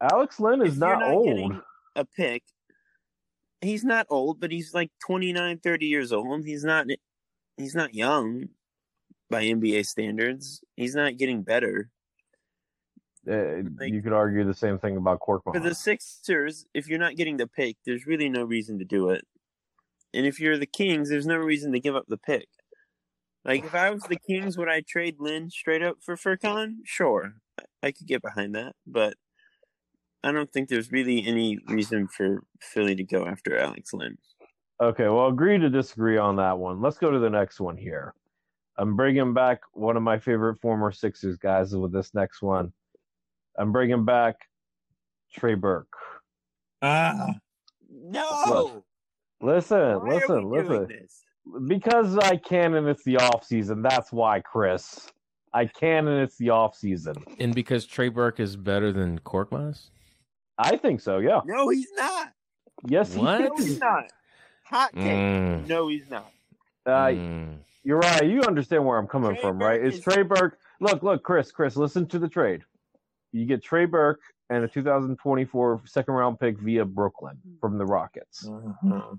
Alex 0.00 0.40
Len 0.40 0.62
is 0.62 0.76
you're 0.78 0.98
not, 0.98 1.10
old. 1.10 1.56
a 1.96 2.04
pick. 2.04 2.42
He's 3.60 3.84
not 3.84 4.06
old, 4.08 4.40
but 4.40 4.50
he's 4.50 4.72
like 4.74 4.90
29, 5.06 5.58
30 5.58 5.86
years 5.86 6.12
old. 6.12 6.44
He's 6.44 6.64
not. 6.64 6.86
He's 7.56 7.74
not 7.74 7.94
young 7.94 8.48
by 9.28 9.44
NBA 9.44 9.84
standards. 9.86 10.62
He's 10.76 10.94
not 10.94 11.18
getting 11.18 11.42
better. 11.42 11.90
Uh, 13.30 13.62
Like- 13.78 13.92
you 13.92 14.00
could 14.02 14.14
argue 14.14 14.44
the 14.44 14.54
same 14.54 14.78
thing 14.78 14.96
about 14.96 15.20
Korkmaz. 15.20 15.52
For 15.54 15.60
the 15.60 15.74
Sixers, 15.74 16.66
if 16.72 16.88
you're 16.88 16.98
not 16.98 17.16
getting 17.16 17.36
the 17.36 17.46
pick, 17.46 17.76
there's 17.84 18.06
really 18.06 18.30
no 18.30 18.44
reason 18.44 18.78
to 18.78 18.84
do 18.84 19.10
it. 19.10 19.26
And 20.14 20.24
if 20.26 20.40
you're 20.40 20.56
the 20.58 20.66
Kings, 20.66 21.10
there's 21.10 21.26
no 21.26 21.36
reason 21.36 21.72
to 21.72 21.80
give 21.80 21.94
up 21.94 22.06
the 22.08 22.16
pick. 22.16 22.48
Like 23.44 23.64
if 23.64 23.74
I 23.74 23.90
was 23.90 24.02
the 24.04 24.16
Kings, 24.18 24.56
would 24.58 24.68
I 24.68 24.80
trade 24.80 25.16
Len 25.18 25.50
straight 25.50 25.82
up 25.82 25.98
for 26.02 26.16
Furkan? 26.16 26.76
Sure, 26.84 27.34
I- 27.58 27.64
I 27.88 27.92
could 27.92 28.06
get 28.06 28.22
behind 28.22 28.54
that, 28.54 28.74
but 28.86 29.14
I 30.22 30.32
don't 30.32 30.52
think 30.52 30.68
there's 30.68 30.92
really 30.92 31.26
any 31.26 31.58
reason 31.68 32.08
for 32.08 32.44
Philly 32.60 32.94
to 32.94 33.04
go 33.04 33.26
after 33.26 33.56
Alex 33.56 33.92
Len. 33.94 34.18
Okay, 34.80 35.08
well, 35.08 35.28
agree 35.28 35.58
to 35.58 35.68
disagree 35.68 36.18
on 36.18 36.36
that 36.36 36.58
one. 36.58 36.80
Let's 36.80 36.98
go 36.98 37.10
to 37.10 37.18
the 37.18 37.30
next 37.30 37.60
one 37.60 37.76
here. 37.76 38.14
I'm 38.78 38.96
bringing 38.96 39.34
back 39.34 39.60
one 39.72 39.96
of 39.96 40.02
my 40.02 40.18
favorite 40.18 40.60
former 40.60 40.90
Sixers 40.90 41.36
guys 41.36 41.76
with 41.76 41.92
this 41.92 42.14
next 42.14 42.40
one. 42.40 42.72
I'm 43.58 43.72
bringing 43.72 44.04
back 44.06 44.36
Trey 45.34 45.54
Burke. 45.54 45.92
Ah, 46.80 47.34
no! 47.90 48.82
Listen, 49.42 50.00
Why 50.00 50.14
listen, 50.14 50.30
are 50.30 50.46
we 50.46 50.62
doing 50.62 50.86
listen. 50.86 51.66
Because 51.66 52.16
I 52.16 52.36
can 52.36 52.74
and 52.74 52.86
it's 52.86 53.04
the 53.04 53.18
off 53.18 53.44
season. 53.44 53.82
That's 53.82 54.12
why, 54.12 54.40
Chris. 54.40 55.10
I 55.52 55.66
can 55.66 56.06
and 56.06 56.22
it's 56.22 56.36
the 56.36 56.50
off 56.50 56.76
season. 56.76 57.16
And 57.38 57.54
because 57.54 57.84
Trey 57.84 58.08
Burke 58.08 58.40
is 58.40 58.56
better 58.56 58.92
than 58.92 59.18
Korkmaz? 59.20 59.90
I 60.62 60.76
think 60.76 61.00
so. 61.00 61.18
Yeah. 61.18 61.40
No, 61.46 61.68
he's 61.70 61.88
not. 61.96 62.32
Yes, 62.86 63.14
he 63.14 63.20
What? 63.20 63.40
No, 63.40 63.56
he's 63.56 63.78
not. 63.80 64.04
Hot 64.64 64.92
take. 64.94 65.02
Mm, 65.04 65.66
No, 65.68 65.88
he's 65.88 66.08
not. 66.10 66.30
Uh, 66.86 66.90
mm. 67.08 67.56
You're 67.82 67.98
right. 67.98 68.22
You 68.24 68.42
understand 68.42 68.84
where 68.84 68.98
I'm 68.98 69.06
coming 69.06 69.32
Trey 69.32 69.40
from, 69.40 69.58
Burke 69.58 69.68
right? 69.68 69.80
It's 69.84 69.96
is- 69.98 70.02
Trey 70.04 70.22
Burke. 70.22 70.58
Look, 70.80 71.02
look, 71.02 71.22
Chris, 71.22 71.50
Chris, 71.50 71.76
listen 71.76 72.06
to 72.08 72.18
the 72.18 72.28
trade. 72.28 72.62
You 73.32 73.46
get 73.46 73.62
Trey 73.62 73.84
Burke 73.86 74.20
and 74.50 74.64
a 74.64 74.68
2024 74.68 75.82
second 75.86 76.14
round 76.14 76.38
pick 76.40 76.58
via 76.58 76.84
Brooklyn 76.84 77.38
from 77.60 77.78
the 77.78 77.84
Rockets. 77.86 78.46
Uh-huh. 78.48 79.14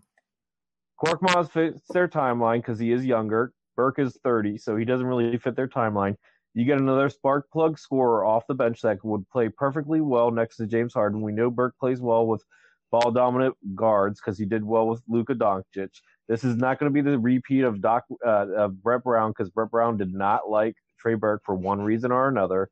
Korkmaz 1.03 1.49
fits 1.49 1.81
their 1.89 2.07
timeline 2.07 2.57
because 2.57 2.77
he 2.77 2.91
is 2.91 3.05
younger. 3.05 3.53
Burke 3.75 3.99
is 3.99 4.17
30, 4.23 4.57
so 4.57 4.75
he 4.75 4.85
doesn't 4.85 5.05
really 5.07 5.37
fit 5.37 5.55
their 5.55 5.67
timeline. 5.67 6.15
You 6.53 6.65
get 6.65 6.79
another 6.79 7.09
spark 7.09 7.49
plug 7.51 7.79
scorer 7.79 8.25
off 8.25 8.47
the 8.47 8.53
bench 8.53 8.81
that 8.81 9.03
would 9.05 9.29
play 9.29 9.49
perfectly 9.49 10.01
well 10.01 10.31
next 10.31 10.57
to 10.57 10.67
James 10.67 10.93
Harden. 10.93 11.21
We 11.21 11.31
know 11.31 11.49
Burke 11.49 11.77
plays 11.79 12.01
well 12.01 12.27
with 12.27 12.43
ball 12.91 13.11
dominant 13.11 13.55
guards 13.73 14.19
because 14.19 14.37
he 14.37 14.45
did 14.45 14.63
well 14.63 14.87
with 14.87 15.01
Luka 15.07 15.33
Doncic. 15.33 16.01
This 16.27 16.43
is 16.43 16.57
not 16.57 16.77
going 16.77 16.91
to 16.91 16.93
be 16.93 17.09
the 17.09 17.17
repeat 17.17 17.63
of 17.63 17.81
Doc 17.81 18.03
uh, 18.25 18.47
of 18.49 18.83
Brett 18.83 19.03
Brown 19.03 19.31
because 19.31 19.49
Brett 19.49 19.71
Brown 19.71 19.97
did 19.97 20.13
not 20.13 20.49
like 20.49 20.75
Trey 20.99 21.15
Burke 21.15 21.41
for 21.45 21.55
one 21.55 21.81
reason 21.81 22.11
or 22.11 22.27
another. 22.27 22.69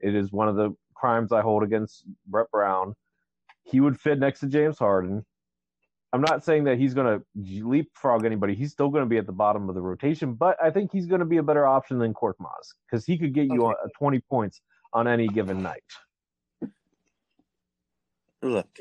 It 0.00 0.14
is 0.14 0.30
one 0.30 0.48
of 0.48 0.56
the 0.56 0.74
crimes 0.94 1.32
I 1.32 1.40
hold 1.40 1.62
against 1.62 2.04
Brett 2.26 2.50
Brown. 2.50 2.94
He 3.64 3.80
would 3.80 3.98
fit 3.98 4.18
next 4.18 4.40
to 4.40 4.46
James 4.46 4.78
Harden. 4.78 5.24
I'm 6.12 6.20
not 6.20 6.44
saying 6.44 6.64
that 6.64 6.78
he's 6.78 6.92
going 6.92 7.20
to 7.20 7.24
leapfrog 7.66 8.26
anybody. 8.26 8.54
He's 8.54 8.70
still 8.70 8.90
going 8.90 9.02
to 9.02 9.08
be 9.08 9.16
at 9.16 9.24
the 9.26 9.32
bottom 9.32 9.68
of 9.68 9.74
the 9.74 9.80
rotation, 9.80 10.34
but 10.34 10.62
I 10.62 10.70
think 10.70 10.92
he's 10.92 11.06
going 11.06 11.20
to 11.20 11.24
be 11.26 11.38
a 11.38 11.42
better 11.42 11.66
option 11.66 11.98
than 11.98 12.12
Korkmaz 12.12 12.74
because 12.86 13.06
he 13.06 13.16
could 13.16 13.32
get 13.32 13.46
you 13.46 13.64
Okay. 13.64 13.76
on, 13.82 13.90
20 13.98 14.20
points 14.20 14.60
on 14.92 15.08
any 15.08 15.26
given 15.26 15.62
night. 15.62 15.82
Look, 18.42 18.78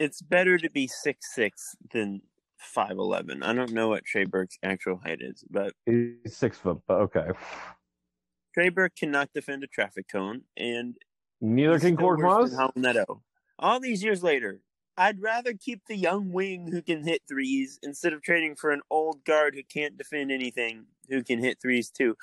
it's 0.00 0.20
better 0.22 0.58
to 0.58 0.70
be 0.70 0.88
six 0.88 1.34
six 1.34 1.76
than 1.92 2.22
five 2.58 2.92
eleven. 2.92 3.42
I 3.42 3.52
don't 3.52 3.72
know 3.72 3.88
what 3.88 4.04
Trey 4.04 4.24
Burke's 4.24 4.58
actual 4.62 4.98
height 5.04 5.18
is, 5.20 5.44
but 5.50 5.74
He's 5.84 6.34
six 6.36 6.56
foot, 6.58 6.80
but 6.88 6.94
okay. 6.94 7.28
Trey 8.54 8.70
Burke 8.70 8.96
cannot 8.96 9.28
defend 9.34 9.62
a 9.62 9.66
traffic 9.66 10.06
cone, 10.10 10.42
and 10.56 10.96
Neither 11.40 11.78
can 11.78 11.96
Korkmaz. 11.96 12.72
Neto. 12.74 13.22
All 13.58 13.78
these 13.78 14.02
years 14.02 14.22
later, 14.22 14.60
I'd 14.98 15.22
rather 15.22 15.54
keep 15.54 15.86
the 15.86 15.96
young 15.96 16.32
wing 16.32 16.66
who 16.70 16.82
can 16.82 17.04
hit 17.04 17.22
threes 17.28 17.78
instead 17.82 18.12
of 18.12 18.20
trading 18.20 18.56
for 18.56 18.70
an 18.70 18.80
old 18.90 19.24
guard 19.24 19.54
who 19.54 19.62
can't 19.62 19.96
defend 19.96 20.32
anything 20.32 20.86
who 21.08 21.22
can 21.22 21.38
hit 21.38 21.60
threes 21.62 21.88
too. 21.90 22.16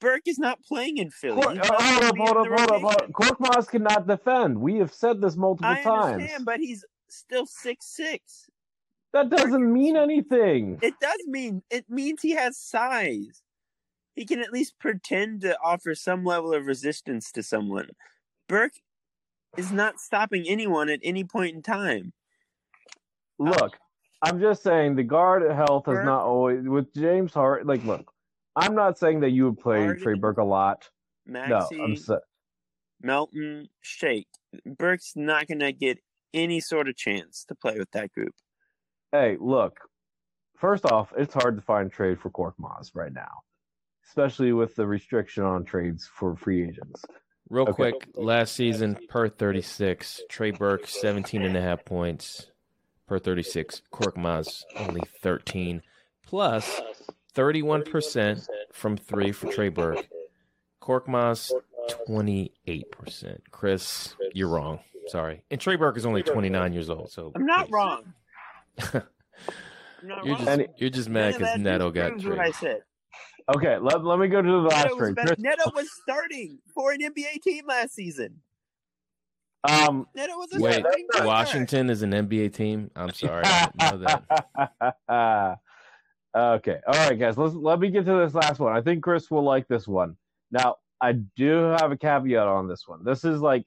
Burke 0.00 0.26
is 0.26 0.38
not 0.38 0.62
playing 0.62 0.96
in 0.96 1.10
Philly. 1.10 1.42
Cor- 1.42 1.52
He's 1.52 1.60
uh, 1.60 1.76
hold 1.78 2.04
up, 2.04 2.16
hold 2.16 2.36
up, 2.38 2.70
hold 2.70 2.84
up. 2.86 3.12
Korkmaz 3.12 3.68
cannot 3.68 4.06
defend. 4.06 4.58
We 4.58 4.78
have 4.78 4.94
said 4.94 5.20
this 5.20 5.36
multiple 5.36 5.70
I 5.70 5.82
times. 5.82 6.14
understand, 6.14 6.44
but 6.46 6.58
he's 6.58 6.84
still 7.10 7.44
six 7.44 7.86
six. 7.94 8.48
That 9.12 9.28
doesn't 9.28 9.72
mean 9.72 9.96
anything. 9.96 10.78
It 10.80 10.94
does 11.00 11.20
mean 11.26 11.62
it 11.70 11.84
means 11.90 12.22
he 12.22 12.30
has 12.30 12.56
size. 12.56 13.42
He 14.14 14.24
can 14.24 14.40
at 14.40 14.52
least 14.52 14.78
pretend 14.78 15.42
to 15.42 15.56
offer 15.62 15.94
some 15.94 16.24
level 16.24 16.54
of 16.54 16.66
resistance 16.66 17.30
to 17.32 17.42
someone. 17.42 17.90
Burke 18.48 18.74
is 19.56 19.72
not 19.72 20.00
stopping 20.00 20.44
anyone 20.48 20.88
at 20.88 21.00
any 21.02 21.24
point 21.24 21.54
in 21.54 21.62
time. 21.62 22.12
Look, 23.38 23.62
um, 23.62 23.70
I'm 24.22 24.40
just 24.40 24.62
saying 24.62 24.96
the 24.96 25.02
guard 25.02 25.42
health 25.50 25.86
has 25.86 25.96
Burke- 25.96 26.04
not 26.06 26.22
always 26.24 26.66
with 26.66 26.92
James 26.94 27.34
Hart. 27.34 27.66
Like, 27.66 27.84
look, 27.84 28.10
I'm 28.56 28.74
not 28.74 28.98
saying 28.98 29.20
that 29.20 29.30
you 29.30 29.44
would 29.46 29.58
play 29.58 29.80
Harden, 29.84 30.02
Trey 30.02 30.14
Burke 30.14 30.38
a 30.38 30.44
lot. 30.44 30.88
Maxey, 31.26 31.76
No, 31.76 31.84
I'm 31.84 31.96
sa- 31.96 32.18
Melton, 33.02 33.68
Shake. 33.80 34.28
Burke's 34.64 35.14
not 35.16 35.46
going 35.48 35.58
to 35.60 35.72
get 35.72 35.98
any 36.32 36.60
sort 36.60 36.88
of 36.88 36.96
chance 36.96 37.44
to 37.48 37.54
play 37.54 37.78
with 37.78 37.90
that 37.92 38.12
group. 38.12 38.34
hey, 39.12 39.36
look. 39.40 39.78
First 40.56 40.86
off, 40.86 41.12
it's 41.16 41.34
hard 41.34 41.56
to 41.56 41.62
find 41.62 41.90
trade 41.92 42.18
for 42.20 42.30
Cork 42.30 42.54
Korkmaz 42.58 42.92
right 42.94 43.12
now, 43.12 43.42
especially 44.06 44.52
with 44.52 44.74
the 44.76 44.86
restriction 44.86 45.42
on 45.42 45.64
trades 45.64 46.06
for 46.06 46.36
free 46.36 46.62
agents. 46.66 47.04
Real 47.50 47.64
Okay. 47.68 47.72
quick, 47.92 48.08
last 48.14 48.54
season 48.54 48.98
per 49.08 49.28
36, 49.28 50.22
Trey 50.28 50.50
Burke 50.50 50.86
17 50.86 51.42
and 51.42 51.56
a 51.56 51.60
half 51.60 51.84
points 51.84 52.50
per 53.06 53.18
36. 53.18 53.82
Korkmaz 53.92 54.62
only 54.76 55.02
13 55.20 55.82
plus 56.26 56.80
31% 57.34 58.46
from 58.72 58.96
3 58.96 59.32
for 59.32 59.50
Trey 59.52 59.68
Burke. 59.68 60.08
Korkmaz 60.80 61.52
28%. 62.08 63.38
Chris, 63.50 64.14
you're 64.32 64.48
wrong. 64.48 64.80
Sorry. 65.08 65.42
And 65.50 65.60
Trey 65.60 65.76
Burke 65.76 65.98
is 65.98 66.06
only 66.06 66.22
29 66.22 66.72
years 66.72 66.88
old, 66.88 67.10
so 67.10 67.30
I'm 67.34 67.44
not 67.44 67.66
please. 67.66 67.72
wrong. 67.72 68.14
I'm 68.78 69.02
not 70.08 70.24
You're 70.24 70.36
wrong. 70.36 70.44
just 70.46 70.60
you're 70.78 70.90
just 70.90 71.08
mad 71.10 71.34
because 71.34 71.52
that 71.52 71.60
Neto 71.60 71.90
got 71.90 72.10
proves 72.12 72.24
what 72.26 72.38
I 72.38 72.50
said. 72.52 72.82
Okay, 73.54 73.76
let, 73.78 74.04
let 74.04 74.18
me 74.18 74.28
go 74.28 74.40
to 74.40 74.50
the 74.50 74.56
last 74.56 74.84
Neto 74.84 74.96
was, 74.96 75.14
trade. 75.14 75.26
Chris, 75.26 75.38
Neto 75.38 75.70
was 75.74 75.88
starting 76.02 76.58
for 76.72 76.92
an 76.92 77.00
NBA 77.00 77.42
team 77.42 77.66
last 77.66 77.94
season. 77.94 78.40
um, 79.68 80.06
Neto 80.14 80.32
was 80.36 80.54
a 80.54 80.60
Wait, 80.60 80.80
starting. 80.80 81.06
Washington 81.24 81.90
is 81.90 82.02
an 82.02 82.12
NBA 82.12 82.54
team. 82.54 82.90
I'm 82.96 83.12
sorry, 83.12 83.44
I 83.44 83.68
didn't 83.78 84.02
know 84.02 84.18
that. 85.08 85.58
okay. 86.36 86.78
All 86.86 86.94
right, 86.94 87.18
guys. 87.18 87.36
Let's 87.36 87.54
let 87.54 87.80
me 87.80 87.90
get 87.90 88.06
to 88.06 88.14
this 88.14 88.34
last 88.34 88.60
one. 88.60 88.74
I 88.74 88.80
think 88.80 89.02
Chris 89.02 89.30
will 89.30 89.42
like 89.42 89.68
this 89.68 89.86
one. 89.86 90.16
Now, 90.50 90.76
I 91.02 91.12
do 91.36 91.74
have 91.78 91.92
a 91.92 91.98
caveat 91.98 92.46
on 92.46 92.66
this 92.66 92.84
one. 92.86 93.04
This 93.04 93.24
is 93.24 93.40
like, 93.40 93.66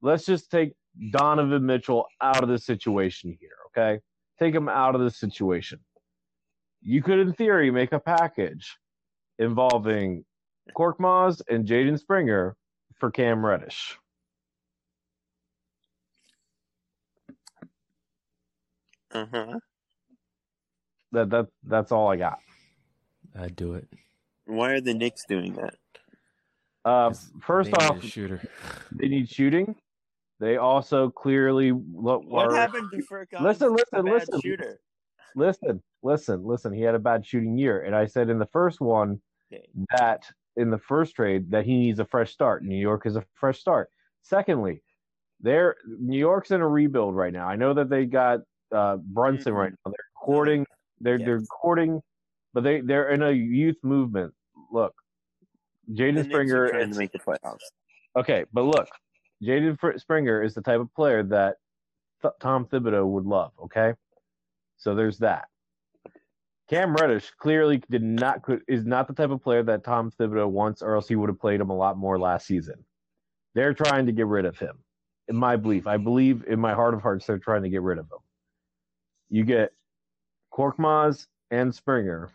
let's 0.00 0.24
just 0.24 0.50
take 0.50 0.72
Donovan 1.10 1.66
Mitchell 1.66 2.06
out 2.22 2.42
of 2.42 2.48
the 2.48 2.58
situation 2.58 3.36
here, 3.38 3.56
okay? 3.66 4.00
Take 4.38 4.54
him 4.54 4.68
out 4.68 4.94
of 4.94 5.02
the 5.02 5.10
situation. 5.10 5.80
You 6.88 7.02
could, 7.02 7.18
in 7.18 7.34
theory, 7.34 7.70
make 7.70 7.92
a 7.92 8.00
package 8.00 8.78
involving 9.38 10.24
Korkmaz 10.74 11.42
and 11.50 11.66
Jaden 11.66 11.98
Springer 12.00 12.56
for 12.98 13.10
Cam 13.10 13.44
Reddish. 13.44 13.98
Uh 19.12 19.26
huh. 19.30 19.58
That 21.12 21.28
that 21.28 21.48
that's 21.62 21.92
all 21.92 22.08
I 22.08 22.16
got. 22.16 22.38
I'd 23.38 23.54
do 23.54 23.74
it. 23.74 23.86
Why 24.46 24.70
are 24.70 24.80
the 24.80 24.94
Knicks 24.94 25.26
doing 25.28 25.52
that? 25.56 25.74
Uh, 26.86 27.08
'Cause 27.08 27.30
first 27.42 27.70
they 27.70 27.86
off, 27.86 28.02
shooter. 28.02 28.40
they 28.92 29.08
need 29.08 29.28
shooting. 29.28 29.76
They 30.40 30.56
also 30.56 31.10
clearly 31.10 31.72
look. 31.72 32.24
What 32.24 32.48
were- 32.48 32.54
happened 32.54 32.90
to 32.92 32.98
Furkan? 33.02 33.42
Listen, 33.42 33.74
listen, 33.74 34.06
listen. 34.06 34.40
Shooter. 34.40 34.80
listen, 35.34 35.82
listen, 36.02 36.44
listen. 36.44 36.72
He 36.72 36.82
had 36.82 36.94
a 36.94 36.98
bad 36.98 37.26
shooting 37.26 37.56
year, 37.58 37.82
and 37.82 37.94
I 37.94 38.06
said 38.06 38.30
in 38.30 38.38
the 38.38 38.46
first 38.46 38.80
one 38.80 39.20
that 39.98 40.24
in 40.56 40.70
the 40.70 40.78
first 40.78 41.14
trade 41.14 41.50
that 41.52 41.64
he 41.64 41.76
needs 41.78 41.98
a 42.00 42.04
fresh 42.04 42.32
start. 42.32 42.64
New 42.64 42.76
York 42.76 43.06
is 43.06 43.16
a 43.16 43.24
fresh 43.34 43.58
start. 43.60 43.90
Secondly, 44.22 44.82
they're 45.40 45.76
New 45.86 46.18
York's 46.18 46.50
in 46.50 46.60
a 46.60 46.68
rebuild 46.68 47.14
right 47.14 47.32
now. 47.32 47.46
I 47.48 47.56
know 47.56 47.74
that 47.74 47.88
they 47.88 48.04
got 48.04 48.40
uh, 48.74 48.96
Brunson 48.96 49.54
right 49.54 49.72
now. 49.72 49.92
They're 49.92 50.10
courting. 50.16 50.66
They're 51.00 51.18
they're 51.18 51.40
courting, 51.42 52.00
but 52.52 52.64
they 52.64 52.80
they're 52.80 53.10
in 53.10 53.22
a 53.22 53.30
youth 53.30 53.76
movement. 53.82 54.34
Look, 54.72 54.94
Jaden 55.92 56.24
Springer. 56.24 56.66
is- 56.66 56.92
to 56.94 56.98
make 56.98 57.12
the 57.12 57.20
playoffs. 57.20 57.58
Okay, 58.16 58.44
but 58.52 58.62
look, 58.62 58.88
Jaden 59.42 59.78
Springer 60.00 60.42
is 60.42 60.54
the 60.54 60.62
type 60.62 60.80
of 60.80 60.92
player 60.94 61.22
that 61.22 61.56
Th- 62.20 62.34
Tom 62.40 62.66
Thibodeau 62.66 63.06
would 63.06 63.26
love. 63.26 63.52
Okay, 63.62 63.92
so 64.76 64.94
there's 64.94 65.18
that. 65.18 65.46
Cam 66.68 66.94
Reddish 66.94 67.30
clearly 67.38 67.82
did 67.90 68.02
not 68.02 68.42
could, 68.42 68.62
is 68.68 68.84
not 68.84 69.08
the 69.08 69.14
type 69.14 69.30
of 69.30 69.42
player 69.42 69.62
that 69.62 69.84
Tom 69.84 70.10
Thibodeau 70.10 70.48
wants, 70.48 70.82
or 70.82 70.94
else 70.94 71.08
he 71.08 71.16
would 71.16 71.28
have 71.30 71.40
played 71.40 71.60
him 71.60 71.70
a 71.70 71.76
lot 71.76 71.96
more 71.96 72.18
last 72.18 72.46
season. 72.46 72.84
They're 73.54 73.74
trying 73.74 74.06
to 74.06 74.12
get 74.12 74.26
rid 74.26 74.44
of 74.44 74.58
him. 74.58 74.78
In 75.28 75.36
my 75.36 75.56
belief, 75.56 75.86
I 75.86 75.96
believe 75.96 76.44
in 76.46 76.60
my 76.60 76.74
heart 76.74 76.94
of 76.94 77.02
hearts, 77.02 77.26
they're 77.26 77.38
trying 77.38 77.62
to 77.62 77.68
get 77.70 77.82
rid 77.82 77.98
of 77.98 78.04
him. 78.04 78.18
You 79.30 79.44
get 79.44 79.72
Korkmaz 80.52 81.26
and 81.50 81.74
Springer. 81.74 82.30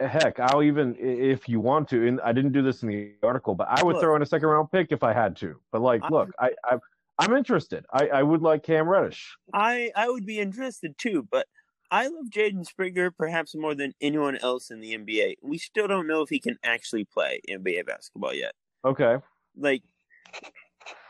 Heck, 0.00 0.40
I'll 0.40 0.62
even 0.62 0.96
if 0.98 1.48
you 1.48 1.60
want 1.60 1.88
to. 1.90 2.08
And 2.08 2.20
I 2.22 2.32
didn't 2.32 2.52
do 2.52 2.62
this 2.62 2.82
in 2.82 2.88
the 2.88 3.12
article, 3.22 3.54
but 3.54 3.68
I 3.68 3.82
would 3.82 3.94
Look. 3.96 4.02
throw 4.02 4.16
in 4.16 4.22
a 4.22 4.26
second 4.26 4.48
round 4.48 4.70
pick 4.72 4.88
if 4.90 5.02
I 5.02 5.12
had 5.12 5.36
to. 5.36 5.60
But 5.70 5.82
like, 5.82 6.02
I- 6.02 6.08
look, 6.08 6.30
I, 6.38 6.50
I 6.64 6.78
I'm 7.18 7.36
interested. 7.36 7.84
I, 7.92 8.08
I 8.08 8.22
would 8.22 8.40
like 8.40 8.62
Cam 8.62 8.88
Reddish. 8.88 9.36
I 9.52 9.90
I 9.94 10.08
would 10.08 10.24
be 10.24 10.40
interested 10.40 10.96
too, 10.96 11.28
but 11.30 11.46
I 11.90 12.06
love 12.06 12.26
Jaden 12.30 12.64
Springer 12.64 13.10
perhaps 13.10 13.54
more 13.54 13.74
than 13.74 13.94
anyone 14.00 14.36
else 14.38 14.70
in 14.70 14.80
the 14.80 14.96
NBA. 14.96 15.36
We 15.42 15.58
still 15.58 15.88
don't 15.88 16.06
know 16.06 16.22
if 16.22 16.28
he 16.28 16.38
can 16.38 16.56
actually 16.62 17.04
play 17.04 17.40
NBA 17.48 17.86
basketball 17.86 18.32
yet. 18.32 18.52
Okay, 18.84 19.16
Like, 19.56 19.82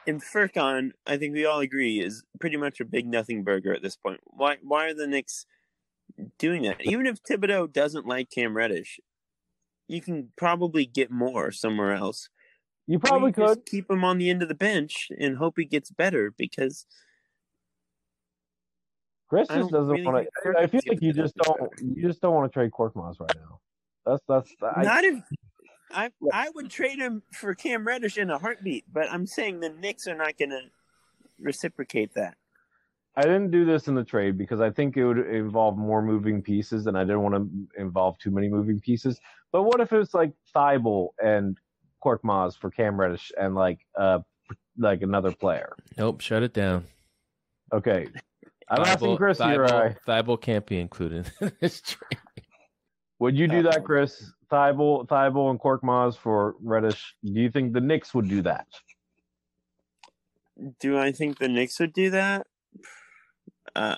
and 0.06 0.22
Furkan, 0.22 0.92
I 1.06 1.18
think 1.18 1.34
we 1.34 1.44
all 1.44 1.60
agree 1.60 2.00
is 2.00 2.24
pretty 2.40 2.56
much 2.56 2.80
a 2.80 2.84
big 2.84 3.06
nothing 3.06 3.44
burger 3.44 3.72
at 3.74 3.82
this 3.82 3.96
point. 3.96 4.20
Why 4.24 4.56
why 4.62 4.86
are 4.86 4.94
the 4.94 5.06
Knicks 5.06 5.46
doing 6.38 6.62
that? 6.62 6.80
Even 6.80 7.06
if 7.06 7.22
Thibodeau 7.22 7.72
doesn't 7.72 8.06
like 8.06 8.30
Cam 8.30 8.56
Reddish, 8.56 8.98
you 9.86 10.00
can 10.00 10.30
probably 10.36 10.86
get 10.86 11.10
more 11.10 11.52
somewhere 11.52 11.92
else. 11.92 12.28
you 12.86 12.98
probably 12.98 13.32
you 13.36 13.44
just 13.44 13.60
could. 13.60 13.66
keep 13.66 13.90
him 13.90 14.02
on 14.04 14.18
the 14.18 14.30
end 14.30 14.42
of 14.42 14.48
the 14.48 14.54
bench 14.54 15.08
and 15.18 15.36
hope 15.36 15.54
he 15.58 15.64
gets 15.64 15.90
better 15.90 16.32
because 16.36 16.86
Chris 19.30 19.48
I 19.48 19.58
just 19.58 19.70
doesn't 19.70 19.92
really 19.92 20.04
want 20.04 20.26
to. 20.42 20.58
I 20.58 20.66
feel 20.66 20.80
like 20.88 21.00
you 21.00 21.12
just 21.12 21.36
don't. 21.36 21.70
You 21.80 22.02
just 22.02 22.20
don't 22.20 22.34
want 22.34 22.50
to 22.50 22.52
trade 22.52 22.72
Korkmaz 22.72 23.20
right 23.20 23.30
now. 23.36 23.60
That's 24.04 24.24
that's. 24.28 24.52
I, 24.76 24.82
not 24.82 25.04
if 25.04 25.22
I 25.92 26.10
I 26.32 26.50
would 26.50 26.68
trade 26.68 26.98
him 26.98 27.22
for 27.32 27.54
Cam 27.54 27.86
Reddish 27.86 28.18
in 28.18 28.28
a 28.28 28.38
heartbeat, 28.38 28.86
but 28.92 29.08
I'm 29.08 29.26
saying 29.26 29.60
the 29.60 29.68
Knicks 29.68 30.08
are 30.08 30.16
not 30.16 30.36
going 30.36 30.50
to 30.50 30.62
reciprocate 31.38 32.14
that. 32.14 32.36
I 33.16 33.22
didn't 33.22 33.52
do 33.52 33.64
this 33.64 33.86
in 33.86 33.94
the 33.94 34.02
trade 34.02 34.36
because 34.36 34.60
I 34.60 34.70
think 34.70 34.96
it 34.96 35.04
would 35.04 35.18
involve 35.18 35.78
more 35.78 36.02
moving 36.02 36.42
pieces, 36.42 36.88
and 36.88 36.98
I 36.98 37.04
didn't 37.04 37.22
want 37.22 37.34
to 37.36 37.80
involve 37.80 38.18
too 38.18 38.32
many 38.32 38.48
moving 38.48 38.80
pieces. 38.80 39.20
But 39.52 39.62
what 39.62 39.80
if 39.80 39.92
it 39.92 39.98
was 39.98 40.12
like 40.12 40.32
Thybulle 40.54 41.10
and 41.22 41.56
Korkmaz 42.04 42.58
for 42.58 42.70
Cam 42.70 42.98
Reddish 42.98 43.30
and 43.40 43.54
like 43.54 43.78
uh 43.96 44.18
like 44.76 45.02
another 45.02 45.30
player? 45.30 45.76
Nope, 45.96 46.20
shut 46.20 46.42
it 46.42 46.52
down. 46.52 46.86
Okay, 47.72 48.08
I'm 48.70 48.82
asking 48.82 49.08
Thybulle- 49.08 49.16
Chris 49.16 49.38
here. 49.38 49.66
Thybulle- 49.66 49.96
I, 50.08 50.10
Thybulle 50.22 50.40
can't 50.40 50.66
be 50.66 50.80
included 50.80 51.30
in 51.40 51.52
this 51.60 51.80
trade. 51.80 52.18
would 53.18 53.36
you 53.36 53.48
do 53.48 53.62
that, 53.64 53.84
Chris? 53.84 54.32
Thybulle, 54.50 55.06
Thybulle, 55.08 55.50
and 55.50 55.60
Korkmaz 55.60 56.16
for 56.16 56.54
Reddish. 56.62 57.14
Do 57.24 57.40
you 57.40 57.50
think 57.50 57.72
the 57.72 57.80
Knicks 57.80 58.14
would 58.14 58.28
do 58.28 58.42
that? 58.42 58.66
Do 60.78 60.98
I 60.98 61.12
think 61.12 61.38
the 61.38 61.48
Knicks 61.48 61.80
would 61.80 61.92
do 61.92 62.10
that? 62.10 62.46
Uh, 63.74 63.96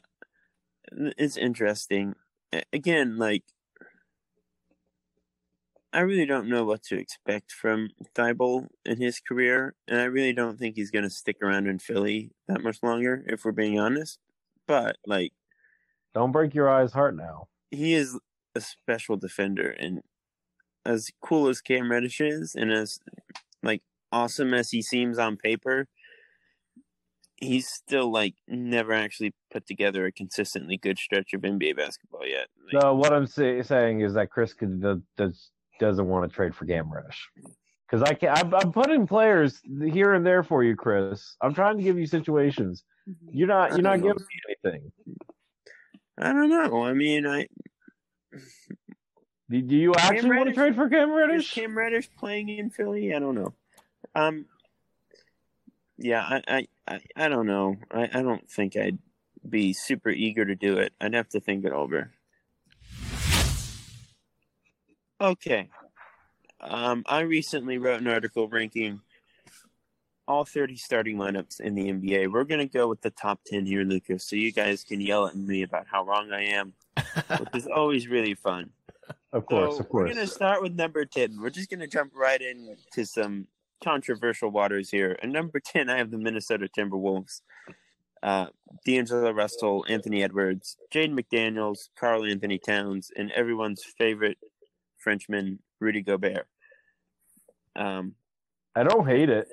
it's 1.18 1.36
interesting. 1.36 2.14
Again, 2.72 3.16
like 3.18 3.44
I 5.92 6.00
really 6.00 6.26
don't 6.26 6.48
know 6.48 6.64
what 6.64 6.82
to 6.84 6.98
expect 6.98 7.52
from 7.52 7.90
Thybulle 8.14 8.68
in 8.84 9.00
his 9.00 9.20
career, 9.20 9.74
and 9.86 10.00
I 10.00 10.04
really 10.04 10.32
don't 10.32 10.58
think 10.58 10.76
he's 10.76 10.90
going 10.90 11.02
to 11.04 11.10
stick 11.10 11.36
around 11.42 11.66
in 11.66 11.78
Philly 11.78 12.30
that 12.48 12.62
much 12.62 12.82
longer, 12.82 13.24
if 13.26 13.44
we're 13.44 13.52
being 13.52 13.78
honest. 13.78 14.18
But 14.72 14.96
like, 15.06 15.34
Don't 16.14 16.32
break 16.32 16.54
your 16.54 16.70
eyes 16.70 16.92
heart 16.94 17.14
now. 17.14 17.48
he 17.70 17.92
is 17.92 18.18
a 18.54 18.60
special 18.62 19.18
defender, 19.18 19.68
and 19.68 20.00
as 20.86 21.10
cool 21.20 21.48
as 21.48 21.60
Cam 21.60 21.90
Reddish 21.90 22.22
is, 22.22 22.54
and 22.54 22.72
as 22.72 22.98
like 23.62 23.82
awesome 24.10 24.54
as 24.54 24.70
he 24.70 24.80
seems 24.80 25.18
on 25.18 25.36
paper, 25.36 25.88
he's 27.36 27.68
still 27.68 28.10
like 28.10 28.34
never 28.48 28.94
actually 28.94 29.34
put 29.52 29.66
together 29.66 30.06
a 30.06 30.12
consistently 30.12 30.78
good 30.78 30.96
stretch 30.98 31.34
of 31.34 31.42
NBA 31.42 31.76
basketball 31.76 32.26
yet. 32.26 32.48
Like, 32.72 32.80
So 32.82 32.94
what 32.94 33.12
I'm 33.12 33.26
say, 33.26 33.62
saying 33.62 34.00
is 34.00 34.14
that 34.14 34.30
Chris 34.30 34.54
could, 34.54 34.80
does 35.18 35.50
doesn't 35.80 36.08
want 36.08 36.30
to 36.30 36.34
trade 36.34 36.54
for 36.54 36.64
Cam 36.64 36.90
Reddish 36.90 37.28
because 37.86 38.02
I 38.02 38.14
can 38.14 38.30
I'm, 38.30 38.54
I'm 38.54 38.72
putting 38.72 39.06
players 39.06 39.60
here 39.84 40.14
and 40.14 40.24
there 40.24 40.42
for 40.42 40.64
you, 40.64 40.76
Chris. 40.76 41.36
I'm 41.42 41.52
trying 41.52 41.76
to 41.76 41.82
give 41.82 41.98
you 41.98 42.06
situations. 42.06 42.84
You're 43.30 43.48
not 43.48 43.72
you're 43.72 43.82
not 43.82 43.96
giving 43.96 44.14
me 44.14 44.58
anything. 44.64 44.92
I 46.18 46.32
don't 46.32 46.48
know. 46.48 46.84
I 46.84 46.92
mean, 46.92 47.26
I 47.26 47.48
Do, 49.50 49.60
do 49.60 49.76
you 49.76 49.92
actually 49.94 50.30
want 50.30 50.48
to 50.48 50.54
trade 50.54 50.74
for 50.74 50.88
Cam 50.88 51.10
is 51.10 51.14
Reddish? 51.14 51.54
Cam 51.54 51.76
Reddish 51.76 52.08
playing 52.16 52.48
in 52.48 52.70
Philly? 52.70 53.14
I 53.14 53.18
don't 53.18 53.34
know. 53.34 53.52
Um, 54.14 54.46
yeah, 55.98 56.22
I 56.22 56.42
I, 56.48 56.68
I, 56.88 57.00
I 57.16 57.28
don't 57.28 57.46
know. 57.46 57.76
I, 57.90 58.08
I 58.14 58.22
don't 58.22 58.48
think 58.50 58.76
I'd 58.76 58.98
be 59.46 59.72
super 59.72 60.08
eager 60.08 60.44
to 60.44 60.54
do 60.54 60.78
it. 60.78 60.92
I'd 61.00 61.14
have 61.14 61.28
to 61.30 61.40
think 61.40 61.64
it 61.64 61.72
over. 61.72 62.12
Okay. 65.20 65.68
Um, 66.60 67.02
I 67.06 67.20
recently 67.20 67.76
wrote 67.78 68.00
an 68.00 68.08
article 68.08 68.48
ranking 68.48 69.00
all 70.28 70.44
30 70.44 70.76
starting 70.76 71.16
lineups 71.16 71.60
in 71.60 71.74
the 71.74 71.92
NBA. 71.92 72.32
We're 72.32 72.44
going 72.44 72.66
to 72.66 72.72
go 72.72 72.88
with 72.88 73.00
the 73.00 73.10
top 73.10 73.40
10 73.46 73.66
here, 73.66 73.84
Lucas, 73.84 74.24
so 74.24 74.36
you 74.36 74.52
guys 74.52 74.84
can 74.84 75.00
yell 75.00 75.26
at 75.26 75.36
me 75.36 75.62
about 75.62 75.86
how 75.90 76.04
wrong 76.04 76.32
I 76.32 76.44
am, 76.44 76.74
which 77.38 77.54
is 77.54 77.66
always 77.66 78.08
really 78.08 78.34
fun. 78.34 78.70
Of 79.32 79.46
course, 79.46 79.74
So 79.74 79.80
of 79.80 79.88
course. 79.88 80.08
We're 80.08 80.14
going 80.14 80.26
to 80.26 80.32
start 80.32 80.62
with 80.62 80.74
number 80.74 81.04
10. 81.04 81.40
We're 81.40 81.50
just 81.50 81.70
going 81.70 81.80
to 81.80 81.86
jump 81.86 82.12
right 82.14 82.40
into 82.40 83.04
some 83.04 83.46
controversial 83.82 84.50
waters 84.50 84.90
here. 84.90 85.18
And 85.22 85.32
number 85.32 85.58
10, 85.58 85.90
I 85.90 85.98
have 85.98 86.10
the 86.10 86.18
Minnesota 86.18 86.68
Timberwolves. 86.68 87.40
Uh, 88.22 88.46
D'Angelo 88.86 89.32
Russell, 89.32 89.84
Anthony 89.88 90.22
Edwards, 90.22 90.76
Jaden 90.94 91.18
McDaniels, 91.18 91.88
Karl-Anthony 91.98 92.58
Towns, 92.58 93.10
and 93.16 93.32
everyone's 93.32 93.82
favorite 93.82 94.38
Frenchman, 94.98 95.58
Rudy 95.80 96.02
Gobert. 96.02 96.46
Um, 97.74 98.14
I 98.76 98.84
don't 98.84 99.08
hate 99.08 99.28
it. 99.28 99.48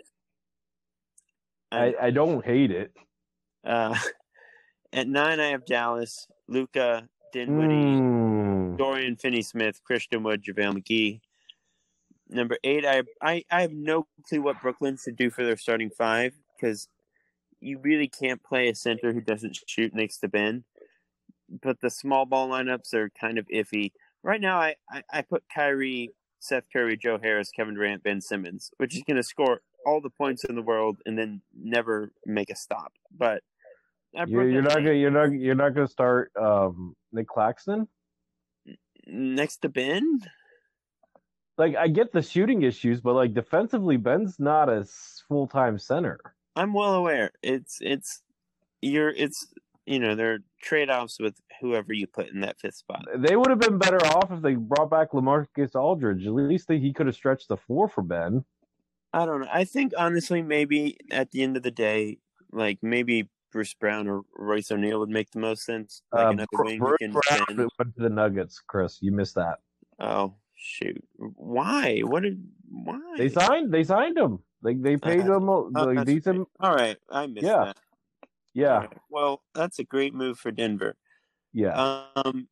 I, 1.71 1.93
I, 2.01 2.09
don't 2.11 2.43
hate 2.43 2.71
it. 2.71 2.91
uh, 3.65 3.95
at 4.93 5.07
nine, 5.07 5.39
I 5.39 5.49
have 5.49 5.65
Dallas, 5.65 6.27
Luka, 6.47 7.07
Dinwiddie, 7.33 7.73
Mm. 7.73 8.77
Dorian 8.77 9.15
Finney-Smith, 9.17 9.83
Christian 9.83 10.23
Wood, 10.23 10.43
JaVale 10.43 10.77
McGee. 10.81 11.19
Number 12.29 12.57
eight, 12.63 12.85
I, 12.85 13.03
I 13.21 13.43
I 13.49 13.61
have 13.61 13.71
no 13.73 14.05
clue 14.27 14.41
what 14.41 14.61
Brooklyn 14.61 14.97
should 14.97 15.15
do 15.15 15.29
for 15.31 15.43
their 15.43 15.57
starting 15.57 15.89
five 15.89 16.33
because 16.55 16.87
you 17.59 17.79
really 17.79 18.07
can't 18.07 18.41
play 18.43 18.69
a 18.69 18.75
center 18.75 19.11
who 19.13 19.21
doesn't 19.21 19.57
shoot 19.67 19.93
next 19.93 20.19
to 20.19 20.27
Ben. 20.27 20.63
But 21.61 21.81
the 21.81 21.89
small 21.89 22.25
ball 22.25 22.47
lineups 22.49 22.93
are 22.93 23.09
kind 23.19 23.37
of 23.39 23.47
iffy. 23.47 23.91
Right 24.23 24.39
now, 24.39 24.59
I, 24.59 24.75
I, 24.89 25.03
I 25.11 25.21
put 25.23 25.43
Kyrie 25.53 26.11
Seth 26.39 26.65
Curry, 26.71 26.97
Joe 26.97 27.17
Harris, 27.21 27.49
Kevin 27.51 27.73
Durant, 27.73 28.03
Ben 28.03 28.21
Simmons, 28.21 28.71
which 28.77 28.95
is 28.95 29.03
going 29.07 29.17
to 29.17 29.23
score 29.23 29.61
all 29.85 30.01
the 30.01 30.09
points 30.09 30.43
in 30.43 30.55
the 30.55 30.61
world 30.61 30.97
and 31.05 31.17
then 31.17 31.41
never 31.55 32.11
make 32.25 32.49
a 32.49 32.55
stop. 32.55 32.93
But 33.15 33.43
You're, 34.13 34.49
you're 34.49 34.61
not 34.61 34.75
gonna 34.75 34.93
you're 34.93 35.11
not 35.11 35.31
you're 35.31 35.55
not 35.55 35.73
gonna 35.75 35.87
start 35.87 36.31
um, 36.39 36.95
Nic 37.11 37.27
Claxton. 37.27 37.87
next 39.07 39.57
to 39.57 39.69
Ben. 39.69 40.19
Like 41.57 41.75
I 41.75 41.87
get 41.87 42.13
the 42.13 42.21
shooting 42.21 42.63
issues, 42.63 43.01
but 43.01 43.15
like 43.15 43.33
defensively, 43.33 43.97
Ben's 43.97 44.39
not 44.39 44.69
a 44.69 44.85
full 45.27 45.47
time 45.47 45.77
center. 45.77 46.19
I'm 46.55 46.73
well 46.73 46.95
aware. 46.95 47.31
It's 47.43 47.77
it's 47.81 48.21
you're 48.81 49.09
it's 49.09 49.47
you 49.85 49.99
know 49.99 50.15
there 50.15 50.33
are 50.33 50.39
trade 50.61 50.89
offs 50.89 51.19
with 51.19 51.35
whoever 51.61 51.93
you 51.93 52.07
put 52.07 52.29
in 52.29 52.41
that 52.41 52.59
fifth 52.59 52.75
spot. 52.75 53.05
They 53.17 53.35
would 53.35 53.49
have 53.49 53.59
been 53.59 53.77
better 53.77 54.03
off 54.05 54.31
if 54.31 54.41
they 54.41 54.55
brought 54.55 54.89
back 54.89 55.11
LaMarcus 55.11 55.75
Aldridge. 55.75 56.25
At 56.25 56.33
least 56.33 56.71
he 56.71 56.93
could 56.93 57.07
have 57.07 57.15
stretched 57.15 57.49
the 57.49 57.57
floor 57.57 57.89
for 57.89 58.01
Ben. 58.01 58.45
I 59.13 59.25
don't 59.25 59.41
know. 59.41 59.47
I 59.51 59.63
think 59.63 59.93
honestly, 59.97 60.41
maybe 60.41 60.97
at 61.11 61.31
the 61.31 61.41
end 61.43 61.57
of 61.57 61.63
the 61.63 61.71
day, 61.71 62.19
like 62.51 62.77
maybe 62.81 63.29
Bruce 63.51 63.73
Brown 63.73 64.07
or 64.07 64.21
Royce 64.37 64.71
O'Neale 64.71 64.99
would 64.99 65.09
make 65.09 65.31
the 65.31 65.39
most 65.39 65.63
sense. 65.65 66.01
Like 66.11 66.25
Uh, 66.25 66.29
another 66.29 66.47
Br- 66.51 66.63
wing 66.63 66.79
Bruce 66.79 66.97
can 66.99 67.11
Brown 67.11 67.69
went 67.79 67.95
to 67.95 68.01
the 68.03 68.09
Nuggets, 68.09 68.61
Chris. 68.67 68.99
You 69.01 69.11
missed 69.11 69.35
that. 69.35 69.59
Oh 69.99 70.35
shoot! 70.55 71.03
Why? 71.17 72.01
What 72.01 72.23
did? 72.23 72.43
Why? 72.69 72.99
They 73.17 73.29
signed. 73.29 73.73
They 73.73 73.83
signed 73.83 74.17
him. 74.17 74.39
Like 74.61 74.81
they 74.81 74.97
paid 74.97 75.21
Uh, 75.21 75.37
him 75.37 75.47
a- 75.47 75.51
Oh, 75.51 75.69
like 75.71 76.05
decent. 76.05 76.47
All 76.59 76.75
right, 76.75 76.97
I 77.09 77.25
missed 77.27 77.45
Yeah. 77.47 77.65
that. 77.65 77.77
Yeah, 78.53 78.77
right. 78.79 78.97
Well, 79.09 79.41
that's 79.55 79.79
a 79.79 79.83
great 79.83 80.13
move 80.13 80.37
for 80.37 80.51
Denver. 80.51 80.95
yeah. 81.53 82.05
Um, 82.15 82.47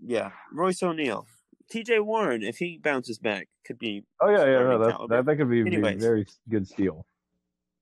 yeah, 0.00 0.30
Royce 0.52 0.82
O'Neal, 0.82 1.26
T.J. 1.70 2.00
Warren, 2.00 2.42
if 2.42 2.56
he 2.58 2.78
bounces 2.78 3.18
back, 3.18 3.48
could 3.66 3.78
be 3.78 4.04
oh 4.20 4.30
yeah, 4.30 4.44
yeah. 4.44 4.58
No, 4.62 4.78
that, 4.78 5.08
that 5.08 5.24
that 5.26 5.36
could 5.36 5.50
be, 5.50 5.62
be 5.62 5.76
a 5.76 5.94
very 5.96 6.26
good 6.48 6.66
steal. 6.66 7.04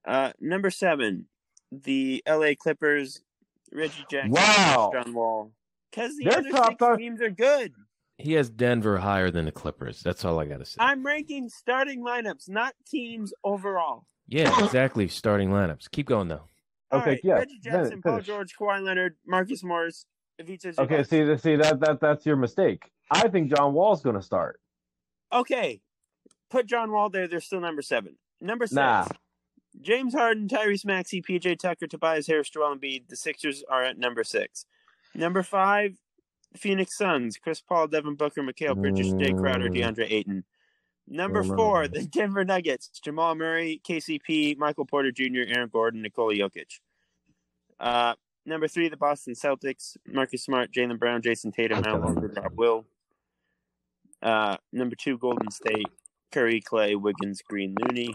Uh, 0.06 0.32
number 0.40 0.70
seven, 0.70 1.26
the 1.72 2.22
L.A. 2.26 2.54
Clippers, 2.56 3.22
Reggie 3.72 4.04
Jackson, 4.10 4.30
Wow. 4.32 4.90
John 4.92 5.14
Wall. 5.14 5.52
Because 5.90 6.16
the 6.16 6.24
They're 6.24 6.38
other 6.38 6.50
top 6.50 6.68
six 6.70 6.76
five. 6.78 6.98
teams 6.98 7.20
are 7.22 7.30
good. 7.30 7.72
He 8.18 8.32
has 8.34 8.48
Denver 8.50 8.98
higher 8.98 9.30
than 9.30 9.44
the 9.44 9.52
Clippers. 9.52 10.00
That's 10.02 10.24
all 10.24 10.38
I 10.40 10.46
got 10.46 10.58
to 10.58 10.64
say. 10.64 10.76
I'm 10.80 11.04
ranking 11.04 11.48
starting 11.48 12.02
lineups, 12.04 12.48
not 12.48 12.74
teams 12.86 13.32
overall. 13.44 14.06
yeah, 14.26 14.64
exactly. 14.64 15.06
Starting 15.08 15.50
lineups. 15.50 15.90
Keep 15.90 16.06
going 16.06 16.28
though. 16.28 16.42
All 16.92 17.00
Okay, 17.00 17.10
right, 17.10 17.20
yeah, 17.24 17.34
Reggie 17.34 17.58
Jackson, 17.60 18.00
Paul. 18.00 18.20
George, 18.20 18.54
Kawhi 18.58 18.80
Leonard, 18.82 19.16
Marcus 19.26 19.64
Morris, 19.64 20.06
Ivica 20.38 20.74
Okay, 20.78 20.96
Zubac. 21.02 21.08
see, 21.08 21.42
see 21.42 21.56
that 21.56 21.80
that 21.80 22.00
that's 22.00 22.26
your 22.26 22.36
mistake. 22.36 22.90
I 23.10 23.28
think 23.28 23.54
John 23.54 23.72
Wall's 23.72 24.02
going 24.02 24.16
to 24.16 24.22
start. 24.22 24.60
Okay, 25.32 25.80
put 26.50 26.66
John 26.66 26.90
Wall 26.92 27.08
there. 27.10 27.26
They're 27.28 27.40
still 27.40 27.60
number 27.60 27.82
seven. 27.82 28.16
Number 28.40 28.66
six, 28.66 28.74
Nah. 28.74 29.06
James 29.80 30.14
Harden, 30.14 30.48
Tyrese 30.48 30.84
Maxey, 30.86 31.20
PJ 31.22 31.58
Tucker, 31.58 31.86
Tobias 31.86 32.26
Harris, 32.26 32.48
Joel 32.50 32.76
Embiid. 32.76 33.08
The 33.08 33.16
Sixers 33.16 33.62
are 33.68 33.84
at 33.84 33.98
number 33.98 34.24
six. 34.24 34.64
Number 35.14 35.42
five, 35.42 35.96
Phoenix 36.56 36.96
Suns, 36.96 37.36
Chris 37.38 37.60
Paul, 37.60 37.88
Devin 37.88 38.14
Booker, 38.14 38.42
Mikal 38.42 38.76
Bridges, 38.80 39.12
Jae 39.14 39.36
Crowder, 39.38 39.68
Mm. 39.70 39.76
DeAndre 39.76 40.10
Ayton. 40.10 40.44
Number 41.08 41.42
four, 41.44 41.86
the 41.88 42.04
Denver 42.04 42.44
Nuggets, 42.44 42.88
Jamal 43.00 43.34
Murray, 43.34 43.80
KCP, 43.86 44.56
Michael 44.58 44.86
Porter 44.86 45.12
Jr., 45.12 45.42
Aaron 45.46 45.68
Gordon, 45.72 46.02
Nikola 46.02 46.34
Jokic. 46.34 46.80
Uh, 47.78 48.14
number 48.46 48.68
three, 48.68 48.88
the 48.88 48.96
Boston 48.96 49.34
Celtics, 49.34 49.96
Marcus 50.06 50.44
Smart, 50.44 50.72
Jaylen 50.72 50.98
Brown, 50.98 51.20
Jayson 51.22 51.52
Tatum, 51.52 51.84
Al 51.84 51.98
Horford, 52.00 52.36
Rob 52.36 52.52
Will. 52.56 52.86
Uh, 54.22 54.56
number 54.72 54.96
two, 54.96 55.18
Golden 55.18 55.50
State, 55.50 55.86
Curry, 56.32 56.60
Clay, 56.60 56.94
Wiggins, 56.94 57.42
Green, 57.42 57.74
Looney. 57.82 58.14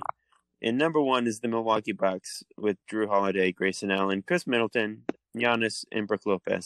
And 0.61 0.77
number 0.77 1.01
one 1.01 1.27
is 1.27 1.39
the 1.39 1.47
Milwaukee 1.47 1.91
Bucks 1.91 2.43
with 2.57 2.77
Jrue 2.91 3.07
Holiday, 3.07 3.51
Grayson 3.51 3.91
Allen, 3.91 4.21
Khris 4.23 4.45
Middleton, 4.47 5.03
Giannis, 5.37 5.85
and 5.91 6.07
Brook 6.07 6.21
Lopez. 6.25 6.65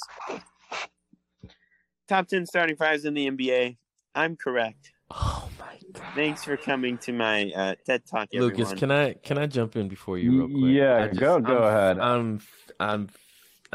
Top 2.08 2.28
10 2.28 2.46
starting 2.46 2.76
fives 2.76 3.06
in 3.06 3.14
the 3.14 3.30
NBA. 3.30 3.78
I'm 4.14 4.36
correct. 4.36 4.92
Oh 5.12 5.50
my 5.60 5.78
god. 5.94 6.04
Thanks 6.16 6.44
for 6.44 6.58
coming 6.58 6.98
to 7.00 7.14
my 7.14 7.52
uh, 7.56 7.76
TED 7.86 8.04
Talk, 8.06 8.30
everyone. 8.34 8.56
Lucas, 8.58 8.74
can 8.74 8.92
I 8.92 9.14
can 9.14 9.38
I 9.38 9.46
jump 9.46 9.76
in 9.76 9.88
before 9.88 10.18
you 10.18 10.46
real 10.48 10.60
quick? 10.60 10.74
Yeah, 10.74 11.04
I 11.04 11.08
go- 11.14 11.40
go 11.40 11.60
I'm- 11.64 11.64
ahead. 11.76 12.00
I'm 12.00 12.40
I'm 12.80 13.10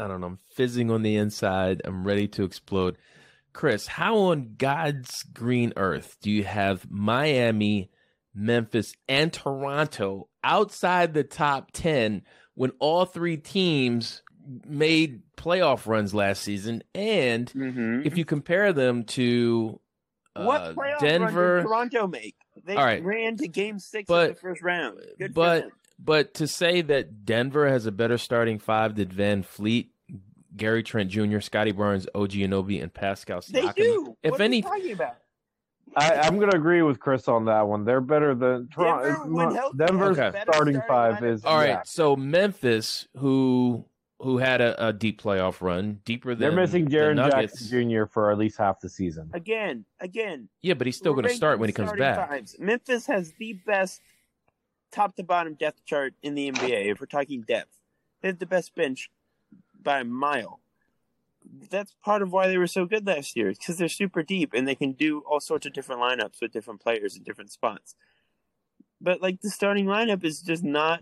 I 0.01 0.07
don't 0.07 0.19
know. 0.21 0.27
I'm 0.27 0.39
fizzing 0.55 0.89
on 0.89 1.03
the 1.03 1.15
inside. 1.15 1.81
I'm 1.85 2.03
ready 2.05 2.27
to 2.29 2.43
explode. 2.43 2.97
Chris, 3.53 3.85
how 3.85 4.17
on 4.17 4.55
God's 4.57 5.23
green 5.23 5.73
earth 5.75 6.17
do 6.21 6.31
you 6.31 6.43
have 6.43 6.89
Miami, 6.89 7.91
Memphis, 8.33 8.93
and 9.07 9.31
Toronto 9.31 10.27
outside 10.43 11.13
the 11.13 11.23
top 11.23 11.71
10 11.73 12.23
when 12.55 12.71
all 12.79 13.05
three 13.05 13.37
teams 13.37 14.23
made 14.65 15.21
playoff 15.37 15.85
runs 15.85 16.13
last 16.13 16.41
season? 16.41 16.81
And 16.95 17.51
Mhm. 17.51 18.05
if 18.05 18.17
you 18.17 18.25
compare 18.25 18.73
them 18.73 19.03
to 19.03 19.79
uh, 20.35 20.45
what 20.45 20.75
playoff 20.75 20.99
Denver, 20.99 21.61
Toronto 21.61 22.07
make? 22.07 22.35
They 22.65 22.75
All 22.75 22.85
right. 22.85 23.03
ran 23.03 23.35
to 23.37 23.47
Game 23.49 23.79
Six 23.79 24.07
But- 24.07 24.29
of 24.31 24.35
the 24.35 24.41
first 24.41 24.61
round. 24.61 24.99
Good 25.19 25.33
but-. 25.33 25.69
But 26.03 26.33
to 26.35 26.47
say 26.47 26.81
that 26.81 27.25
Denver 27.25 27.67
has 27.69 27.85
a 27.85 27.91
better 27.91 28.17
starting 28.17 28.57
five 28.57 28.95
than 28.95 29.09
VanVleet, 29.09 29.89
Gary 30.55 30.83
Trent 30.83 31.09
Jr., 31.09 31.39
Scottie 31.39 31.71
Barnes, 31.71 32.07
OG 32.15 32.31
Anunoby, 32.31 32.81
and 32.81 32.93
Pascal 32.93 33.39
Siakam. 33.39 33.75
They 33.75 33.83
do. 33.83 34.17
If 34.23 34.31
what 34.31 34.41
any- 34.41 34.63
are 34.63 34.77
you 34.77 34.81
talking 34.81 34.91
about? 34.93 35.15
I, 35.95 36.15
I'm 36.21 36.37
going 36.37 36.49
to 36.51 36.55
agree 36.55 36.81
with 36.83 36.99
Chris 36.99 37.27
on 37.27 37.45
that 37.45 37.67
one. 37.67 37.83
They're 37.83 37.99
better 37.99 38.33
than 38.33 38.69
Toronto. 38.69 39.09
Denver, 39.09 39.33
when 39.33 39.77
Denver's 39.77 40.17
has 40.17 40.33
better 40.33 40.51
starting 40.53 40.75
starting 40.75 40.81
five 40.87 41.23
is 41.23 41.43
All 41.43 41.57
right, 41.57 41.67
yeah. 41.67 41.81
so 41.83 42.15
Memphis, 42.15 43.07
who 43.17 43.85
who 44.19 44.37
had 44.37 44.61
a, 44.61 44.87
a 44.87 44.93
deep 44.93 45.21
playoff 45.21 45.61
run, 45.61 45.99
deeper 46.05 46.29
than 46.35 46.39
They're 46.39 46.51
missing 46.51 46.85
the 46.85 46.95
Jaren 46.95 47.15
Nuggets. 47.15 47.53
Jackson 47.59 47.89
Jr. 47.91 48.05
for 48.05 48.31
at 48.31 48.37
least 48.37 48.57
half 48.57 48.79
the 48.79 48.87
season. 48.87 49.31
Again, 49.33 49.83
again. 49.99 50.47
Yeah, 50.61 50.75
but 50.75 50.85
he's 50.87 50.95
still 50.95 51.13
going 51.13 51.25
to 51.25 51.33
start 51.33 51.59
when 51.59 51.67
he 51.67 51.73
comes 51.73 51.91
back. 51.93 52.29
fives. 52.29 52.55
Memphis 52.59 53.07
has 53.07 53.33
the 53.39 53.53
best 53.65 53.99
top 54.91 55.15
to 55.15 55.23
bottom 55.23 55.53
depth 55.55 55.85
chart 55.85 56.13
in 56.21 56.35
the 56.35 56.51
NBA. 56.51 56.91
If 56.91 56.99
we're 56.99 57.05
talking 57.07 57.41
depth, 57.41 57.77
they 58.21 58.27
have 58.29 58.39
the 58.39 58.45
best 58.45 58.75
bench 58.75 59.09
by 59.81 59.99
a 60.01 60.03
mile. 60.03 60.59
That's 61.69 61.95
part 62.03 62.21
of 62.21 62.31
why 62.31 62.47
they 62.47 62.57
were 62.57 62.67
so 62.67 62.85
good 62.85 63.05
last 63.07 63.35
year, 63.35 63.49
because 63.49 63.77
they're 63.77 63.87
super 63.89 64.21
deep 64.21 64.53
and 64.53 64.67
they 64.67 64.75
can 64.75 64.91
do 64.91 65.19
all 65.27 65.39
sorts 65.39 65.65
of 65.65 65.73
different 65.73 66.01
lineups 66.01 66.41
with 66.41 66.51
different 66.51 66.81
players 66.81 67.15
in 67.15 67.23
different 67.23 67.51
spots. 67.51 67.95
But 68.99 69.21
like 69.21 69.41
the 69.41 69.49
starting 69.49 69.85
lineup 69.85 70.23
is 70.23 70.41
just 70.41 70.63
not 70.63 71.01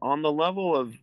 on 0.00 0.22
the 0.22 0.30
level 0.30 0.76
of 0.76 0.94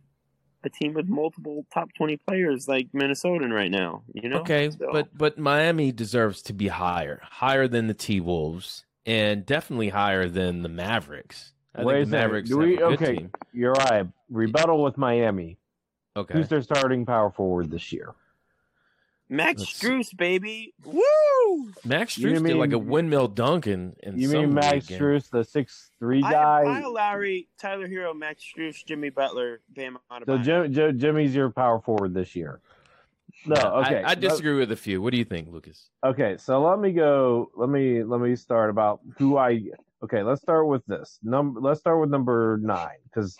a 0.64 0.70
team 0.70 0.94
with 0.94 1.06
multiple 1.06 1.66
top 1.72 1.92
twenty 1.94 2.16
players 2.16 2.66
like 2.66 2.88
Minnesota 2.92 3.46
right 3.48 3.70
now. 3.70 4.02
You 4.12 4.28
know? 4.30 4.38
Okay, 4.40 4.70
So- 4.70 4.88
but 4.90 5.16
but 5.16 5.38
Miami 5.38 5.92
deserves 5.92 6.42
to 6.42 6.52
be 6.52 6.68
higher, 6.68 7.20
higher 7.22 7.68
than 7.68 7.86
the 7.86 7.94
T 7.94 8.20
Wolves, 8.20 8.84
and 9.04 9.44
definitely 9.46 9.90
higher 9.90 10.28
than 10.28 10.62
the 10.62 10.68
Mavericks. 10.68 11.52
I 11.74 11.84
Wait 11.84 11.94
a 11.94 11.98
think 12.00 12.10
the. 12.10 12.16
Mavericks 12.16 12.48
Do 12.48 12.60
have 12.60 12.68
we- 12.68 12.74
a 12.74 12.78
good 12.78 13.02
okay. 13.02 13.16
team. 13.16 13.30
You're 13.52 13.72
right. 13.72 14.06
Rebuttal 14.30 14.82
with 14.82 14.96
Miami. 14.98 15.58
Okay, 16.16 16.34
Who's 16.34 16.48
their 16.48 16.62
starting 16.62 17.06
power 17.06 17.30
forward 17.30 17.70
this 17.70 17.92
year? 17.92 18.14
Max 19.30 19.60
Let's. 19.60 19.78
Strus, 19.78 20.16
baby. 20.16 20.72
Woo! 20.84 21.02
Max 21.84 22.16
You 22.16 22.28
Strus 22.30 22.46
did 22.46 22.56
like 22.56 22.72
a 22.72 22.78
windmill 22.78 23.28
dunk 23.28 23.66
in, 23.66 23.94
in 24.02 24.18
You 24.18 24.28
some 24.28 24.40
mean 24.40 24.54
Max 24.54 24.72
league 24.72 24.86
game. 24.86 25.00
Strus, 25.00 25.28
the 25.30 25.44
six 25.44 25.90
three 25.98 26.22
I 26.22 26.32
guy? 26.32 26.64
have 26.72 26.82
Kyle 26.82 26.92
Lowry, 26.94 27.48
Tyler 27.58 27.86
Herro, 27.86 28.14
Max 28.16 28.42
Strus, 28.42 28.82
Jimmy 28.86 29.10
Butler, 29.10 29.60
Bam 29.68 29.98
So 30.08 30.18
Adebayo. 30.38 30.42
Jim, 30.42 30.72
Jim, 30.72 30.98
Jimmy's 30.98 31.34
your 31.34 31.50
power 31.50 31.78
forward 31.80 32.14
this 32.14 32.34
year. 32.34 32.60
No, 33.46 33.54
Yeah, 33.56 33.62
I- 33.68 33.80
okay. 33.86 34.02
I, 34.02 34.14
disagree 34.14 34.54
with 34.58 34.72
a 34.72 34.76
few. 34.76 35.02
What 35.02 35.12
do 35.12 35.18
you 35.18 35.24
think, 35.26 35.48
Lucas? 35.52 35.90
Okay, 36.02 36.36
so 36.38 36.62
let 36.62 36.78
me 36.80 36.92
go. 36.92 37.50
Let 37.54 37.68
me 37.68 38.02
let 38.02 38.20
me 38.20 38.34
start 38.34 38.70
about 38.70 39.00
who 39.18 39.36
I. 39.36 39.60
Okay, 40.02 40.22
let's 40.22 40.40
start 40.40 40.68
with 40.68 40.84
this 40.86 41.18
number. 41.22 41.60
Let's 41.60 41.80
start 41.80 42.00
with 42.00 42.10
number 42.10 42.58
nine 42.62 42.98
because 43.04 43.36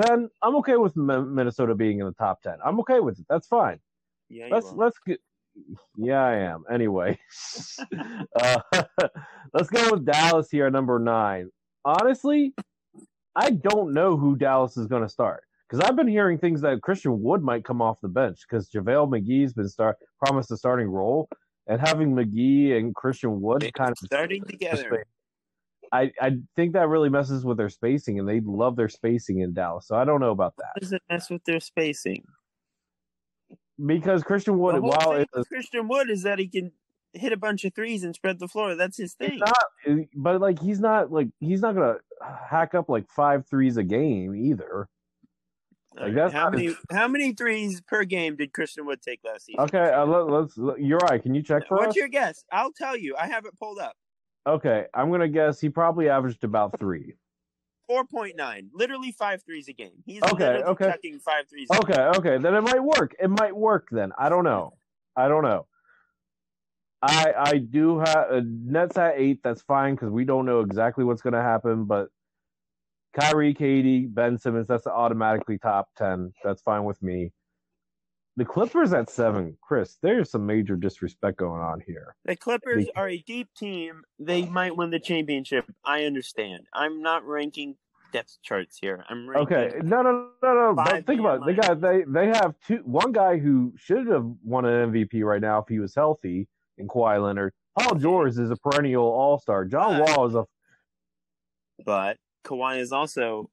ten. 0.00 0.28
I'm 0.42 0.56
okay 0.56 0.76
with 0.76 0.96
Mi- 0.96 1.20
Minnesota 1.20 1.74
being 1.74 2.00
in 2.00 2.06
the 2.06 2.12
top 2.12 2.42
ten. 2.42 2.56
I'm 2.64 2.80
okay 2.80 3.00
with 3.00 3.18
it. 3.20 3.26
That's 3.28 3.46
fine. 3.46 3.78
yeah, 4.28 4.48
Let's 4.50 4.66
are. 4.66 4.74
let's 4.74 4.98
get. 5.06 5.20
Yeah, 5.96 6.22
I 6.24 6.36
am. 6.36 6.64
Anyway, 6.70 7.18
uh, 8.40 8.60
let's 9.54 9.70
go 9.70 9.90
with 9.92 10.04
Dallas 10.04 10.50
here 10.50 10.66
at 10.66 10.72
number 10.72 10.98
nine. 10.98 11.50
Honestly, 11.84 12.54
I 13.36 13.50
don't 13.50 13.92
know 13.92 14.16
who 14.16 14.36
Dallas 14.36 14.76
is 14.76 14.86
going 14.86 15.02
to 15.02 15.08
start 15.08 15.44
because 15.68 15.84
I've 15.84 15.96
been 15.96 16.08
hearing 16.08 16.38
things 16.38 16.60
that 16.62 16.82
Christian 16.82 17.22
Wood 17.22 17.42
might 17.42 17.64
come 17.64 17.80
off 17.80 17.98
the 18.02 18.08
bench 18.08 18.40
because 18.48 18.68
JaVale 18.68 19.08
McGee's 19.08 19.52
been 19.52 19.68
start 19.68 19.96
promised 20.18 20.50
a 20.50 20.56
starting 20.56 20.88
role, 20.88 21.28
and 21.68 21.80
having 21.80 22.14
McGee 22.14 22.76
and 22.76 22.94
Christian 22.94 23.40
Wood 23.40 23.62
They're 23.62 23.70
kind 23.70 23.92
of 23.92 23.98
starting 23.98 24.44
together. 24.44 25.04
I, 25.92 26.12
I 26.20 26.36
think 26.56 26.74
that 26.74 26.88
really 26.88 27.08
messes 27.08 27.44
with 27.44 27.56
their 27.56 27.68
spacing, 27.68 28.18
and 28.18 28.28
they 28.28 28.40
love 28.40 28.76
their 28.76 28.88
spacing 28.88 29.40
in 29.40 29.52
Dallas. 29.54 29.88
So 29.88 29.96
I 29.96 30.04
don't 30.04 30.20
know 30.20 30.30
about 30.30 30.54
that 30.58 30.80
Does 30.80 30.92
it 30.92 31.02
mess 31.10 31.30
with 31.30 31.44
their 31.44 31.60
spacing? 31.60 32.24
because 33.84 34.22
Christian 34.22 34.58
Wood, 34.58 34.76
the 34.76 34.82
while 34.82 35.12
it 35.12 35.28
Christian 35.48 35.88
Wood 35.88 36.10
is 36.10 36.22
that 36.22 36.38
he 36.38 36.48
can 36.48 36.72
hit 37.12 37.32
a 37.32 37.36
bunch 37.36 37.64
of 37.64 37.74
threes 37.74 38.04
and 38.04 38.14
spread 38.14 38.38
the 38.38 38.48
floor. 38.48 38.74
That's 38.74 38.96
his 38.96 39.14
thing. 39.14 39.38
Not, 39.38 40.06
but 40.14 40.40
like 40.40 40.60
he's 40.60 40.80
not 40.80 41.10
like 41.10 41.28
he's 41.40 41.60
not 41.60 41.74
gonna 41.74 41.96
hack 42.48 42.74
up 42.74 42.88
like 42.88 43.08
five 43.08 43.46
threes 43.48 43.76
a 43.76 43.82
game 43.82 44.34
either. 44.34 44.88
Like, 45.96 46.14
that's 46.14 46.32
how 46.32 46.50
many 46.50 46.76
how 46.92 47.08
many 47.08 47.32
threes 47.32 47.80
per 47.80 48.04
game 48.04 48.36
did 48.36 48.52
Christian 48.52 48.86
Wood 48.86 49.02
take 49.02 49.20
last 49.24 49.46
season? 49.46 49.60
Okay, 49.60 49.90
uh, 49.92 50.06
let, 50.06 50.28
let's. 50.30 50.56
You're 50.78 50.98
right. 50.98 51.20
Can 51.20 51.34
you 51.34 51.42
check 51.42 51.66
for 51.66 51.78
What's 51.78 51.90
us? 51.90 51.96
your 51.96 52.08
guess? 52.08 52.44
I'll 52.52 52.72
tell 52.72 52.96
you. 52.96 53.16
I 53.18 53.26
have 53.26 53.44
it 53.44 53.58
pulled 53.58 53.78
up. 53.78 53.96
Okay, 54.46 54.86
I'm 54.94 55.10
gonna 55.10 55.28
guess 55.28 55.60
he 55.60 55.68
probably 55.68 56.08
averaged 56.08 56.44
about 56.44 56.78
three. 56.78 57.14
Four 57.86 58.04
point 58.04 58.36
nine, 58.36 58.70
literally 58.72 59.12
five 59.12 59.42
threes 59.42 59.68
a 59.68 59.72
game. 59.72 60.02
He's 60.06 60.22
Okay, 60.22 60.62
okay. 60.62 60.84
chucking 60.86 61.18
five 61.18 61.48
threes. 61.48 61.68
Okay, 61.70 62.00
okay, 62.16 62.38
then 62.38 62.54
it 62.54 62.60
might 62.62 62.82
work. 62.82 63.14
It 63.20 63.28
might 63.28 63.54
work 63.54 63.88
then. 63.90 64.12
I 64.18 64.28
don't 64.28 64.44
know. 64.44 64.74
I 65.16 65.28
don't 65.28 65.42
know. 65.42 65.66
I 67.02 67.32
I 67.36 67.58
do 67.58 67.98
have 67.98 68.30
uh, 68.30 68.40
Nets 68.44 68.96
at 68.96 69.14
eight. 69.16 69.40
That's 69.42 69.62
fine 69.62 69.94
because 69.94 70.10
we 70.10 70.24
don't 70.24 70.46
know 70.46 70.60
exactly 70.60 71.04
what's 71.04 71.22
going 71.22 71.32
to 71.34 71.42
happen. 71.42 71.84
But 71.84 72.08
Kyrie, 73.18 73.54
KD, 73.54 74.12
Ben 74.12 74.38
Simmons. 74.38 74.66
That's 74.68 74.86
automatically 74.86 75.58
top 75.58 75.88
ten. 75.96 76.32
That's 76.44 76.62
fine 76.62 76.84
with 76.84 77.02
me. 77.02 77.32
The 78.36 78.44
Clippers 78.44 78.92
at 78.92 79.10
seven, 79.10 79.56
Chris. 79.60 79.98
There's 80.02 80.30
some 80.30 80.46
major 80.46 80.76
disrespect 80.76 81.38
going 81.38 81.60
on 81.60 81.80
here. 81.86 82.14
The 82.24 82.36
Clippers 82.36 82.86
They- 82.86 82.92
are 82.92 83.08
a 83.08 83.18
deep 83.18 83.52
team. 83.54 84.02
They 84.18 84.46
might 84.46 84.76
win 84.76 84.90
the 84.90 85.00
championship. 85.00 85.66
I 85.84 86.04
understand. 86.04 86.66
I'm 86.72 87.02
not 87.02 87.26
ranking 87.26 87.76
depth 88.12 88.38
charts 88.42 88.78
here. 88.78 89.04
I'm 89.08 89.28
ranking. 89.28 89.56
Okay, 89.56 89.78
no, 89.82 90.02
no, 90.02 90.30
no, 90.42 90.54
no. 90.54 90.74
But 90.74 91.06
think 91.06 91.20
about 91.20 91.42
it. 91.42 91.46
They 91.46 91.54
got 91.54 91.80
they 91.80 92.04
they 92.06 92.26
have 92.28 92.54
two. 92.66 92.78
One 92.84 93.12
guy 93.12 93.38
who 93.38 93.72
should 93.76 94.06
have 94.06 94.24
won 94.44 94.64
an 94.64 94.92
MVP 94.92 95.22
right 95.24 95.40
now 95.40 95.58
if 95.58 95.68
he 95.68 95.78
was 95.78 95.94
healthy, 95.94 96.48
in 96.78 96.88
Kawhi 96.88 97.22
Leonard. 97.22 97.52
Paul 97.78 97.96
George 97.96 98.36
is 98.38 98.50
a 98.50 98.56
perennial 98.56 99.04
All 99.04 99.38
Star. 99.38 99.64
John 99.64 100.00
Wall 100.00 100.26
is 100.26 100.34
a 100.34 100.44
But 101.84 102.16
Kawhi 102.44 102.80
is 102.80 102.92
also 102.92 103.50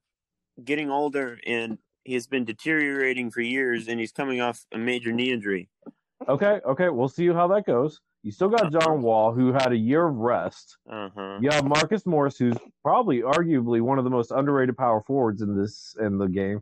getting 0.64 0.90
older 0.90 1.40
and 1.46 1.78
he 2.08 2.14
has 2.14 2.26
been 2.26 2.46
deteriorating 2.46 3.30
for 3.30 3.42
years 3.42 3.90
and 3.90 4.00
he's 4.00 4.14
coming 4.14 4.40
off 4.40 4.66
a 4.72 4.78
major 4.78 5.12
knee 5.12 5.30
injury. 5.30 5.68
okay. 6.30 6.62
Okay, 6.66 6.88
we'll 6.88 7.10
see 7.10 7.28
how 7.28 7.50
that 7.50 7.66
goes. 7.66 8.00
You 8.24 8.32
still 8.32 8.48
got 8.48 8.72
John 8.72 9.02
Wall 9.02 9.34
who 9.34 9.52
had 9.52 9.74
a 9.74 9.78
year 9.78 10.08
of 10.08 10.16
rest. 10.16 10.78
Uh 10.90 11.10
huh. 11.14 11.40
You 11.42 11.50
have 11.52 11.66
Marcus 11.66 12.06
Morris, 12.06 12.38
who's 12.38 12.56
probably 12.82 13.24
arguably 13.24 13.82
one 13.82 13.98
of 13.98 14.06
the 14.06 14.10
most 14.10 14.32
underrated 14.32 14.78
power 14.78 15.04
forwards 15.06 15.42
in 15.42 15.58
this 15.58 15.98
in 16.00 16.18
the 16.18 16.28
game. 16.28 16.62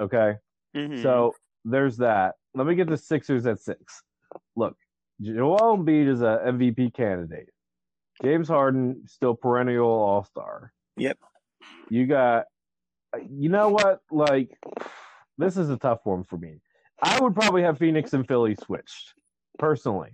Okay. 0.00 0.34
Mm-hmm. 0.76 1.02
So 1.02 1.32
there's 1.64 1.96
that. 1.98 2.34
Let 2.54 2.66
me 2.66 2.74
get 2.74 2.88
the 2.88 2.96
Sixers 2.96 3.46
at 3.46 3.60
six. 3.60 4.02
Look, 4.56 4.76
Joel 5.20 5.78
Embiid 5.78 6.08
is 6.08 6.20
a 6.20 6.40
MVP 6.46 6.94
candidate. 6.94 7.50
James 8.24 8.48
Harden 8.48 9.02
still 9.06 9.34
perennial 9.34 9.86
All 9.86 10.24
Star. 10.24 10.72
Yep. 10.96 11.18
You 11.88 12.06
got, 12.06 12.46
you 13.28 13.48
know 13.48 13.68
what? 13.70 14.00
Like, 14.10 14.50
this 15.38 15.56
is 15.56 15.70
a 15.70 15.76
tough 15.76 16.00
one 16.04 16.24
for 16.24 16.36
me. 16.36 16.60
I 17.02 17.20
would 17.20 17.34
probably 17.34 17.62
have 17.62 17.78
Phoenix 17.78 18.12
and 18.12 18.26
Philly 18.26 18.54
switched 18.54 19.14
personally. 19.58 20.12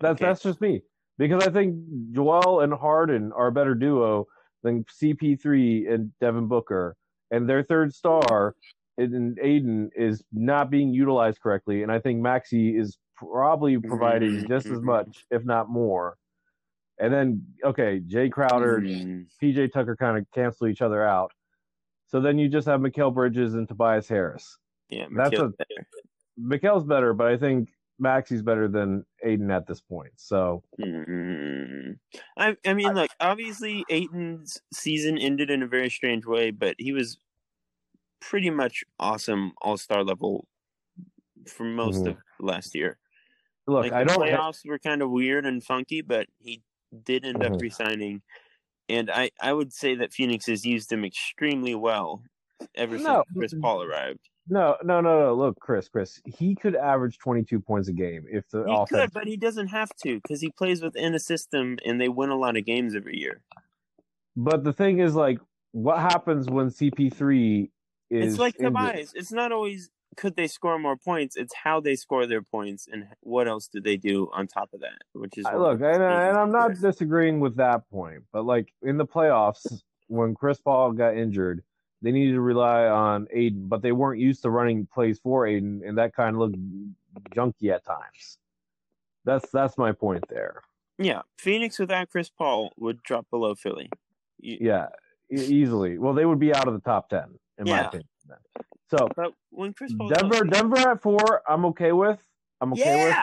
That's 0.00 0.20
Okay. 0.20 0.26
that's 0.28 0.42
just 0.42 0.60
me 0.60 0.82
because 1.18 1.46
I 1.46 1.50
think 1.50 1.76
Joel 2.12 2.60
and 2.60 2.72
Harden 2.74 3.32
are 3.32 3.46
a 3.48 3.52
better 3.52 3.74
duo 3.74 4.26
than 4.62 4.84
CP3 4.84 5.88
and 5.92 6.10
Devin 6.20 6.48
Booker, 6.48 6.96
and 7.30 7.48
their 7.48 7.62
third 7.62 7.94
star 7.94 8.56
in 8.98 9.36
Ayton 9.40 9.90
is 9.96 10.22
not 10.32 10.70
being 10.70 10.92
utilized 10.92 11.40
correctly, 11.40 11.82
and 11.82 11.92
I 11.92 12.00
think 12.00 12.20
Maxey 12.20 12.76
is 12.76 12.98
probably 13.16 13.78
providing 13.78 14.46
just 14.48 14.66
as 14.66 14.80
much, 14.80 15.24
if 15.30 15.44
not 15.44 15.68
more. 15.68 16.16
And 16.98 17.12
then 17.12 17.44
okay, 17.64 18.00
Jae 18.00 18.30
Crowder, 18.30 18.80
Mhm. 18.80 19.26
PJ 19.40 19.68
Tucker 19.72 19.96
kind 19.96 20.18
of 20.18 20.26
cancel 20.32 20.66
each 20.66 20.82
other 20.82 21.04
out. 21.04 21.32
So 22.06 22.20
then 22.20 22.38
you 22.38 22.48
just 22.48 22.66
have 22.66 22.80
Mikal 22.80 23.12
Bridges 23.12 23.54
and 23.54 23.66
Tobias 23.68 24.08
Harris. 24.08 24.58
Yeah, 24.88 25.06
That's 25.14 25.38
a- 25.38 25.48
better. 25.48 25.88
Mikal's 26.40 26.84
better, 26.84 27.14
but 27.14 27.28
I 27.28 27.36
think 27.36 27.70
Maxey's 27.98 28.42
better 28.42 28.66
than 28.68 29.04
Ayton 29.24 29.50
at 29.50 29.66
this 29.66 29.80
point. 29.80 30.12
So 30.16 30.62
Mm. 30.80 31.98
I 32.36 32.56
I 32.66 32.74
mean, 32.74 32.92
look, 32.94 33.10
obviously 33.20 33.84
Ayton's 33.88 34.60
season 34.72 35.16
ended 35.18 35.50
in 35.50 35.62
a 35.62 35.66
very 35.68 35.90
strange 35.90 36.26
way, 36.26 36.50
but 36.50 36.74
he 36.78 36.92
was 36.92 37.18
pretty 38.20 38.50
much 38.50 38.84
awesome 38.98 39.52
all 39.62 39.76
star 39.76 40.02
level 40.04 40.48
for 41.46 41.64
most 41.64 42.02
Mhm. 42.04 42.10
of 42.10 42.16
last 42.40 42.74
year. 42.74 42.98
look, 43.66 43.84
like 43.84 43.92
I 43.94 44.04
the 44.04 44.08
don't. 44.12 44.18
playoffs 44.20 44.60
were 44.68 44.78
kind 44.78 45.00
of 45.00 45.10
weird 45.10 45.46
and 45.46 45.64
funky, 45.64 46.02
but 46.02 46.26
he 46.38 46.62
did 47.04 47.24
end 47.24 47.38
Mhm. 47.38 47.54
up 47.54 47.62
resigning. 47.62 48.20
And 48.88 49.10
I, 49.10 49.30
I 49.40 49.52
would 49.52 49.72
say 49.72 49.94
that 49.96 50.12
Phoenix 50.12 50.46
has 50.46 50.64
used 50.66 50.92
him 50.92 51.04
extremely 51.04 51.74
well 51.74 52.22
ever 52.74 52.98
No. 52.98 53.24
since 53.34 53.36
Chris 53.36 53.54
Paul 53.60 53.82
arrived. 53.82 54.20
No, 54.48 54.76
no, 54.84 55.00
no, 55.00 55.20
no. 55.20 55.34
Look, 55.34 55.58
Chris, 55.58 55.88
Chris, 55.88 56.20
he 56.26 56.54
could 56.54 56.76
average 56.76 57.16
22 57.18 57.60
points 57.60 57.88
a 57.88 57.94
game 57.94 58.24
if 58.30 58.46
the 58.50 58.64
He 58.66 58.72
offense. 58.72 58.90
could, 58.90 59.12
but 59.14 59.26
he 59.26 59.38
doesn't 59.38 59.68
have 59.68 59.88
to 60.02 60.16
because 60.20 60.42
he 60.42 60.50
plays 60.50 60.82
within 60.82 61.14
a 61.14 61.18
system 61.18 61.78
and 61.84 61.98
they 61.98 62.08
win 62.10 62.28
a 62.28 62.36
lot 62.36 62.56
of 62.56 62.66
games 62.66 62.94
every 62.94 63.18
year. 63.18 63.40
But 64.36 64.62
the 64.64 64.72
thing 64.74 64.98
is, 64.98 65.14
like, 65.14 65.38
what 65.72 65.98
happens 65.98 66.48
when 66.50 66.66
CP3 66.68 67.70
is 68.10 68.32
it's 68.34 68.38
like 68.38 68.54
injured? 68.56 68.74
Tobias. 68.74 69.12
It's 69.14 69.32
not 69.32 69.50
always 69.50 69.90
could 70.16 70.36
they 70.36 70.46
score 70.46 70.78
more 70.78 70.96
points. 70.96 71.36
It's 71.36 71.54
how 71.54 71.80
they 71.80 71.96
score 71.96 72.26
their 72.26 72.42
points 72.42 72.88
and 72.90 73.06
what 73.20 73.48
else 73.48 73.68
do 73.68 73.80
they 73.80 73.96
do 73.96 74.28
on 74.32 74.46
top 74.46 74.70
of 74.72 74.80
that, 74.80 75.02
which 75.12 75.38
is 75.38 75.46
I- 75.46 75.56
look, 75.56 75.80
and, 75.80 76.02
and 76.02 76.36
I'm 76.36 76.50
not 76.52 76.74
disagreeing 76.80 77.40
with 77.40 77.56
that 77.56 77.88
point, 77.90 78.24
but 78.32 78.44
like 78.44 78.72
in 78.82 78.96
the 78.96 79.06
playoffs, 79.06 79.82
when 80.08 80.34
Chris 80.34 80.60
Paul 80.60 80.92
got 80.92 81.16
injured, 81.16 81.62
they 82.02 82.12
needed 82.12 82.32
to 82.34 82.40
rely 82.40 82.84
on 82.86 83.26
Ayton, 83.32 83.66
but 83.68 83.80
they 83.82 83.92
weren't 83.92 84.20
used 84.20 84.42
to 84.42 84.50
running 84.50 84.86
plays 84.92 85.18
for 85.18 85.46
Ayton, 85.46 85.82
and 85.86 85.96
that 85.98 86.14
kind 86.14 86.36
of 86.36 86.40
looked 86.40 86.56
junky 87.34 87.70
at 87.70 87.84
times. 87.84 88.38
That's 89.24 89.48
that's 89.50 89.78
my 89.78 89.92
point 89.92 90.24
there. 90.28 90.60
Yeah, 90.98 91.22
Phoenix 91.38 91.78
without 91.78 92.10
Chris 92.10 92.28
Paul 92.28 92.72
would 92.76 93.02
drop 93.02 93.28
below 93.30 93.54
Philly. 93.54 93.88
You- 94.38 94.58
Yeah, 94.60 94.88
easily. 95.30 95.96
Well, 95.98 96.12
they 96.12 96.26
would 96.26 96.38
be 96.38 96.54
out 96.54 96.68
of 96.68 96.74
the 96.74 96.80
top 96.80 97.08
ten, 97.08 97.38
in 97.58 97.64
my 97.64 97.78
opinion. 97.88 98.08
So 98.90 99.08
But 99.16 99.32
when 99.50 99.72
Chris 99.72 99.94
Paul 99.94 100.08
Denver, 100.08 100.44
Denver 100.44 100.78
at 100.78 101.02
four, 101.02 101.42
I'm 101.48 101.64
okay 101.66 101.92
with. 101.92 102.20
I'm 102.60 102.72
okay 102.72 103.04
with. 103.04 103.16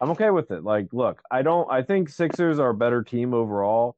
I'm 0.00 0.10
okay 0.10 0.30
with 0.30 0.50
it. 0.50 0.64
Like, 0.64 0.88
look, 0.92 1.22
I 1.30 1.42
don't. 1.42 1.70
I 1.70 1.82
think 1.82 2.08
Sixers 2.08 2.58
are 2.58 2.70
a 2.70 2.74
better 2.74 3.02
team 3.04 3.34
overall, 3.34 3.96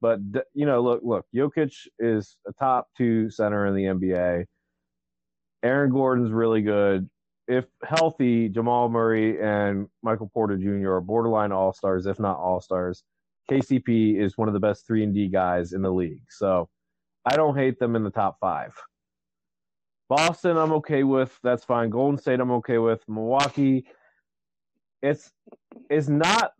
but 0.00 0.18
you 0.52 0.66
know, 0.66 0.82
look, 0.82 1.02
look, 1.04 1.26
Jokic 1.34 1.72
is 1.98 2.36
a 2.46 2.52
top 2.52 2.88
two 2.96 3.30
center 3.30 3.66
in 3.66 3.74
the 3.74 3.84
NBA. 3.84 4.46
Aaron 5.62 5.90
Gordon's 5.90 6.32
really 6.32 6.62
good. 6.62 7.08
If 7.46 7.66
healthy, 7.84 8.48
Jamal 8.48 8.88
Murray 8.88 9.40
and 9.40 9.86
Michael 10.02 10.30
Porter 10.32 10.56
Jr. 10.56 10.94
are 10.94 11.00
borderline 11.00 11.52
all 11.52 11.72
stars, 11.72 12.06
if 12.06 12.18
not 12.18 12.36
all 12.38 12.60
stars. 12.60 13.04
KCP 13.50 14.18
is 14.18 14.36
one 14.36 14.48
of 14.48 14.54
the 14.54 14.60
best 14.60 14.86
three 14.86 15.04
and 15.04 15.14
D 15.14 15.28
guys 15.28 15.72
in 15.72 15.82
the 15.82 15.92
league, 15.92 16.22
so 16.30 16.68
I 17.24 17.36
don't 17.36 17.56
hate 17.56 17.78
them 17.78 17.94
in 17.94 18.02
the 18.02 18.10
top 18.10 18.38
five. 18.40 18.74
Boston, 20.08 20.56
I'm 20.56 20.72
okay 20.72 21.02
with. 21.02 21.38
That's 21.42 21.64
fine. 21.64 21.90
Golden 21.90 22.18
State, 22.18 22.40
I'm 22.40 22.50
okay 22.52 22.78
with. 22.78 23.02
Milwaukee, 23.08 23.86
it's 25.02 25.30
it's 25.90 26.08
not 26.08 26.52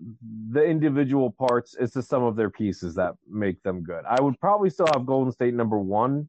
the 0.51 0.63
individual 0.63 1.31
parts; 1.31 1.77
it's 1.79 1.95
the 1.95 2.03
sum 2.03 2.23
of 2.23 2.37
their 2.37 2.51
pieces 2.51 2.95
that 2.95 3.15
make 3.29 3.63
them 3.63 3.83
good. 3.83 4.05
I 4.09 4.21
would 4.21 4.39
probably 4.41 4.71
still 4.71 4.89
have 4.95 5.07
Golden 5.07 5.33
State 5.33 5.55
number 5.55 5.79
one, 5.79 6.29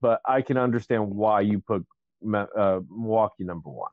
but 0.00 0.20
I 0.26 0.42
can 0.42 0.56
understand 0.56 1.10
why 1.10 1.40
you 1.42 1.60
put 1.60 1.84
uh, 2.34 2.80
Milwaukee 2.90 3.44
number 3.44 3.70
one. 3.70 3.90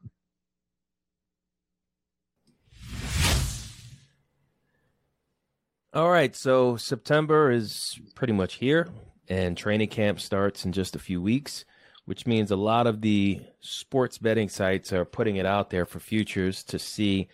All 5.93 6.09
right, 6.09 6.33
so 6.33 6.77
September 6.77 7.51
is 7.51 7.99
pretty 8.15 8.31
much 8.31 8.55
here, 8.55 8.87
and 9.27 9.57
training 9.57 9.89
camp 9.89 10.21
starts 10.21 10.63
in 10.63 10.71
just 10.71 10.95
a 10.95 10.99
few 10.99 11.21
weeks, 11.21 11.65
which 12.05 12.25
means 12.25 12.51
a 12.51 12.55
lot 12.55 12.87
of 12.87 13.01
the 13.01 13.41
sports 13.59 14.17
betting 14.17 14.49
sites 14.49 14.91
are 14.91 15.05
putting 15.05 15.35
it 15.35 15.45
out 15.45 15.69
there 15.69 15.85
for 15.85 15.99
futures 15.99 16.63
to 16.63 16.79
see 16.79 17.27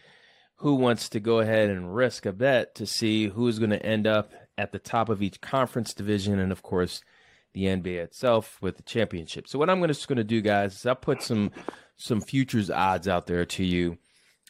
who 0.57 0.75
wants 0.75 1.09
to 1.09 1.19
go 1.19 1.39
ahead 1.39 1.69
and 1.69 1.95
risk 1.95 2.25
a 2.25 2.33
bet 2.33 2.75
to 2.75 2.85
see 2.85 3.27
who's 3.27 3.59
going 3.59 3.69
to 3.69 3.85
end 3.85 4.07
up 4.07 4.33
at 4.57 4.71
the 4.71 4.79
top 4.79 5.09
of 5.09 5.21
each 5.21 5.39
conference 5.39 5.93
division, 5.93 6.39
and 6.39 6.51
of 6.51 6.63
course, 6.63 7.01
the 7.53 7.65
NBA 7.65 7.97
itself 7.97 8.57
with 8.61 8.77
the 8.77 8.83
championship. 8.83 9.47
So, 9.47 9.59
what 9.59 9.69
I'm 9.69 9.85
just 9.87 10.07
going 10.07 10.17
to 10.17 10.23
do, 10.23 10.41
guys, 10.41 10.75
is 10.75 10.85
I'll 10.85 10.95
put 10.95 11.21
some 11.21 11.51
some 11.95 12.21
futures 12.21 12.69
odds 12.69 13.07
out 13.07 13.27
there 13.27 13.45
to 13.45 13.63
you, 13.63 13.97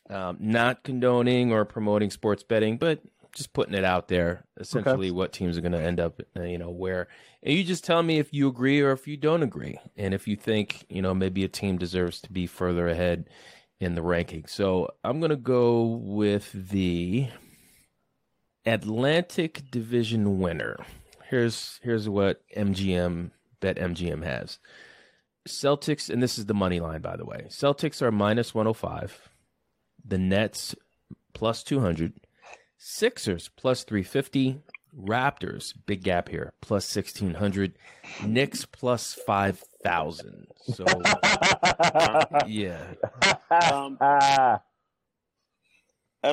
um, 0.09 0.37
not 0.39 0.83
condoning 0.83 1.51
or 1.51 1.65
promoting 1.65 2.09
sports 2.09 2.43
betting, 2.43 2.77
but 2.77 3.01
just 3.37 3.53
putting 3.53 3.75
it 3.75 3.83
out 3.83 4.07
there 4.07 4.43
essentially 4.59 5.11
what 5.11 5.31
teams 5.31 5.57
are 5.57 5.61
going 5.61 5.71
to 5.71 5.81
end 5.81 5.99
up 5.99 6.19
uh, 6.35 6.41
you 6.41 6.57
know 6.57 6.71
where 6.71 7.07
and 7.43 7.53
you 7.53 7.63
just 7.63 7.83
tell 7.83 8.01
me 8.01 8.17
if 8.17 8.33
you 8.33 8.47
agree 8.47 8.81
or 8.81 8.91
if 8.91 9.07
you 9.07 9.15
don't 9.15 9.43
agree 9.43 9.77
and 9.95 10.13
if 10.13 10.27
you 10.27 10.35
think 10.35 10.85
you 10.89 11.01
know 11.01 11.13
maybe 11.13 11.43
a 11.43 11.47
team 11.47 11.77
deserves 11.77 12.19
to 12.19 12.31
be 12.31 12.47
further 12.47 12.87
ahead 12.87 13.29
in 13.79 13.95
the 13.95 14.01
ranking. 14.01 14.45
So 14.47 14.89
I'm 15.03 15.19
going 15.19 15.29
to 15.29 15.35
go 15.35 15.83
with 15.83 16.51
the 16.51 17.27
Atlantic 18.65 19.69
Division 19.71 20.39
winner. 20.39 20.77
Here's 21.29 21.79
here's 21.83 22.07
what 22.09 22.41
MGM 22.55 23.31
bet 23.59 23.77
MGM 23.77 24.23
has. 24.23 24.59
Celtics, 25.47 26.09
and 26.09 26.21
this 26.21 26.37
is 26.37 26.45
the 26.45 26.53
money 26.53 26.79
line, 26.79 27.01
by 27.01 27.15
the 27.15 27.25
way. 27.25 27.47
Celtics 27.49 28.01
are 28.01 28.11
minus 28.11 28.53
105. 28.53 29.29
The 30.05 30.17
Nets 30.17 30.75
plus 31.33 31.63
200. 31.63 32.13
Sixers 32.77 33.49
plus 33.55 33.83
350. 33.83 34.61
Raptors, 34.97 35.73
big 35.85 36.01
gap 36.01 36.27
here, 36.29 36.53
plus 36.61 36.95
1600. 36.95 37.73
Knicks 38.25 38.65
plus 38.65 39.13
5000. 39.13 40.47
So, 40.73 40.85
yeah. 42.47 42.93
Um, 43.51 43.97
I 44.01 44.59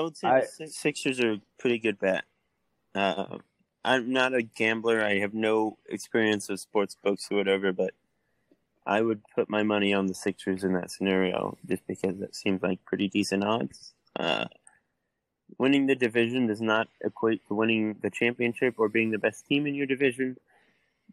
would 0.01 0.17
say 0.17 0.29
I- 0.29 0.41
the 0.59 0.69
Sixers 0.69 1.21
are 1.21 1.33
a 1.35 1.41
pretty 1.59 1.79
good 1.79 1.99
bet. 1.99 2.25
Uh, 2.95 3.39
I'm 3.85 4.13
not 4.13 4.33
a 4.35 4.43
gambler. 4.43 5.05
I 5.05 5.19
have 5.19 5.35
no 5.35 5.77
experience 5.89 6.49
with 6.49 6.61
sports 6.61 6.97
books 7.03 7.29
or 7.31 7.37
whatever, 7.37 7.73
but 7.73 7.93
I 8.87 9.03
would 9.03 9.21
put 9.35 9.51
my 9.51 9.63
money 9.63 9.93
on 9.93 10.07
the 10.07 10.15
Sixers 10.15 10.65
in 10.65 10.73
that 10.75 10.91
scenario 10.91 11.59
just 11.69 11.87
because 11.87 12.19
that 12.21 12.35
seems 12.35 12.63
like 12.63 12.83
pretty 12.87 13.09
decent 13.09 13.45
odds. 13.45 13.93
Uh, 14.19 14.47
winning 15.59 15.87
the 15.87 15.95
division 15.95 16.47
does 16.47 16.61
not 16.61 16.89
equate 17.03 17.47
to 17.47 17.55
winning 17.55 17.97
the 18.03 18.11
championship 18.11 18.75
or 18.79 18.89
being 18.89 19.11
the 19.11 19.19
best 19.19 19.47
team 19.47 19.67
in 19.67 19.75
your 19.75 19.87
division. 19.87 20.37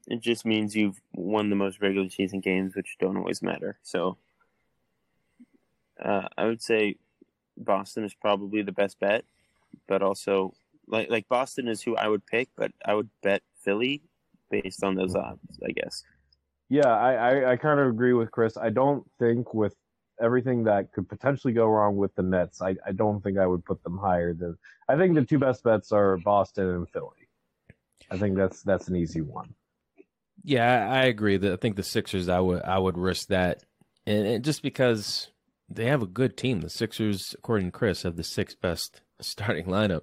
It 0.08 0.22
just 0.22 0.46
means 0.46 0.76
you've 0.76 1.00
won 1.14 1.50
the 1.50 1.56
most 1.56 1.82
regular 1.82 2.10
season 2.10 2.40
games, 2.40 2.76
which 2.76 2.98
don't 3.00 3.18
always 3.18 3.42
matter. 3.42 3.78
So, 3.84 4.18
uh, 6.04 6.28
I 6.38 6.46
would 6.46 6.62
say 6.62 6.96
Boston 7.58 8.04
is 8.04 8.14
probably 8.14 8.64
the 8.64 8.72
best 8.72 9.00
bet, 9.00 9.24
but 9.88 10.02
also 10.02 10.54
like 10.88 11.10
like 11.10 11.28
Boston 11.30 11.68
is 11.68 11.82
who 11.82 11.96
I 11.96 12.08
would 12.08 12.26
pick, 12.26 12.50
but 12.56 12.72
I 12.84 12.96
would 12.96 13.10
bet 13.22 13.44
Philly 13.64 14.02
based 14.50 14.84
on 14.84 14.96
those 14.96 15.16
odds, 15.16 15.60
I 15.66 15.72
guess. 15.72 16.04
yeah, 16.70 16.88
I, 16.88 17.14
I, 17.14 17.52
I 17.52 17.56
kind 17.58 17.80
of 17.80 17.88
agree 17.88 18.14
with 18.14 18.32
Chris. 18.32 18.58
I 18.58 18.70
don't 18.70 19.06
think 19.20 19.54
with 19.54 19.76
everything 20.22 20.64
that 20.66 20.92
could 20.92 21.10
potentially 21.10 21.54
go 21.54 21.66
wrong 21.66 21.98
with 21.98 22.14
the 22.16 22.24
Nets, 22.24 22.62
I, 22.62 22.76
I 22.86 22.92
don't 22.92 23.22
think 23.22 23.38
I 23.38 23.48
would 23.48 23.66
put 23.66 23.84
them 23.84 23.98
higher 23.98 24.34
than. 24.34 24.58
I 24.88 24.98
think 24.98 25.16
the 25.16 25.26
two 25.26 25.40
best 25.40 25.64
bets 25.64 25.92
are 25.92 26.18
Boston 26.18 26.70
and 26.70 26.90
Philly. 26.90 27.28
I 28.10 28.18
think 28.18 28.36
that's 28.36 28.62
that's 28.64 28.88
an 28.88 28.96
easy 28.96 29.22
one. 29.22 29.54
Yeah, 30.44 30.90
I 30.90 31.04
agree. 31.04 31.38
That 31.38 31.54
I 31.54 31.56
think 31.56 31.76
the 31.76 31.84
Sixers, 31.84 32.30
I 32.30 32.40
would 32.40 32.64
I 32.64 32.78
would 32.78 32.98
risk 32.98 33.28
that, 33.28 33.64
and, 34.06 34.28
and 34.28 34.44
just 34.44 34.62
because 34.62 35.30
they 35.70 35.86
have 35.86 36.02
a 36.02 36.08
good 36.08 36.36
team, 36.38 36.62
the 36.62 36.70
Sixers, 36.70 37.36
according 37.38 37.68
to 37.68 37.72
Chris, 37.72 38.04
have 38.04 38.18
the 38.18 38.24
sixth 38.24 38.60
best 38.60 39.02
starting 39.22 39.66
lineup. 39.66 40.02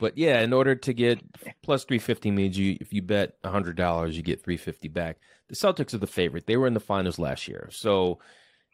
But 0.00 0.18
yeah, 0.18 0.40
in 0.40 0.52
order 0.52 0.74
to 0.74 0.92
get 0.92 1.20
plus 1.62 1.84
three 1.84 2.00
fifty 2.00 2.30
means 2.30 2.58
you 2.58 2.76
if 2.80 2.92
you 2.92 3.02
bet 3.02 3.36
hundred 3.44 3.76
dollars, 3.76 4.16
you 4.16 4.22
get 4.22 4.42
three 4.42 4.56
fifty 4.56 4.88
back. 4.88 5.18
The 5.48 5.54
Celtics 5.54 5.94
are 5.94 5.98
the 5.98 6.06
favorite. 6.06 6.46
They 6.46 6.56
were 6.56 6.66
in 6.66 6.74
the 6.74 6.80
finals 6.80 7.18
last 7.18 7.46
year, 7.46 7.68
so 7.70 8.18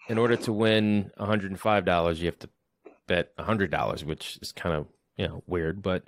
in 0.08 0.18
order 0.18 0.36
to 0.36 0.52
win 0.52 1.10
one 1.16 1.28
hundred 1.28 1.50
and 1.50 1.60
five 1.60 1.84
dollars, 1.84 2.20
you 2.20 2.26
have 2.26 2.38
to 2.40 2.48
bet 3.06 3.32
hundred 3.38 3.70
dollars, 3.70 4.04
which 4.04 4.38
is 4.42 4.52
kind 4.52 4.74
of 4.74 4.86
you 5.16 5.28
know 5.28 5.42
weird. 5.46 5.82
But 5.82 6.04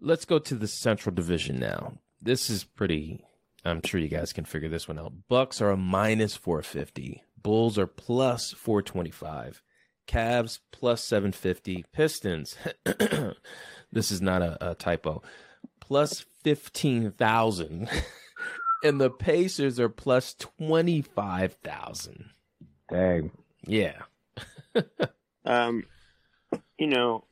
let's 0.00 0.24
go 0.24 0.38
to 0.38 0.54
the 0.54 0.68
Central 0.68 1.14
Division 1.14 1.58
now. 1.58 1.98
This 2.20 2.48
is 2.48 2.64
pretty 2.64 3.24
I'm 3.64 3.80
sure 3.82 4.00
you 4.00 4.08
guys 4.08 4.32
can 4.32 4.44
figure 4.44 4.68
this 4.68 4.86
one 4.86 4.98
out. 4.98 5.12
Bucks 5.28 5.60
are 5.60 5.70
a 5.70 5.76
minus 5.76 6.36
450. 6.36 7.22
Bulls 7.42 7.78
are 7.78 7.86
plus 7.86 8.52
425. 8.52 9.62
Cavs 10.06 10.58
plus 10.70 11.02
750. 11.04 11.84
Pistons, 11.92 12.56
this 13.92 14.10
is 14.10 14.20
not 14.20 14.42
a, 14.42 14.72
a 14.72 14.74
typo, 14.74 15.22
plus 15.80 16.26
15,000. 16.42 17.88
and 18.84 19.00
the 19.00 19.10
Pacers 19.10 19.80
are 19.80 19.88
plus 19.88 20.34
25,000. 20.34 22.30
Dang. 22.94 23.30
Yeah. 23.66 24.02
Um, 25.46 25.84
you 26.78 26.86
know, 26.86 27.24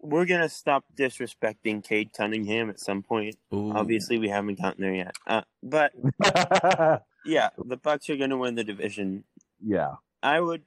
we're 0.00 0.24
gonna 0.24 0.48
stop 0.48 0.84
disrespecting 0.98 1.84
Cade 1.84 2.10
Cunningham 2.12 2.68
at 2.68 2.80
some 2.80 3.04
point. 3.04 3.36
Ooh. 3.54 3.72
Obviously, 3.72 4.18
we 4.18 4.28
haven't 4.28 4.60
gotten 4.60 4.82
there 4.82 4.92
yet. 4.92 5.14
Uh, 5.24 5.42
but 5.62 5.92
yeah, 7.24 7.50
the 7.64 7.76
Bucks 7.76 8.10
are 8.10 8.16
gonna 8.16 8.36
win 8.36 8.56
the 8.56 8.64
division. 8.64 9.22
yeah. 9.64 9.94
I 10.20 10.40
would 10.40 10.62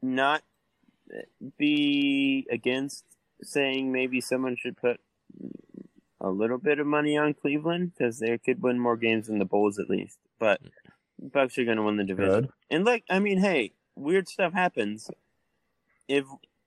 not 0.00 0.42
be 1.58 2.46
against 2.50 3.04
saying 3.42 3.92
maybe 3.92 4.22
someone 4.22 4.56
should 4.56 4.78
put 4.78 5.00
a 6.18 6.30
little 6.30 6.58
bit 6.58 6.78
of 6.78 6.86
money 6.86 7.18
on 7.18 7.34
Cleveland 7.34 7.92
because 7.92 8.20
they 8.20 8.38
could 8.38 8.62
win 8.62 8.78
more 8.78 8.96
games 8.96 9.26
than 9.26 9.38
the 9.38 9.44
Bulls 9.44 9.78
at 9.78 9.90
least. 9.90 10.18
But 10.38 10.62
Bucks 11.18 11.56
are 11.58 11.64
going 11.64 11.76
to 11.78 11.82
win 11.82 11.96
the 11.96 12.04
division. 12.04 12.42
Good. 12.42 12.50
And 12.70 12.84
look, 12.84 13.02
I 13.08 13.18
mean, 13.18 13.38
hey, 13.38 13.72
weird 13.94 14.28
stuff 14.28 14.52
happens. 14.52 15.10
If 16.08 16.24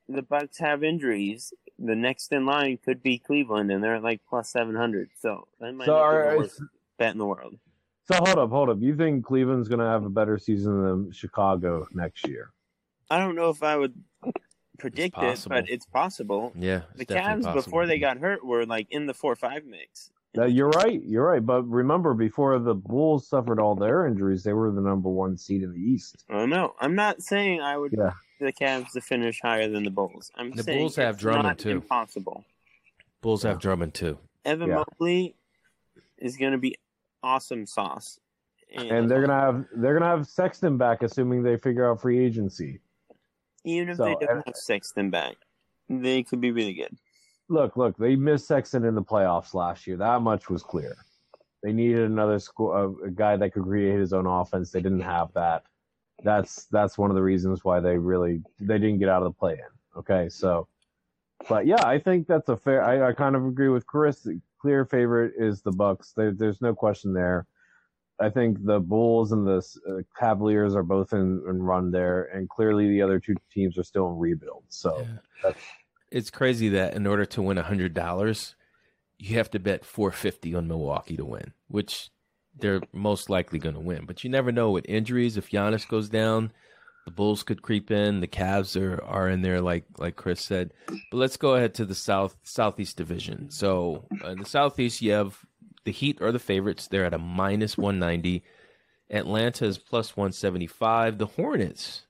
the 0.07 0.21
Bucks 0.23 0.57
have 0.59 0.83
injuries, 0.83 1.53
the 1.77 1.95
next 1.95 2.31
in 2.31 2.45
line 2.45 2.77
could 2.83 3.01
be 3.03 3.19
Cleveland, 3.19 3.71
and 3.71 3.83
they're 3.83 3.95
at 3.95 4.03
like 4.03 4.21
plus 4.27 4.49
seven 4.49 4.75
hundred. 4.75 5.09
So 5.19 5.47
that 5.59 5.73
might 5.73 5.85
So 5.85 5.93
not 5.93 5.99
be 6.11 6.15
are- 6.17 6.31
the 6.31 6.37
worst 6.39 6.61
bet 6.97 7.11
in 7.13 7.17
the 7.19 7.25
world. 7.25 7.55
So 8.11 8.15
hold 8.15 8.39
up, 8.39 8.49
hold 8.49 8.69
up. 8.69 8.81
You 8.81 8.95
think 8.95 9.23
Cleveland's 9.23 9.67
gonna 9.69 9.87
have 9.87 10.03
a 10.03 10.09
better 10.09 10.39
season 10.39 10.83
than 10.83 11.11
Chicago 11.11 11.85
next 11.93 12.27
year? 12.27 12.51
I 13.11 13.19
don't 13.19 13.35
know 13.35 13.51
if 13.51 13.61
I 13.61 13.77
would 13.77 13.93
predict 14.79 15.15
it, 15.19 15.45
but 15.47 15.69
it's 15.69 15.85
possible. 15.85 16.51
Yeah. 16.55 16.81
The 16.95 17.01
it's 17.03 17.13
definitely 17.13 17.43
Cavs 17.43 17.45
possible. 17.45 17.63
before 17.63 17.85
they 17.85 17.99
got 17.99 18.17
hurt 18.17 18.43
were 18.43 18.65
like 18.65 18.87
in 18.89 19.05
the 19.05 19.13
four 19.13 19.35
five 19.35 19.63
mix. 19.63 20.09
Uh, 20.37 20.45
you're 20.45 20.69
right. 20.69 21.01
You're 21.03 21.25
right. 21.25 21.43
But 21.45 21.63
remember, 21.63 22.13
before 22.13 22.57
the 22.59 22.75
Bulls 22.75 23.27
suffered 23.27 23.59
all 23.59 23.75
their 23.75 24.05
injuries, 24.05 24.43
they 24.43 24.53
were 24.53 24.71
the 24.71 24.81
number 24.81 25.09
one 25.09 25.37
seed 25.37 25.63
in 25.63 25.73
the 25.73 25.79
East. 25.79 26.23
I 26.29 26.45
don't. 26.45 26.73
I'm 26.79 26.95
not 26.95 27.21
saying 27.23 27.61
I 27.61 27.77
would 27.77 27.93
Yeah. 27.97 28.11
the 28.39 28.53
Cavs 28.53 28.91
to 28.91 29.01
finish 29.01 29.39
higher 29.41 29.67
than 29.67 29.83
the 29.83 29.89
Bulls. 29.89 30.31
I'm 30.35 30.51
The 30.51 30.63
saying 30.63 30.79
Bulls 30.79 30.95
have 30.97 31.15
it's 31.15 31.21
Drummond, 31.23 31.43
not 31.43 31.57
too. 31.59 31.71
Impossible. 31.71 32.45
Bulls 33.21 33.43
have 33.43 33.59
Drummond 33.59 33.95
too. 33.95 34.19
Evan 34.45 34.69
Yeah. 34.69 34.75
Mobley 34.99 35.35
is 36.19 36.37
going 36.37 36.51
to 36.51 36.57
be 36.59 36.75
awesome 37.23 37.65
sauce, 37.65 38.19
And 38.75 39.09
they're 39.09 39.25
gonna 39.25 39.33
have 39.39 39.65
they're 39.75 39.93
gonna 39.97 40.05
have 40.15 40.27
Sexton 40.27 40.77
back, 40.77 41.01
assuming 41.01 41.41
they 41.43 41.57
figure 41.57 41.89
out 41.89 42.01
free 42.01 42.23
agency. 42.23 42.79
even 43.65 43.89
if 43.89 43.97
so, 43.97 44.05
they 44.05 44.11
don't 44.13 44.29
and- 44.29 44.43
have 44.45 44.55
Sexton 44.55 45.09
back, 45.09 45.35
they 45.89 46.21
could 46.23 46.39
be 46.39 46.51
really 46.51 46.73
good. 46.75 46.95
Look, 47.49 47.77
look, 47.77 47.97
they 47.97 48.15
missed 48.15 48.47
Sexton 48.47 48.85
in 48.85 48.95
the 48.95 49.01
playoffs 49.01 49.53
last 49.53 49.87
year. 49.87 49.97
That 49.97 50.21
much 50.21 50.49
was 50.49 50.61
clear. 50.61 50.95
They 51.63 51.73
needed 51.73 52.03
another 52.03 52.39
sco- 52.39 52.71
a, 52.71 53.07
a 53.07 53.09
guy 53.09 53.35
that 53.35 53.53
could 53.53 53.63
create 53.63 53.99
his 53.99 54.13
own 54.13 54.27
offense. 54.27 54.71
They 54.71 54.81
didn't 54.81 55.01
have 55.01 55.33
that. 55.33 55.63
That's 56.23 56.65
that's 56.65 56.97
one 56.97 57.09
of 57.09 57.15
the 57.15 57.23
reasons 57.23 57.63
why 57.63 57.79
they 57.79 57.97
really 57.97 58.41
they 58.59 58.77
didn't 58.77 58.99
get 58.99 59.09
out 59.09 59.23
of 59.23 59.33
the 59.33 59.37
play 59.37 59.53
in. 59.53 59.99
Okay, 59.99 60.29
so, 60.29 60.67
but 61.47 61.65
yeah, 61.65 61.83
I 61.85 61.97
think 61.97 62.27
that's 62.27 62.49
a 62.49 62.57
fair. 62.57 62.83
I, 62.83 63.09
I 63.09 63.13
kind 63.13 63.35
of 63.35 63.45
agree 63.45 63.69
with 63.69 63.87
Chris. 63.87 64.21
The 64.21 64.39
clear 64.61 64.85
favorite 64.85 65.33
is 65.37 65.61
the 65.61 65.71
Bucks. 65.71 66.13
There, 66.15 66.31
there's 66.31 66.61
no 66.61 66.75
question 66.75 67.13
there. 67.13 67.47
I 68.21 68.29
think 68.29 68.65
the 68.65 68.79
Bulls 68.79 69.31
and 69.31 69.47
the 69.47 69.65
uh, 69.89 70.01
Cavaliers 70.19 70.75
are 70.75 70.83
both 70.83 71.13
in, 71.13 71.41
in 71.47 71.63
run 71.63 71.89
there, 71.89 72.25
and 72.33 72.49
clearly 72.49 72.89
the 72.89 73.01
other 73.01 73.19
two 73.19 73.35
teams 73.51 73.77
are 73.77 73.83
still 73.83 74.11
in 74.11 74.17
rebuild. 74.17 74.63
So 74.67 75.07
that's 75.41 75.61
It's 76.11 76.31
crazy 76.31 76.69
that 76.69 76.95
in 76.95 77.05
order 77.05 77.25
to 77.25 77.41
win 77.41 77.57
hundred 77.57 77.93
dollars, 77.93 78.55
you 79.17 79.37
have 79.37 79.51
to 79.51 79.59
bet 79.59 79.85
four 79.85 80.11
fifty 80.11 80.55
on 80.55 80.67
Milwaukee 80.67 81.17
to 81.17 81.25
win, 81.25 81.53
which 81.67 82.09
they're 82.57 82.81
most 82.93 83.29
likely 83.29 83.59
going 83.59 83.75
to 83.75 83.81
win. 83.81 84.05
But 84.05 84.23
you 84.23 84.29
never 84.29 84.51
know 84.51 84.71
with 84.71 84.85
injuries. 84.89 85.37
If 85.37 85.51
Giannis 85.51 85.87
goes 85.87 86.09
down, 86.09 86.51
the 87.05 87.11
Bulls 87.11 87.43
could 87.43 87.61
creep 87.61 87.91
in. 87.91 88.19
The 88.19 88.27
Cavs 88.27 88.79
are 88.79 89.03
are 89.03 89.29
in 89.29 89.41
there, 89.41 89.61
like 89.61 89.85
like 89.97 90.15
Chris 90.15 90.41
said. 90.41 90.73
But 90.87 91.17
let's 91.17 91.37
go 91.37 91.55
ahead 91.55 91.73
to 91.75 91.85
the 91.85 91.95
South 91.95 92.35
Southeast 92.43 92.97
Division. 92.97 93.49
So 93.51 94.05
uh, 94.23 94.29
in 94.29 94.39
the 94.39 94.45
Southeast, 94.45 95.01
you 95.01 95.11
have 95.11 95.37
the 95.85 95.91
Heat 95.91 96.21
are 96.21 96.31
the 96.31 96.39
favorites. 96.39 96.87
They're 96.87 97.05
at 97.05 97.13
a 97.13 97.19
minus 97.19 97.77
one 97.77 97.99
ninety. 97.99 98.43
Atlanta 99.09 99.65
is 99.65 99.77
plus 99.77 100.15
one 100.15 100.31
seventy 100.31 100.67
five. 100.67 101.17
The 101.17 101.25
Hornets 101.25 102.03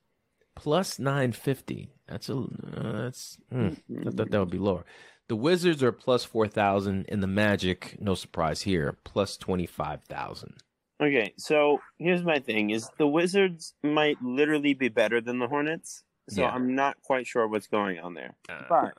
plus 0.59 0.99
nine 0.99 1.31
fifty. 1.31 1.89
That's 2.05 2.27
a 2.27 2.35
uh, 2.35 3.01
that's 3.03 3.37
hmm, 3.49 3.69
I 4.05 4.11
thought 4.11 4.29
that 4.29 4.39
would 4.39 4.51
be 4.51 4.57
lower. 4.57 4.83
The 5.29 5.37
Wizards 5.37 5.81
are 5.81 5.93
plus 5.93 6.25
four 6.25 6.47
thousand, 6.47 7.05
and 7.07 7.23
the 7.23 7.27
Magic, 7.27 7.95
no 8.01 8.13
surprise 8.13 8.63
here, 8.63 8.97
plus 9.05 9.37
twenty 9.37 9.65
five 9.65 10.03
thousand. 10.03 10.55
Okay, 11.01 11.33
so 11.37 11.79
here's 11.97 12.23
my 12.23 12.39
thing: 12.39 12.71
is 12.71 12.89
the 12.97 13.07
Wizards 13.07 13.73
might 13.83 14.21
literally 14.21 14.73
be 14.73 14.89
better 14.89 15.21
than 15.21 15.39
the 15.39 15.47
Hornets. 15.47 16.03
So 16.27 16.41
Yeah. 16.41 16.49
I'm 16.49 16.75
not 16.75 17.01
quite 17.01 17.25
sure 17.25 17.47
what's 17.47 17.67
going 17.67 17.99
on 17.99 18.13
there. 18.15 18.35
But 18.67 18.93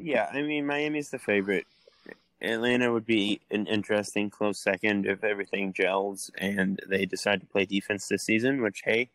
yeah, 0.00 0.28
I 0.30 0.42
mean 0.42 0.66
Miami's 0.66 1.08
the 1.10 1.18
favorite. 1.18 1.66
Atlanta 2.40 2.92
would 2.92 3.06
be 3.06 3.40
an 3.50 3.66
interesting 3.66 4.30
close 4.30 4.60
second 4.60 5.06
if 5.06 5.24
everything 5.24 5.72
gels 5.72 6.30
and 6.38 6.78
they 6.86 7.04
decide 7.04 7.40
to 7.40 7.46
play 7.46 7.64
defense 7.64 8.06
this 8.06 8.22
season. 8.22 8.62
Which 8.62 8.82
hey, 8.84 9.10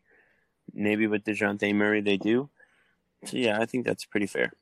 maybe 0.73 1.07
with 1.07 1.23
Dejounte 1.23 1.73
Murray 1.75 2.01
they 2.01 2.17
do. 2.17 2.49
So 3.25 3.37
yeah, 3.37 3.59
I 3.59 3.65
think 3.65 3.85
that's 3.85 4.05
pretty 4.05 4.27
fair. 4.27 4.53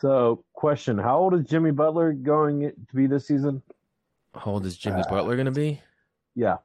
So, 0.00 0.44
question: 0.52 0.96
How 0.98 1.18
old 1.18 1.34
is 1.34 1.44
Jimmy 1.46 1.70
Butler 1.72 2.12
going 2.12 2.60
to 2.60 2.94
be 2.94 3.06
this 3.06 3.26
season? 3.26 3.62
How 4.34 4.52
old 4.52 4.66
is 4.66 4.76
Jimmy 4.76 5.02
Butler 5.08 5.34
going 5.36 5.46
to 5.46 5.52
be? 5.52 5.80
Yeah, 6.34 6.58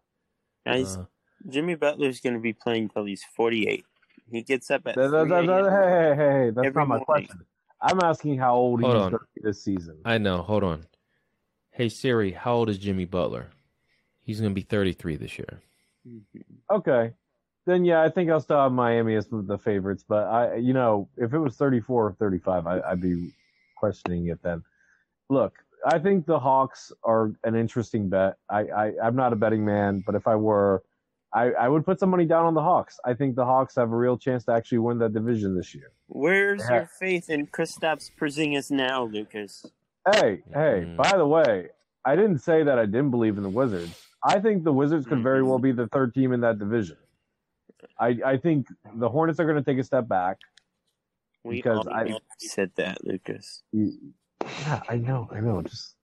Guys, 0.65 0.97
Uh, 0.97 1.05
Jimmy 1.49 1.73
Butler's 1.75 2.19
going 2.21 2.35
to 2.35 2.39
be 2.39 2.53
playing 2.53 2.89
till 2.89 3.05
he's 3.05 3.23
48. 3.35 3.85
He 4.31 4.43
gets 4.43 4.69
up 4.69 4.85
at 4.87 4.95
That- 4.95 5.09
that- 5.09 5.27
that- 5.29 5.45
that- 5.47 5.71
hey, 5.71 5.89
hey, 5.89 6.15
hey, 6.15 6.31
hey, 6.45 6.49
that's 6.51 6.75
not 6.75 6.87
my 6.87 6.97
morning. 6.97 7.05
question. 7.05 7.45
I'm 7.81 7.99
asking 8.01 8.37
how 8.37 8.55
old 8.55 8.79
he's 8.81 8.85
Hold 8.85 9.11
going 9.11 9.11
to 9.13 9.19
be 9.35 9.41
this 9.43 9.63
season. 9.63 9.99
I 10.05 10.17
know. 10.19 10.41
Hold 10.43 10.63
on. 10.63 10.85
Hey 11.71 11.89
Siri, 11.89 12.31
how 12.31 12.53
old 12.53 12.69
is 12.69 12.77
Jimmy 12.77 13.05
Butler? 13.05 13.49
He's 14.21 14.39
going 14.39 14.51
to 14.51 14.55
be 14.55 14.61
33 14.61 15.15
this 15.17 15.37
year. 15.39 15.61
Okay. 16.71 17.13
Then 17.65 17.85
yeah, 17.85 18.01
I 18.01 18.09
think 18.09 18.29
I'll 18.29 18.41
still 18.41 18.57
have 18.61 18.71
Miami 18.71 19.15
as 19.15 19.27
the 19.31 19.57
favorites, 19.57 20.03
but 20.07 20.27
I, 20.27 20.55
you 20.55 20.73
know, 20.73 21.07
if 21.17 21.33
it 21.33 21.39
was 21.39 21.55
34 21.55 22.07
or 22.07 22.13
35, 22.13 22.67
I, 22.67 22.79
I'd 22.81 23.01
be 23.01 23.31
questioning 23.77 24.27
it 24.27 24.41
then. 24.43 24.63
Look, 25.29 25.53
I 25.85 25.99
think 25.99 26.25
the 26.25 26.39
Hawks 26.39 26.91
are 27.03 27.31
an 27.43 27.55
interesting 27.55 28.09
bet. 28.09 28.37
I, 28.49 28.59
I 28.67 28.91
I'm 29.03 29.15
not 29.15 29.31
a 29.31 29.35
betting 29.37 29.63
man, 29.63 30.03
but 30.05 30.15
if 30.15 30.27
I 30.27 30.35
were, 30.35 30.83
I, 31.33 31.51
I 31.51 31.69
would 31.69 31.85
put 31.85 31.99
some 31.99 32.09
money 32.09 32.25
down 32.25 32.45
on 32.45 32.53
the 32.53 32.61
Hawks. 32.61 32.99
I 33.05 33.13
think 33.13 33.35
the 33.35 33.45
Hawks 33.45 33.75
have 33.75 33.91
a 33.91 33.95
real 33.95 34.17
chance 34.17 34.43
to 34.45 34.51
actually 34.51 34.79
win 34.79 34.99
that 34.99 35.13
division 35.13 35.55
this 35.55 35.73
year. 35.73 35.91
Where's 36.07 36.61
Yeah. 36.69 36.75
your 36.75 36.85
faith 36.99 37.29
in 37.29 37.47
Kristaps 37.47 38.11
Porzingis 38.19 38.71
now, 38.71 39.05
Lucas? 39.05 39.65
Hey, 40.11 40.43
hey, 40.53 40.83
Mm. 40.85 40.97
by 40.97 41.17
the 41.17 41.25
way, 41.25 41.69
I 42.05 42.17
didn't 42.17 42.39
say 42.39 42.63
that 42.63 42.77
I 42.77 42.85
didn't 42.85 43.11
believe 43.11 43.37
in 43.37 43.43
the 43.43 43.49
Wizards. 43.49 44.05
I 44.21 44.39
think 44.41 44.63
the 44.65 44.73
Wizards 44.73 45.05
could 45.07 45.23
very 45.23 45.43
well 45.43 45.59
be 45.59 45.71
the 45.71 45.87
third 45.87 46.13
team 46.13 46.33
in 46.33 46.41
that 46.41 46.59
division. 46.59 46.97
I, 47.99 48.17
I 48.25 48.37
think 48.37 48.67
the 48.95 49.09
Hornets 49.09 49.39
are 49.39 49.45
going 49.45 49.57
to 49.57 49.63
take 49.63 49.79
a 49.79 49.83
step 49.83 50.07
back. 50.07 50.37
We 51.43 51.55
Because 51.57 51.87
I- 51.87 52.17
said 52.37 52.71
that, 52.75 53.05
Lucas. 53.05 53.63
Yeah, 53.71 54.81
I 54.89 54.97
know, 54.97 55.29
I 55.31 55.39
know. 55.39 55.61
Just 55.61 55.95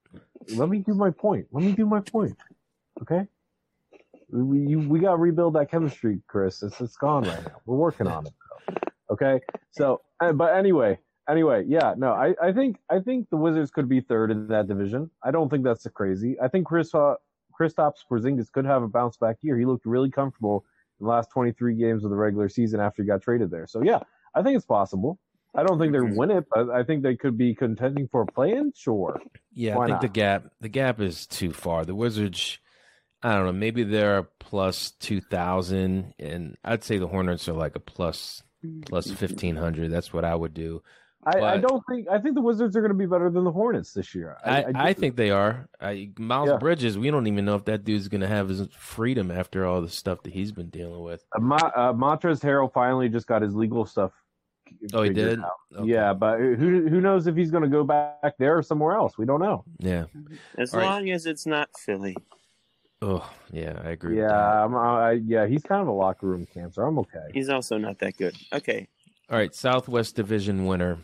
let 0.55 0.69
me 0.69 0.79
do 0.79 0.93
my 0.93 1.11
point. 1.11 1.47
Let 1.51 1.63
me 1.63 1.71
do 1.73 1.85
my 1.85 1.99
point. 2.01 2.37
Okay? 3.01 3.27
We 4.29 4.59
you, 4.59 4.79
we 4.79 4.99
got 4.99 5.11
to 5.11 5.17
rebuild 5.17 5.55
that 5.55 5.69
chemistry, 5.69 6.21
Chris. 6.27 6.63
It's 6.63 6.79
it's 6.79 6.95
gone 6.95 7.23
right 7.23 7.43
now. 7.45 7.57
We're 7.65 7.75
working 7.77 8.07
on 8.07 8.27
it. 8.27 8.33
Though. 8.67 8.75
Okay? 9.13 9.41
So, 9.71 10.01
uh, 10.21 10.31
but 10.31 10.55
anyway, 10.55 10.99
anyway, 11.29 11.65
yeah, 11.67 11.93
no, 11.97 12.13
I, 12.13 12.33
I 12.41 12.53
think 12.53 12.77
I 12.89 12.99
think 12.99 13.29
the 13.29 13.37
Wizards 13.37 13.71
could 13.71 13.89
be 13.89 13.99
third 13.99 14.31
in 14.31 14.47
that 14.47 14.67
division. 14.67 15.09
I 15.23 15.31
don't 15.31 15.49
think 15.49 15.63
that's 15.63 15.85
crazy. 15.93 16.37
I 16.41 16.47
think 16.47 16.65
Chris 16.65 16.95
uh, 16.95 17.15
Kristaps 17.59 17.99
Porzingis 18.09 18.51
could 18.51 18.65
have 18.65 18.83
a 18.83 18.87
bounce 18.87 19.17
back 19.17 19.37
year. 19.41 19.57
He 19.57 19.65
looked 19.65 19.85
really 19.85 20.09
comfortable 20.09 20.65
in 21.01 21.05
the 21.07 21.11
last 21.11 21.29
23 21.31 21.75
games 21.75 22.03
of 22.05 22.11
the 22.11 22.15
regular 22.15 22.47
season 22.47 22.79
after 22.79 23.01
he 23.01 23.07
got 23.07 23.21
traded 23.21 23.49
there. 23.51 23.67
So 23.67 23.81
yeah, 23.81 23.99
I 24.35 24.41
think 24.43 24.55
it's 24.55 24.65
possible. 24.65 25.19
I 25.53 25.63
don't 25.63 25.79
think 25.79 25.91
they're 25.91 26.03
Mhm. 26.05 26.15
win 26.15 26.31
it, 26.31 26.45
but 26.53 26.69
I 26.69 26.83
think 26.83 27.03
they 27.03 27.17
could 27.17 27.37
be 27.37 27.53
contending 27.53 28.07
for 28.07 28.21
a 28.21 28.25
play-in. 28.25 28.71
Sure. 28.73 29.19
Yeah, 29.53 29.75
Why 29.75 29.83
I 29.83 29.87
think 29.87 29.95
not? 29.95 30.01
the 30.03 30.07
gap 30.07 30.43
the 30.61 30.69
gap 30.69 31.01
is 31.01 31.27
too 31.27 31.51
far. 31.51 31.83
The 31.83 31.95
Wizards, 31.95 32.59
I 33.21 33.35
don't 33.35 33.45
know, 33.47 33.51
maybe 33.51 33.83
they're 33.83 34.23
plus 34.39 34.91
two 34.91 35.19
thousand, 35.19 36.13
and 36.19 36.55
I'd 36.63 36.83
say 36.85 36.97
the 36.99 37.07
Hornets 37.07 37.49
are 37.49 37.53
like 37.53 37.75
a 37.75 37.79
plus 37.81 38.43
plus 38.85 39.11
fifteen 39.11 39.55
hundred. 39.57 39.91
That's 39.91 40.13
what 40.13 40.23
I 40.23 40.35
would 40.35 40.53
do. 40.53 40.83
I, 41.23 41.39
I 41.39 41.57
don't 41.57 41.83
think 41.89 42.07
I 42.09 42.17
think 42.17 42.35
the 42.35 42.41
Wizards 42.41 42.75
are 42.75 42.81
going 42.81 42.91
to 42.91 42.97
be 42.97 43.05
better 43.05 43.29
than 43.29 43.43
the 43.43 43.51
Hornets 43.51 43.93
this 43.93 44.15
year. 44.15 44.37
I, 44.43 44.65
I, 44.73 44.93
do. 44.93 44.99
think 44.99 45.15
they 45.15 45.29
are. 45.29 45.67
I, 45.79 46.09
Miles 46.17 46.49
Yeah. 46.49 46.57
Bridges, 46.57 46.97
we 46.97 47.11
don't 47.11 47.27
even 47.27 47.45
know 47.45 47.55
if 47.55 47.65
that 47.65 47.83
dude's 47.83 48.07
going 48.07 48.21
to 48.21 48.27
have 48.27 48.49
his 48.49 48.67
freedom 48.77 49.29
after 49.29 49.65
all 49.65 49.81
the 49.81 49.89
stuff 49.89 50.23
that 50.23 50.33
he's 50.33 50.51
been 50.51 50.69
dealing 50.69 51.01
with. 51.01 51.23
uh, 51.35 51.39
Ma, 51.39 51.57
uh, 51.57 51.93
Montrezl 51.93 52.41
Harrell 52.41 52.73
finally 52.73 53.07
just 53.07 53.27
got 53.27 53.41
his 53.43 53.55
legal 53.55 53.85
stuff. 53.85 54.11
Oh, 54.93 55.03
he 55.03 55.09
did? 55.11 55.37
Okay. 55.75 55.89
Yeah, 55.91 56.13
but 56.13 56.39
who 56.39 56.87
who 56.87 57.01
knows 57.01 57.27
if 57.27 57.35
he's 57.35 57.51
going 57.51 57.63
to 57.63 57.69
go 57.69 57.83
back 57.83 58.35
there 58.39 58.57
or 58.57 58.63
somewhere 58.63 58.95
else? 58.95 59.17
We 59.17 59.25
don't 59.25 59.41
know. 59.41 59.63
Yeah. 59.79 60.05
As 60.57 60.73
All 60.73 60.79
right. 60.79 60.85
long 60.87 61.09
as 61.11 61.25
it's 61.25 61.45
not 61.45 61.69
Philly. 61.77 62.15
Oh, 63.03 63.29
yeah, 63.51 63.79
I 63.83 63.89
agree. 63.91 64.15
with 64.15 64.23
Yeah, 64.23 64.27
that. 64.29 64.37
I'm, 64.37 64.75
I, 64.75 65.11
yeah, 65.25 65.45
he's 65.47 65.63
kind 65.63 65.81
of 65.81 65.87
a 65.87 65.91
locker 65.91 66.27
room 66.27 66.45
cancer. 66.53 66.83
I'm 66.83 66.97
okay. 66.99 67.27
He's 67.33 67.49
also 67.49 67.77
not 67.77 67.99
that 67.99 68.15
good. 68.15 68.35
Okay. 68.53 68.87
All 69.31 69.37
right, 69.37 69.55
Southwest 69.55 70.15
Division 70.15 70.65
winner. 70.65 70.99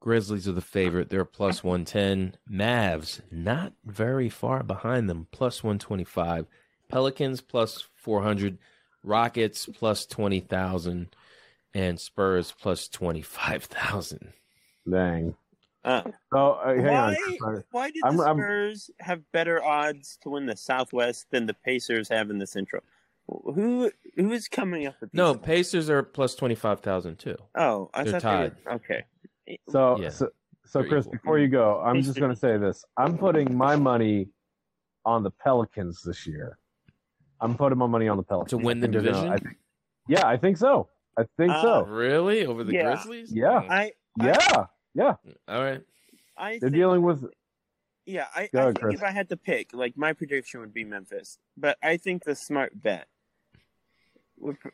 Grizzlies 0.00 0.46
are 0.46 0.52
the 0.52 0.60
favorite. 0.60 1.08
They're 1.08 1.24
plus 1.24 1.64
110. 1.64 2.36
Mavs, 2.50 3.22
not 3.30 3.72
very 3.86 4.28
far 4.28 4.62
behind 4.62 5.08
them, 5.08 5.28
plus 5.32 5.64
125. 5.64 6.46
Pelicans, 6.90 7.40
plus 7.40 7.86
400. 7.94 8.58
Rockets, 9.02 9.66
plus 9.66 10.04
20,000. 10.04 11.08
And 11.72 11.98
Spurs, 11.98 12.52
plus 12.60 12.86
25,000. 12.88 14.32
Dang. 14.90 15.34
Uh, 15.84 16.02
So 16.32 16.52
uh, 16.52 16.74
hang 16.74 16.86
on. 16.88 17.14
why, 17.14 17.36
Sorry. 17.38 17.62
why 17.70 17.90
did 17.90 18.02
I'm- 18.04 18.16
the 18.18 18.24
I'm- 18.24 18.36
Spurs 18.36 18.90
have 19.00 19.32
better 19.32 19.62
odds 19.64 20.18
to 20.22 20.30
win 20.30 20.44
the 20.46 20.56
Southwest 20.56 21.26
than 21.30 21.46
the 21.46 21.54
Pacers 21.54 22.08
have 22.10 22.28
in 22.30 22.38
the 22.38 22.46
Central? 22.46 22.82
Who 23.26 23.90
who 24.16 24.32
is 24.32 24.48
coming 24.48 24.86
up 24.86 24.96
with 25.00 25.10
these? 25.12 25.16
No, 25.18 25.34
Pacers 25.34 25.88
are 25.90 26.02
plus 26.02 26.34
25,000 26.34 27.16
too. 27.18 27.36
Oh, 27.56 27.90
I 27.94 28.04
They're 28.04 28.20
thought 28.20 28.52
they 28.64 28.70
were 28.70 28.72
okay. 28.76 29.04
So 29.70 29.98
Yeah. 30.00 30.08
so, 30.10 30.28
so 30.66 30.80
They're 30.80 30.88
Chris, 30.88 31.04
equal. 31.06 31.12
before 31.12 31.38
you 31.38 31.48
go, 31.48 31.80
I'm 31.80 32.02
just 32.02 32.18
going 32.18 32.30
to 32.32 32.36
say 32.38 32.56
this. 32.58 32.84
I'm 32.96 33.16
putting 33.18 33.56
my 33.56 33.76
money 33.76 34.28
on 35.06 35.22
the 35.22 35.30
Pelicans 35.30 36.02
this 36.02 36.26
year. 36.26 36.58
I'm 37.40 37.56
putting 37.56 37.78
my 37.78 37.86
money 37.86 38.08
on 38.08 38.16
the 38.16 38.22
Pelicans 38.22 38.50
To 38.50 38.58
win 38.58 38.80
the 38.80 38.88
I 38.88 38.90
think 38.90 39.02
they're 39.04 39.12
gonna- 39.12 39.22
division? 39.22 39.32
I 39.32 39.36
think, 39.38 39.56
yeah, 40.08 40.26
I 40.26 40.36
think 40.36 40.56
so. 40.58 40.88
I 41.18 41.24
think 41.38 41.52
Uh, 41.52 41.62
so. 41.62 41.84
Really? 41.86 42.46
Over 42.46 42.64
the 42.64 42.72
Yeah. 42.72 42.82
Grizzlies? 42.94 43.32
Yeah. 43.34 43.58
I 43.68 43.92
I, 44.20 44.26
Yeah, 44.26 44.66
yeah. 44.94 45.14
All 45.48 45.62
right. 45.64 45.82
I 46.36 46.50
They're 46.52 46.60
think, 46.70 46.74
dealing 46.74 47.02
with. 47.02 47.24
yeah. 48.06 48.26
I, 48.34 48.48
Go 48.52 48.60
I 48.60 48.64
think 48.66 48.80
Chris. 48.80 48.94
if 48.96 49.02
I 49.02 49.10
had 49.10 49.28
to 49.30 49.36
pick, 49.36 49.72
like 49.74 49.96
my 49.96 50.12
prediction 50.12 50.60
would 50.60 50.72
be 50.74 50.84
Memphis, 50.84 51.38
but 51.56 51.76
I 51.82 51.96
think 51.96 52.24
the 52.24 52.34
smart 52.34 52.80
bet. 52.80 53.08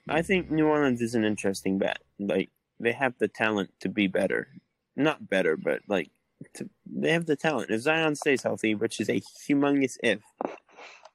I 0.09 0.23
think 0.23 0.51
New 0.51 0.67
Orleans 0.67 1.01
is 1.01 1.15
an 1.15 1.25
interesting 1.25 1.79
bet. 1.79 1.99
Like 2.19 2.51
they 2.79 2.93
have 2.93 3.15
the 3.19 3.29
talent 3.29 3.71
to 3.81 3.89
be 3.89 4.07
better, 4.07 4.49
not 4.97 5.29
better, 5.29 5.57
but 5.57 5.83
like 5.87 6.11
to, 6.55 6.69
they 6.87 7.13
have 7.13 7.27
the 7.27 7.37
talent. 7.37 7.71
If 7.71 7.83
Zion 7.83 8.17
stays 8.17 8.43
healthy, 8.43 8.75
which 8.75 9.01
is 9.01 9.09
a 9.09 9.21
humongous 9.49 9.97
if, 10.03 10.21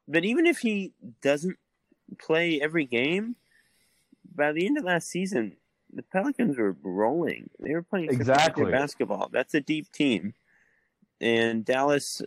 but 0.07 0.23
even 0.23 0.45
if 0.45 0.59
he 0.59 0.93
doesn't 1.21 1.57
play 2.19 2.61
every 2.61 2.85
game, 2.85 3.35
by 4.33 4.51
the 4.51 4.65
end 4.65 4.77
of 4.77 4.83
last 4.83 5.07
season, 5.07 5.57
the 5.91 6.03
Pelicans 6.03 6.57
were 6.57 6.75
rolling. 6.83 7.49
They 7.59 7.73
were 7.73 7.81
playing 7.81 8.09
Exactly. 8.09 8.71
basketball. 8.71 9.29
That's 9.31 9.53
a 9.53 9.61
deep 9.61 9.91
team. 9.91 10.33
And 11.21 11.63
Dallas 11.63 12.21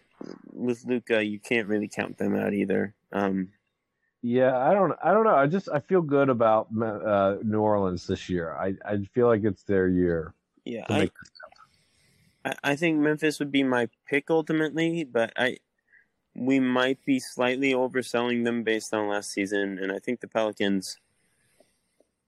with 0.52 0.84
Luka, 0.86 1.22
you 1.22 1.38
can't 1.38 1.68
really 1.68 1.88
count 1.88 2.16
them 2.18 2.34
out 2.34 2.54
either. 2.54 2.94
Um, 3.12 3.50
Yeah, 4.22 4.56
I 4.58 4.74
don't. 4.74 4.92
I 5.02 5.12
don't 5.12 5.24
know. 5.24 5.34
I 5.34 5.46
just 5.46 5.68
I 5.68 5.80
feel 5.80 6.02
good 6.02 6.28
about 6.28 6.68
uh, 6.82 7.36
New 7.42 7.60
Orleans 7.60 8.06
this 8.06 8.28
year. 8.28 8.52
I 8.52 8.74
I 8.84 8.98
feel 9.14 9.26
like 9.28 9.44
it's 9.44 9.62
their 9.62 9.88
year 9.88 10.34
yeah, 10.68 10.84
I. 10.88 11.10
I 12.44 12.54
I 12.62 12.76
think 12.76 12.98
Memphis 12.98 13.38
would 13.38 13.50
be 13.50 13.62
my 13.62 13.88
pick 14.06 14.30
ultimately, 14.30 15.02
but 15.02 15.32
I 15.36 15.58
we 16.34 16.60
might 16.60 17.04
be 17.04 17.18
slightly 17.18 17.72
overselling 17.72 18.44
them 18.44 18.62
based 18.62 18.92
on 18.92 19.08
last 19.08 19.32
season, 19.32 19.78
and 19.78 19.90
I 19.90 19.98
think 19.98 20.20
the 20.20 20.28
Pelicans 20.28 20.98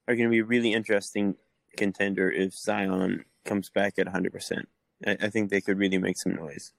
are 0.08 0.16
going 0.16 0.28
to 0.28 0.32
be 0.32 0.40
a 0.40 0.44
really 0.44 0.72
interesting 0.72 1.36
contender 1.76 2.30
if 2.30 2.54
Zion 2.54 3.24
comes 3.44 3.70
back 3.70 3.98
at 3.98 4.06
100%. 4.06 4.64
I, 5.06 5.16
I 5.20 5.28
think 5.28 5.50
they 5.50 5.60
could 5.60 5.78
really 5.78 5.98
make 5.98 6.16
some 6.16 6.34
noise. 6.34 6.72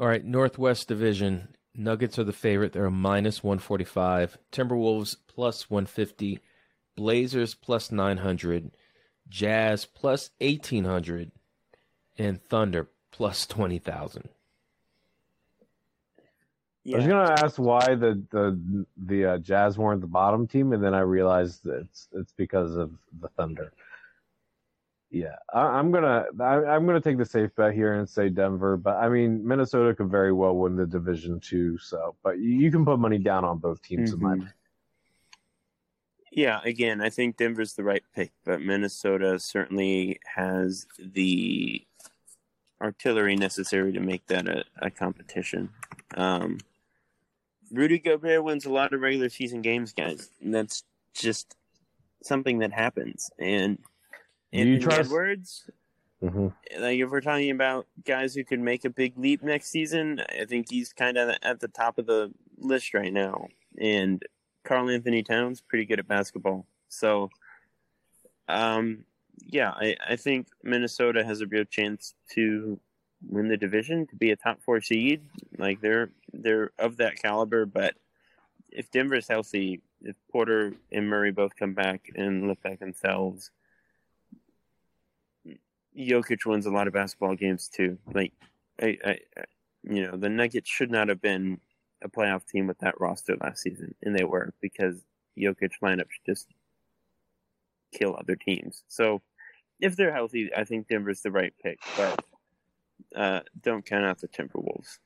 All 0.00 0.08
right, 0.08 0.24
Northwest 0.24 0.88
Division. 0.88 1.54
Nuggets 1.76 2.18
are 2.18 2.24
the 2.24 2.32
favorite. 2.32 2.72
They're 2.72 2.86
a 2.86 2.90
minus 2.90 3.44
145. 3.44 4.38
Timberwolves 4.50 5.16
plus 5.26 5.68
150. 5.68 6.40
Blazers 6.96 7.54
plus 7.54 7.92
900. 7.92 8.76
Jazz 9.28 9.84
plus 9.84 10.30
1800. 10.40 11.32
And 12.18 12.42
Thunder 12.42 12.88
plus 13.10 13.46
20,000. 13.46 14.28
I 16.94 16.98
was 16.98 17.06
gonna 17.06 17.34
ask 17.42 17.58
why 17.58 17.96
the 17.96 18.22
the 18.30 18.86
the 18.96 19.24
uh, 19.24 19.38
Jazz 19.38 19.76
weren't 19.76 20.00
the 20.00 20.06
bottom 20.06 20.46
team, 20.46 20.72
and 20.72 20.82
then 20.82 20.94
I 20.94 21.00
realized 21.00 21.64
that 21.64 21.80
it's 21.80 22.08
it's 22.12 22.32
because 22.32 22.76
of 22.76 22.92
the 23.20 23.28
Thunder. 23.30 23.72
Yeah, 25.16 25.36
I, 25.52 25.60
I'm 25.60 25.90
gonna 25.90 26.26
I, 26.40 26.64
I'm 26.64 26.84
gonna 26.84 27.00
take 27.00 27.16
the 27.16 27.24
safe 27.24 27.54
bet 27.56 27.72
here 27.72 27.94
and 27.94 28.06
say 28.06 28.28
Denver, 28.28 28.76
but 28.76 28.96
I 28.96 29.08
mean 29.08 29.46
Minnesota 29.46 29.94
could 29.94 30.10
very 30.10 30.32
well 30.32 30.54
win 30.54 30.76
the 30.76 30.86
division 30.86 31.40
too. 31.40 31.78
So, 31.78 32.16
but 32.22 32.38
you, 32.38 32.50
you 32.50 32.70
can 32.70 32.84
put 32.84 32.98
money 32.98 33.18
down 33.18 33.42
on 33.44 33.58
both 33.58 33.80
teams 33.80 34.12
in 34.12 34.20
my 34.20 34.36
Mhm. 34.36 34.52
Yeah, 36.32 36.60
again, 36.64 37.00
I 37.00 37.08
think 37.08 37.38
Denver's 37.38 37.72
the 37.72 37.84
right 37.84 38.02
pick, 38.14 38.30
but 38.44 38.60
Minnesota 38.60 39.38
certainly 39.38 40.20
has 40.34 40.86
the 40.98 41.82
artillery 42.82 43.36
necessary 43.36 43.92
to 43.92 44.00
make 44.00 44.26
that 44.26 44.46
a, 44.46 44.64
a 44.82 44.90
competition. 44.90 45.70
Um, 46.14 46.58
Rudy 47.72 47.98
Gobert 47.98 48.44
wins 48.44 48.66
a 48.66 48.70
lot 48.70 48.92
of 48.92 49.00
regular 49.00 49.30
season 49.30 49.62
games, 49.62 49.94
guys. 49.94 50.28
And 50.42 50.54
that's 50.54 50.84
just 51.14 51.56
something 52.22 52.58
that 52.58 52.72
happens. 52.72 53.30
And 53.38 53.78
Do 54.52 54.58
you 54.58 54.64
Anthony 54.74 54.78
trust- 54.80 55.10
Edwards, 55.10 55.70
hmm 56.20 56.48
like 56.78 56.98
if 56.98 57.10
we're 57.10 57.20
talking 57.20 57.50
about 57.50 57.86
guys 58.04 58.34
who 58.34 58.42
could 58.42 58.60
make 58.60 58.84
a 58.84 58.90
big 58.90 59.18
leap 59.18 59.42
next 59.42 59.70
season, 59.70 60.20
I 60.40 60.46
think 60.46 60.70
he's 60.70 60.92
kind 60.92 61.18
of 61.18 61.36
at 61.42 61.60
the 61.60 61.68
top 61.68 61.98
of 61.98 62.06
the 62.06 62.32
list 62.58 62.94
right 62.94 63.12
now. 63.12 63.48
And 63.78 64.22
Karl-Anthony 64.64 65.22
Towns 65.22 65.60
pretty 65.60 65.84
good 65.84 65.98
at 65.98 66.08
basketball, 66.08 66.66
so 66.88 67.30
um, 68.48 69.04
yeah, 69.44 69.70
I, 69.70 69.96
I 70.08 70.16
think 70.16 70.48
Minnesota 70.62 71.24
has 71.24 71.40
a 71.40 71.46
real 71.46 71.64
chance 71.64 72.14
to 72.32 72.78
win 73.28 73.48
the 73.48 73.56
division 73.56 74.06
to 74.08 74.16
be 74.16 74.30
a 74.30 74.36
top 74.36 74.60
four 74.62 74.80
seed. 74.80 75.22
Like 75.58 75.80
they're 75.80 76.10
they're 76.32 76.70
of 76.78 76.96
that 76.98 77.20
caliber, 77.20 77.66
but 77.66 77.94
if 78.70 78.90
Denver's 78.90 79.28
healthy, 79.28 79.80
if 80.02 80.16
Porter 80.30 80.74
and 80.92 81.08
Murray 81.08 81.30
both 81.30 81.56
come 81.56 81.74
back 81.74 82.10
and 82.14 82.48
look 82.48 82.58
like 82.64 82.78
themselves, 82.78 83.50
Jokic 85.96 86.44
wins 86.44 86.66
a 86.66 86.70
lot 86.70 86.86
of 86.86 86.92
basketball 86.92 87.34
games 87.34 87.68
too. 87.68 87.98
Like, 88.12 88.32
I, 88.80 88.98
I, 89.04 89.18
you 89.82 90.02
know, 90.02 90.16
the 90.16 90.28
Nuggets 90.28 90.68
should 90.68 90.90
not 90.90 91.08
have 91.08 91.22
been 91.22 91.60
a 92.02 92.08
playoff 92.08 92.46
team 92.46 92.66
with 92.66 92.78
that 92.80 93.00
roster 93.00 93.36
last 93.40 93.62
season, 93.62 93.94
and 94.02 94.14
they 94.14 94.24
were 94.24 94.52
because 94.60 95.02
Jokic 95.38 95.72
lineups 95.82 96.20
just 96.26 96.48
kill 97.92 98.16
other 98.18 98.36
teams. 98.36 98.82
So, 98.88 99.22
if 99.80 99.96
they're 99.96 100.12
healthy, 100.12 100.50
I 100.56 100.64
think 100.64 100.88
Denver's 100.88 101.20
the 101.20 101.30
right 101.30 101.52
pick, 101.62 101.78
but 101.96 102.24
uh, 103.14 103.40
don't 103.62 103.84
count 103.84 104.04
out 104.04 104.20
the 104.20 104.28
Timberwolves. 104.28 104.98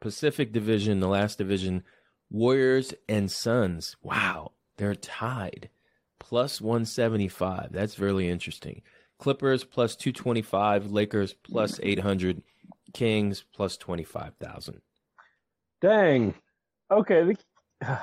Pacific 0.00 0.52
Division, 0.52 1.00
the 1.00 1.08
last 1.08 1.38
division, 1.38 1.82
Warriors 2.30 2.94
and 3.08 3.30
Suns. 3.30 3.96
Wow, 4.02 4.52
they're 4.76 4.94
tied. 4.94 5.68
Plus 6.18 6.60
175. 6.60 7.72
That's 7.72 7.98
really 7.98 8.28
interesting. 8.28 8.82
Clippers 9.20 9.64
plus 9.64 9.94
225, 9.96 10.90
Lakers 10.90 11.34
plus 11.34 11.78
800, 11.82 12.42
Kings 12.94 13.44
plus 13.54 13.76
25,000. 13.76 14.80
Dang. 15.82 16.34
Okay. 16.90 17.36
The, 17.82 17.98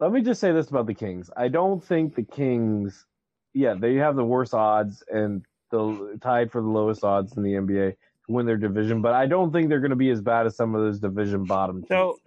let 0.00 0.12
me 0.12 0.22
just 0.22 0.40
say 0.40 0.52
this 0.52 0.68
about 0.68 0.86
the 0.86 0.94
Kings. 0.94 1.30
I 1.36 1.48
don't 1.48 1.82
think 1.82 2.16
the 2.16 2.24
Kings. 2.24 3.06
Yeah, 3.54 3.74
they 3.74 3.94
have 3.94 4.16
the 4.16 4.24
worst 4.24 4.54
odds 4.54 5.02
and 5.08 5.44
the 5.70 6.18
tied 6.20 6.50
for 6.50 6.60
the 6.60 6.68
lowest 6.68 7.04
odds 7.04 7.36
in 7.36 7.42
the 7.42 7.52
NBA 7.52 7.92
to 7.92 7.96
win 8.32 8.46
their 8.46 8.56
division, 8.56 9.02
but 9.02 9.12
I 9.12 9.26
don't 9.26 9.52
think 9.52 9.68
they're 9.68 9.80
going 9.80 9.90
to 9.90 9.96
be 9.96 10.10
as 10.10 10.20
bad 10.20 10.46
as 10.46 10.56
some 10.56 10.74
of 10.74 10.82
those 10.82 10.98
division 10.98 11.44
bottom 11.44 11.78
teams. 11.78 11.88
So, 11.88 12.18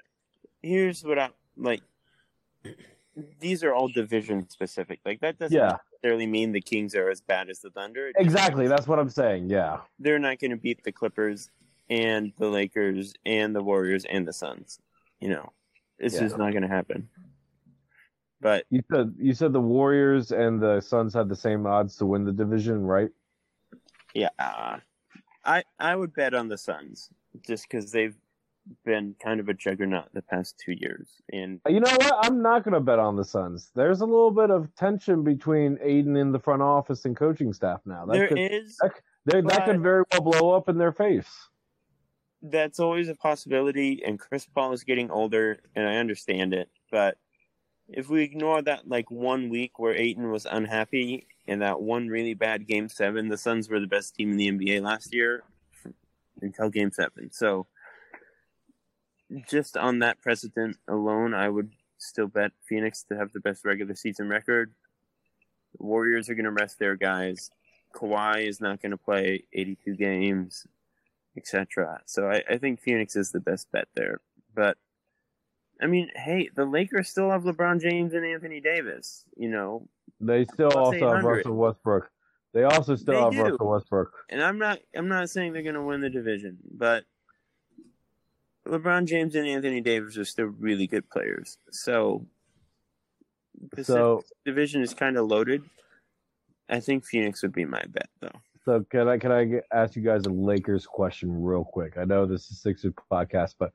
here's 0.61 1.03
what 1.03 1.19
I 1.19 1.29
like. 1.57 1.81
These 3.39 3.63
are 3.63 3.73
all 3.73 3.89
division 3.89 4.49
specific. 4.49 4.99
Like 5.05 5.19
that 5.21 5.37
doesn't 5.37 5.55
yeah, 5.55 5.77
necessarily 6.03 6.27
mean 6.27 6.51
the 6.51 6.61
Kings 6.61 6.95
are 6.95 7.09
as 7.09 7.21
bad 7.21 7.49
as 7.49 7.59
the 7.59 7.69
Thunder. 7.69 8.11
exactly. 8.17 8.67
That's 8.67 8.87
what 8.87 8.99
I'm 8.99 9.09
saying. 9.09 9.49
Yeah. 9.49 9.79
They're 9.99 10.19
not 10.19 10.39
going 10.39 10.51
to 10.51 10.57
beat 10.57 10.83
the 10.83 10.91
Clippers 10.91 11.49
and 11.89 12.33
the 12.37 12.47
Lakers 12.49 13.13
and 13.25 13.55
the 13.55 13.63
Warriors 13.63 14.05
and 14.09 14.27
the 14.27 14.33
Suns. 14.33 14.79
You 15.21 15.29
know, 15.29 15.53
it's 15.99 16.15
Yeah. 16.15 16.21
just 16.21 16.37
not 16.37 16.51
going 16.51 16.63
to 16.63 16.67
happen. 16.67 17.07
But 18.41 18.65
You 18.69 18.83
said 18.91 19.15
you 19.17 19.33
said 19.33 19.53
the 19.53 19.61
Warriors 19.61 20.33
and 20.33 20.61
the 20.61 20.81
Suns 20.81 21.13
had 21.13 21.29
the 21.29 21.35
same 21.35 21.65
odds 21.65 21.95
to 21.97 22.05
win 22.05 22.25
the 22.25 22.33
division, 22.33 22.83
right? 22.83 23.09
yeah, 24.13 24.29
uh, 24.37 24.77
I 25.45 25.63
I 25.79 25.95
would 25.95 26.13
bet 26.13 26.33
on 26.33 26.49
the 26.49 26.57
Suns 26.57 27.09
just 27.47 27.63
because 27.69 27.91
they've 27.91 28.15
been 28.85 29.15
kind 29.21 29.39
of 29.39 29.49
a 29.49 29.53
juggernaut 29.53 30.05
the 30.13 30.21
past 30.21 30.61
two 30.63 30.73
years, 30.73 31.09
and 31.31 31.59
You 31.67 31.79
know 31.79 31.91
what? 31.91 32.25
I'm 32.25 32.41
not 32.41 32.63
going 32.63 32.73
to 32.73 32.79
bet 32.79 32.99
on 32.99 33.15
the 33.15 33.25
Suns. 33.25 33.71
There's 33.75 34.01
a 34.01 34.05
little 34.05 34.31
bit 34.31 34.51
of 34.51 34.73
tension 34.75 35.23
between 35.23 35.77
Ayton 35.81 36.15
in 36.15 36.31
the 36.31 36.39
front 36.39 36.61
office 36.61 37.05
and 37.05 37.15
coaching 37.15 37.53
staff 37.53 37.81
now. 37.85 38.05
That 38.05 38.13
there 38.13 38.27
could 38.27 38.39
is 38.39 38.77
they, 39.25 39.41
that 39.41 39.65
could 39.65 39.81
very 39.81 40.03
well 40.11 40.21
blow 40.21 40.51
up 40.51 40.69
in 40.69 40.77
their 40.77 40.91
face. 40.91 41.29
that's 42.41 42.79
always 42.79 43.09
a 43.09 43.15
possibility. 43.15 44.03
And 44.05 44.19
Chris 44.19 44.45
Paul 44.45 44.73
is 44.73 44.83
getting 44.83 45.09
older, 45.11 45.59
and 45.75 45.87
I 45.87 45.95
understand 45.95 46.53
it. 46.53 46.69
But 46.91 47.17
if 47.87 48.09
we 48.09 48.23
ignore 48.23 48.61
that, 48.61 48.87
like 48.87 49.09
one 49.11 49.49
week 49.49 49.79
where 49.79 49.95
Ayton 49.95 50.29
was 50.31 50.45
unhappy 50.49 51.27
and 51.47 51.61
that 51.61 51.81
one 51.81 52.07
really 52.07 52.33
bad 52.33 52.67
Game 52.67 52.87
Seven, 52.89 53.27
the 53.29 53.37
Suns 53.37 53.69
were 53.69 53.79
the 53.79 53.87
best 53.87 54.15
team 54.15 54.31
in 54.31 54.37
the 54.37 54.51
NBA 54.51 54.81
last 54.81 55.13
year 55.13 55.43
until 56.41 56.69
Game 56.69 56.91
Seven. 56.91 57.31
So 57.31 57.67
just 59.49 59.77
on 59.77 59.99
that 59.99 60.21
precedent 60.21 60.77
alone, 60.87 61.33
I 61.33 61.49
would 61.49 61.71
still 61.97 62.27
bet 62.27 62.51
Phoenix 62.67 63.03
to 63.03 63.17
have 63.17 63.31
the 63.31 63.39
best 63.39 63.65
regular 63.65 63.95
season 63.95 64.29
record. 64.29 64.73
The 65.77 65.85
Warriors 65.85 66.29
are 66.29 66.35
going 66.35 66.45
to 66.45 66.51
rest 66.51 66.79
their 66.79 66.95
guys. 66.95 67.49
Kawhi 67.95 68.47
is 68.47 68.59
not 68.59 68.81
going 68.81 68.91
to 68.91 68.97
play 68.97 69.45
82 69.53 69.95
games 69.95 70.65
etc. 71.37 72.01
So 72.05 72.27
I, 72.29 72.43
I 72.49 72.57
think 72.57 72.79
Phoenix 72.81 73.15
is 73.15 73.31
the 73.31 73.39
best 73.39 73.71
bet 73.71 73.87
there. 73.95 74.21
But 74.55 74.77
I 75.81 75.87
mean, 75.87 76.09
hey, 76.15 76.49
the 76.55 76.65
Lakers 76.65 77.09
still 77.09 77.29
have 77.31 77.43
LeBron 77.43 77.81
James 77.81 78.13
and 78.13 78.25
Anthony 78.25 78.61
Davis. 78.61 79.25
You 79.35 79.49
know, 79.49 79.87
They 80.19 80.45
still 80.45 80.71
also 80.77 81.13
have 81.15 81.23
Russell 81.23 81.55
Westbrook. 81.55 82.09
They 82.53 82.63
also 82.63 82.95
still 82.95 83.15
They 83.15 83.21
have 83.21 83.31
do. 83.31 83.51
Russell 83.51 83.69
Westbrook. 83.69 84.11
and 84.29 84.41
I'm 84.41 84.59
not 84.59 84.79
I'm 84.95 85.07
not 85.07 85.29
saying 85.29 85.53
they're 85.53 85.63
going 85.63 85.75
to 85.75 85.81
win 85.81 86.01
the 86.01 86.09
division, 86.09 86.57
but 86.71 87.03
LeBron 88.67 89.05
James 89.05 89.35
and 89.35 89.47
Anthony 89.47 89.81
Davis 89.81 90.17
are 90.17 90.25
still 90.25 90.45
really 90.45 90.87
good 90.87 91.09
players. 91.09 91.57
So 91.71 92.25
Pacific 93.71 93.85
So 93.85 94.23
division 94.45 94.81
is 94.81 94.93
kind 94.93 95.17
of 95.17 95.27
loaded. 95.27 95.63
I 96.69 96.79
think 96.79 97.05
Phoenix 97.05 97.41
would 97.43 97.53
be 97.53 97.65
my 97.65 97.83
bet 97.89 98.09
though. 98.21 98.41
so 98.65 98.85
can 98.89 99.07
I 99.07 99.17
can 99.17 99.31
I 99.31 99.61
ask 99.73 99.95
you 99.95 100.01
guys 100.01 100.25
a 100.25 100.29
Lakers 100.29 100.85
question 100.85 101.43
real 101.43 101.63
quick? 101.65 101.97
I 101.97 102.05
know 102.05 102.25
this 102.25 102.49
is 102.49 102.61
Sixers 102.61 102.93
podcast, 103.11 103.55
but 103.59 103.71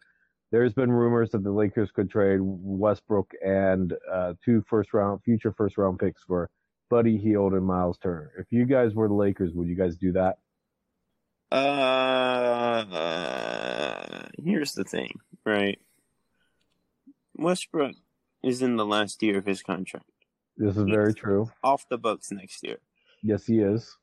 there's 0.51 0.73
been 0.73 0.91
rumors 0.91 1.31
that 1.33 1.45
the 1.45 1.53
Lakers 1.53 1.91
could 1.91 2.11
trade 2.11 2.39
Westbrook 2.41 3.31
and 3.45 3.93
uh, 4.11 4.33
two 4.43 4.65
first 4.69 4.95
round 4.95 5.23
future 5.23 5.53
first 5.53 5.77
round 5.77 5.99
picks 5.99 6.23
for 6.25 6.49
Buddy 6.89 7.19
Hield 7.19 7.53
and 7.53 7.67
Miles 7.67 7.99
Turner. 7.99 8.33
If 8.39 8.47
you 8.51 8.65
guys 8.65 8.95
were 8.95 9.09
the 9.09 9.15
Lakers, 9.15 9.53
would 9.53 9.69
you 9.69 9.77
guys 9.77 9.97
do 9.97 10.13
that? 10.13 10.39
Uh, 11.51 11.55
uh, 12.93 14.29
here's 14.43 14.75
the 14.75 14.85
thing, 14.85 15.19
right? 15.45 15.79
Westbrook 17.37 17.95
is 18.43 18.63
in 18.63 18.77
the 18.77 18.85
last 18.87 19.23
year 19.23 19.39
of 19.39 19.47
his 19.47 19.63
contract, 19.63 20.05
This 20.57 20.77
is 20.77 20.85
very 20.85 21.15
true. 21.15 21.51
off 21.63 21.89
the 21.89 21.99
books 21.99 22.31
next 22.33 22.63
year. 22.65 22.79
Yes, 23.23 23.47
he 23.47 23.61
is. 23.61 23.97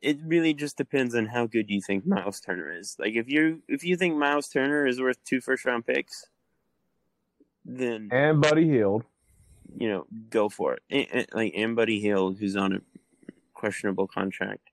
It 0.00 0.18
really 0.24 0.54
just 0.54 0.76
depends 0.76 1.14
on 1.16 1.26
how 1.26 1.46
good 1.46 1.70
you 1.70 1.80
think 1.80 2.06
Miles 2.06 2.40
Turner 2.40 2.70
is. 2.70 2.94
Like 3.00 3.14
if 3.14 3.28
you 3.28 3.62
if 3.66 3.82
you 3.82 3.96
think 3.96 4.16
Miles 4.16 4.48
Turner 4.48 4.86
is 4.86 5.00
worth 5.00 5.22
two 5.24 5.40
first 5.40 5.64
round 5.64 5.86
picks, 5.86 6.26
then 7.64 8.08
And 8.12 8.40
Buddy 8.40 8.68
Hield. 8.68 9.02
you 9.76 9.88
know 9.88 10.06
go 10.30 10.48
for 10.48 10.74
it. 10.74 10.82
And, 10.88 11.06
and- 11.12 11.26
like 11.32 11.52
and 11.56 11.74
Buddy 11.74 11.98
Hield, 12.00 12.38
who's 12.38 12.54
on 12.54 12.74
a 12.74 12.80
questionable 13.54 14.06
contract. 14.06 14.68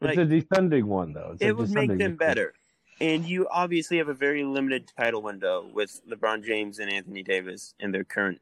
It's 0.00 0.18
a 0.18 0.24
descending 0.24 0.86
one 0.86 1.12
though. 1.12 1.30
It's 1.32 1.42
it 1.42 1.56
would 1.56 1.70
make 1.70 1.96
them 1.98 2.16
better. 2.16 2.54
And 3.00 3.24
you 3.24 3.48
obviously 3.50 3.98
have 3.98 4.08
a 4.08 4.14
very 4.14 4.44
limited 4.44 4.90
title 4.96 5.20
window 5.22 5.68
with 5.72 6.00
LeBron 6.08 6.44
James 6.44 6.78
and 6.78 6.92
Anthony 6.92 7.22
Davis 7.22 7.74
and 7.80 7.92
their 7.92 8.04
current 8.04 8.40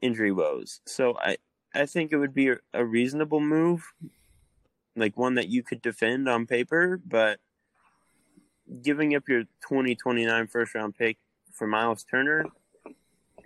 injury 0.00 0.32
woes. 0.32 0.80
So 0.86 1.16
I, 1.18 1.36
I 1.74 1.86
think 1.86 2.12
it 2.12 2.16
would 2.16 2.34
be 2.34 2.52
a, 2.72 2.84
reasonable 2.84 3.40
move, 3.40 3.92
like 4.96 5.16
one 5.18 5.34
that 5.34 5.48
you 5.48 5.62
could 5.62 5.82
defend 5.82 6.28
on 6.28 6.46
paper, 6.46 6.98
but 7.06 7.40
giving 8.82 9.14
up 9.14 9.28
your 9.28 9.42
2029 9.68 10.46
first 10.46 10.74
round 10.74 10.96
pick 10.96 11.18
for 11.52 11.66
Miles 11.66 12.04
Turner 12.04 12.46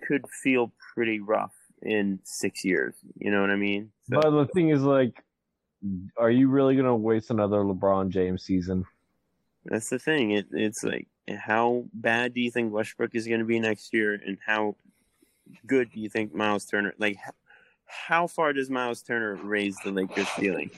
could 0.06 0.24
feel 0.30 0.72
pretty 0.94 1.18
rough 1.18 1.54
in 1.82 2.20
six 2.22 2.64
years. 2.64 2.94
You 3.18 3.30
know 3.32 3.40
what 3.40 3.50
I 3.50 3.56
mean? 3.56 3.90
So- 4.10 4.20
But 4.20 4.30
the 4.30 4.46
thing 4.46 4.68
is, 4.70 4.82
like, 4.82 5.22
are 6.16 6.30
you 6.30 6.48
really 6.48 6.76
gonna 6.76 6.96
waste 6.96 7.30
another 7.30 7.58
LeBron 7.58 8.08
James 8.10 8.42
season? 8.42 8.84
That's 9.64 9.88
the 9.90 9.98
thing. 9.98 10.32
It, 10.32 10.46
it's 10.52 10.82
like, 10.82 11.06
how 11.36 11.84
bad 11.92 12.34
do 12.34 12.40
you 12.40 12.50
think 12.50 12.72
Westbrook 12.72 13.14
is 13.14 13.26
going 13.26 13.40
to 13.40 13.44
be 13.44 13.60
next 13.60 13.92
year, 13.92 14.14
and 14.14 14.38
how 14.46 14.76
good 15.66 15.90
do 15.92 16.00
you 16.00 16.08
think 16.08 16.34
Miles 16.34 16.64
Turner? 16.64 16.94
Like, 16.98 17.18
how 17.86 18.26
far 18.26 18.52
does 18.52 18.70
Miles 18.70 19.02
Turner 19.02 19.34
raise 19.36 19.76
the 19.84 19.90
Lakers' 19.90 20.28
ceiling? 20.28 20.70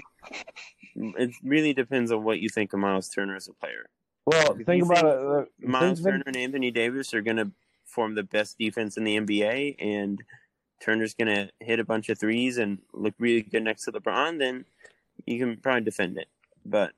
It 0.96 1.30
really 1.44 1.72
depends 1.72 2.10
on 2.10 2.24
what 2.24 2.40
you 2.40 2.48
think 2.48 2.72
of 2.72 2.80
Miles 2.80 3.08
Turner 3.08 3.36
as 3.36 3.48
a 3.48 3.52
player. 3.52 3.86
Well, 4.26 4.56
If 4.58 4.66
think 4.66 4.84
about 4.84 4.96
think 4.96 5.06
it. 5.06 5.66
uh, 5.66 5.68
Miles 5.68 6.02
Turner 6.02 6.24
and 6.26 6.36
Anthony 6.36 6.70
Davis 6.70 7.14
are 7.14 7.22
going 7.22 7.36
to 7.36 7.50
form 7.84 8.14
the 8.14 8.22
best 8.24 8.58
defense 8.58 8.96
in 8.96 9.04
the 9.04 9.18
NBA, 9.18 9.76
and 9.78 10.20
Turner's 10.80 11.14
going 11.14 11.34
to 11.34 11.50
hit 11.60 11.78
a 11.78 11.84
bunch 11.84 12.08
of 12.08 12.18
threes 12.18 12.58
and 12.58 12.78
look 12.92 13.14
really 13.18 13.42
good 13.42 13.62
next 13.62 13.84
to 13.84 13.92
LeBron. 13.92 14.38
Then 14.38 14.64
you 15.26 15.38
can 15.38 15.56
probably 15.56 15.82
defend 15.82 16.18
it, 16.18 16.28
but 16.64 16.92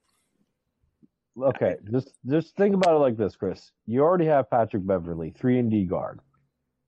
Okay, 1.41 1.77
just 1.91 2.13
just 2.27 2.55
think 2.57 2.75
about 2.75 2.95
it 2.95 2.99
like 2.99 3.17
this, 3.17 3.37
Chris. 3.37 3.73
You 3.87 4.03
already 4.03 4.27
have 4.27 4.51
Patrick 4.51 4.87
Beverley, 4.87 5.31
three 5.31 5.59
and 5.59 5.71
D 5.71 5.85
guard. 5.85 6.21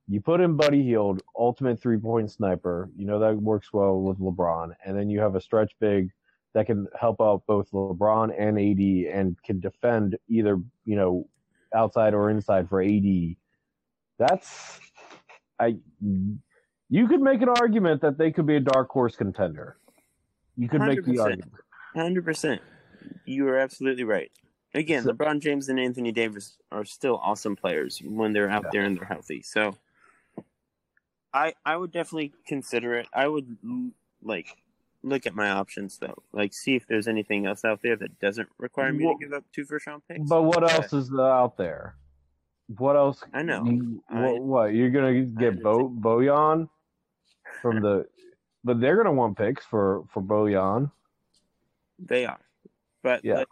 You 0.07 0.21
put 0.21 0.39
in 0.39 0.55
Buddy 0.55 0.83
Hield, 0.83 1.21
ultimate 1.37 1.81
three 1.81 1.97
point 1.97 2.29
sniper. 2.29 2.89
You 2.95 3.07
know 3.07 3.17
that 3.19 3.35
works 3.41 3.73
well 3.73 3.99
with 4.01 4.19
LeBron, 4.19 4.73
and 4.85 4.95
then 4.97 5.09
you 5.09 5.19
have 5.19 5.35
a 5.35 5.41
stretch 5.41 5.73
big 5.79 6.11
that 6.53 6.67
can 6.67 6.87
help 6.99 7.19
out 7.21 7.43
both 7.47 7.71
LeBron 7.71 8.33
and 8.37 8.59
AD 8.59 9.13
and 9.19 9.35
can 9.41 9.59
defend 9.59 10.15
either 10.29 10.61
you 10.85 10.95
know 10.95 11.27
outside 11.73 12.13
or 12.13 12.29
inside 12.29 12.69
for 12.69 12.83
AD. 12.83 13.35
That's 14.19 14.79
I. 15.59 15.77
You 16.87 17.07
could 17.07 17.21
make 17.21 17.41
an 17.41 17.49
argument 17.49 18.01
that 18.01 18.19
they 18.19 18.31
could 18.31 18.45
be 18.45 18.57
a 18.57 18.59
dark 18.59 18.89
horse 18.89 19.15
contender. 19.15 19.77
You 20.57 20.69
could 20.69 20.81
make 20.81 21.03
the 21.03 21.11
100%. 21.13 21.19
argument. 21.21 21.53
Hundred 21.95 22.25
percent. 22.25 22.61
You 23.25 23.47
are 23.47 23.57
absolutely 23.57 24.03
right. 24.03 24.31
Again, 24.73 25.03
So- 25.03 25.11
LeBron 25.13 25.39
James 25.39 25.69
and 25.69 25.79
Anthony 25.79 26.11
Davis 26.11 26.57
are 26.71 26.83
still 26.85 27.17
awesome 27.23 27.55
players 27.55 28.01
when 28.03 28.33
they're 28.33 28.49
out 28.49 28.63
Yeah. 28.65 28.69
there 28.73 28.81
and 28.83 28.97
they're 28.97 29.05
healthy. 29.05 29.41
So, 29.41 29.77
I 31.33 31.53
I 31.65 31.75
would 31.77 31.91
definitely 31.91 32.33
consider 32.47 32.95
it. 32.95 33.07
I 33.13 33.27
would 33.27 33.57
mm, 33.63 33.91
like 34.23 34.57
look 35.03 35.25
at 35.27 35.35
my 35.35 35.49
options 35.51 35.97
though, 35.97 36.15
like 36.33 36.53
see 36.53 36.75
if 36.75 36.87
there's 36.87 37.07
anything 37.07 37.45
else 37.45 37.63
out 37.63 37.81
there 37.81 37.95
that 37.97 38.19
doesn't 38.19 38.49
require 38.57 38.91
me 38.91 39.05
Well- 39.05 39.17
to 39.17 39.23
give 39.25 39.33
up 39.33 39.43
two 39.53 39.65
first 39.65 39.87
round 39.87 40.01
picks. 40.07 40.27
But 40.29 40.43
what 40.43 40.69
else 40.69 40.93
is 40.93 41.11
out 41.13 41.57
there? 41.57 41.95
What 42.77 42.95
else? 42.95 43.23
I 43.33 43.43
know. 43.43 43.63
You, 43.65 44.03
I- 44.09 44.21
what, 44.31 44.41
what? 44.41 44.73
You're 44.73 44.89
gonna 44.89 45.21
get 45.23 45.61
Bo 45.61 45.89
Bojan 45.89 46.67
from 47.61 47.81
the, 47.81 48.07
but 48.65 48.81
they're 48.81 48.97
gonna 48.97 49.13
want 49.13 49.37
picks 49.37 49.63
for 49.63 50.03
for 50.11 50.21
Bojan. 50.21 50.91
They 51.99 52.25
are, 52.25 52.41
but 53.01 53.23
Yeah. 53.23 53.35
like, 53.35 53.47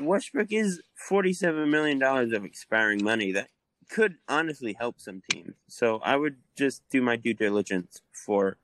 Westbrook 0.00 0.50
is 0.50 0.82
forty-seven 0.96 1.70
million 1.70 2.00
dollars 2.00 2.32
of 2.32 2.44
expiring 2.44 3.04
money 3.04 3.30
that 3.32 3.50
could 3.90 4.16
honestly 4.28 4.72
help 4.72 5.00
some 5.00 5.22
teams. 5.30 5.54
So 5.68 5.98
I 5.98 6.16
would 6.16 6.36
just 6.56 6.82
do 6.90 7.00
my 7.00 7.16
due 7.16 7.34
diligence 7.34 8.02
for, 8.12 8.58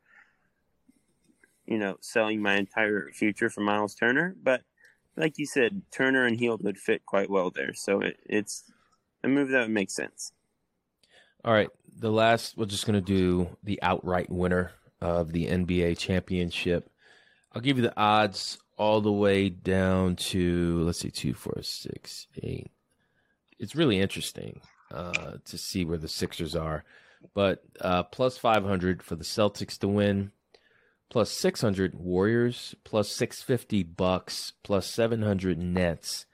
you 1.66 1.78
know, 1.78 1.98
selling 2.00 2.42
my 2.42 2.56
entire 2.56 3.10
future 3.12 3.48
for 3.48 3.60
Miles 3.60 3.94
Turner. 3.94 4.34
But 4.42 4.62
like 5.16 5.38
you 5.38 5.46
said, 5.46 5.82
Turner 5.90 6.26
and 6.26 6.38
Hield 6.38 6.64
would 6.64 6.78
fit 6.78 7.06
quite 7.06 7.30
well 7.30 7.50
there. 7.50 7.74
So 7.74 8.00
it, 8.00 8.18
it's 8.26 8.64
a 9.22 9.28
move 9.28 9.50
that 9.50 9.60
would 9.60 9.70
make 9.70 9.90
sense. 9.90 10.32
All 11.44 11.52
right, 11.52 11.70
the 11.98 12.10
last 12.10 12.56
we're 12.56 12.64
just 12.66 12.86
gonna 12.86 13.00
do 13.00 13.56
the 13.62 13.80
outright 13.82 14.30
winner 14.30 14.72
of 15.04 15.32
the 15.32 15.46
NBA 15.48 15.98
championship. 15.98 16.88
I'll 17.52 17.60
give 17.60 17.76
you 17.76 17.82
the 17.82 17.96
odds 17.96 18.58
all 18.78 19.02
the 19.02 19.12
way 19.12 19.50
down 19.50 20.16
to 20.16 20.82
let's 20.84 21.00
see, 21.00 21.10
two, 21.10 21.34
four, 21.34 21.62
six, 21.62 22.26
eight. 22.42 22.70
It's 23.58 23.76
really 23.76 24.00
interesting 24.00 24.62
uh, 24.90 25.34
to 25.44 25.58
see 25.58 25.84
where 25.84 25.98
the 25.98 26.08
Sixers 26.08 26.56
are, 26.56 26.84
but 27.34 27.62
uh, 27.82 28.04
plus 28.04 28.38
five 28.38 28.64
hundred 28.64 29.02
for 29.02 29.14
the 29.14 29.24
Celtics 29.24 29.78
to 29.80 29.88
win, 29.88 30.32
plus 31.10 31.30
six 31.30 31.60
hundred 31.60 31.94
Warriors, 31.94 32.74
plus 32.82 33.10
six 33.10 33.42
fifty 33.42 33.82
Bucks, 33.82 34.54
plus 34.62 34.86
seven 34.86 35.20
hundred 35.20 35.58
Nets, 35.58 36.24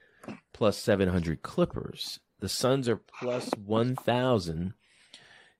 plus 0.53 0.79
seven 0.79 1.09
hundred 1.09 1.43
Clippers. 1.43 2.21
The 2.39 2.49
Suns 2.49 2.89
are 2.89 3.01
plus 3.19 3.51
one 3.57 3.97
thousand. 3.97 4.75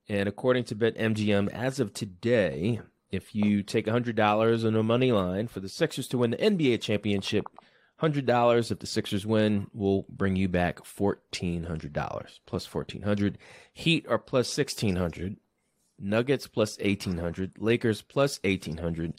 And 0.09 0.29
according 0.29 0.65
to 0.65 0.75
BetMGM, 0.75 1.53
as 1.53 1.79
of 1.79 1.93
today, 1.93 2.81
if 3.11 3.35
you 3.35 3.63
take 3.63 3.87
$100 3.87 4.65
on 4.67 4.77
a 4.77 4.83
money 4.83 5.13
line 5.13 5.49
for 5.49 5.61
the 5.61 5.69
Sixers 5.69 6.09
to 6.09 6.19
win 6.19 6.31
the 6.31 6.37
NBA 6.37 6.81
championship, 6.81 7.47
$100 8.01 8.71
if 8.71 8.79
the 8.79 8.87
Sixers 8.87 9.27
win 9.27 9.67
will 9.73 10.07
bring 10.09 10.37
you 10.37 10.49
back 10.49 10.79
$1,400, 10.79 12.39
plus 12.47 12.75
1400 12.75 13.39
Heat 13.73 14.07
are 14.09 14.19
plus 14.19 14.57
1600 14.57 15.37
Nuggets 15.99 16.47
plus 16.47 16.79
1800 16.79 17.53
Lakers 17.59 18.01
plus 18.01 18.41
1800 18.43 19.15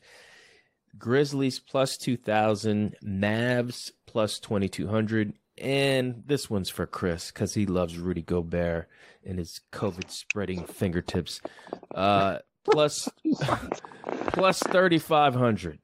Grizzlies 0.98 1.60
plus 1.60 1.96
2000 1.98 2.96
Mavs 3.04 3.92
plus 4.08 4.40
2200 4.40 5.34
and 5.58 6.24
this 6.26 6.50
one's 6.50 6.70
for 6.70 6.88
Chris 6.88 7.32
because 7.32 7.54
he 7.54 7.66
loves 7.66 7.98
Rudy 7.98 8.24
Gobert 8.24 8.88
and 9.24 9.38
his 9.38 9.62
COVID 9.72 10.10
spreading 10.10 10.66
fingertips. 10.66 11.40
Uh, 11.94 12.40
plus, 12.64 13.10
plus 14.34 14.60
3,500. 14.60 15.80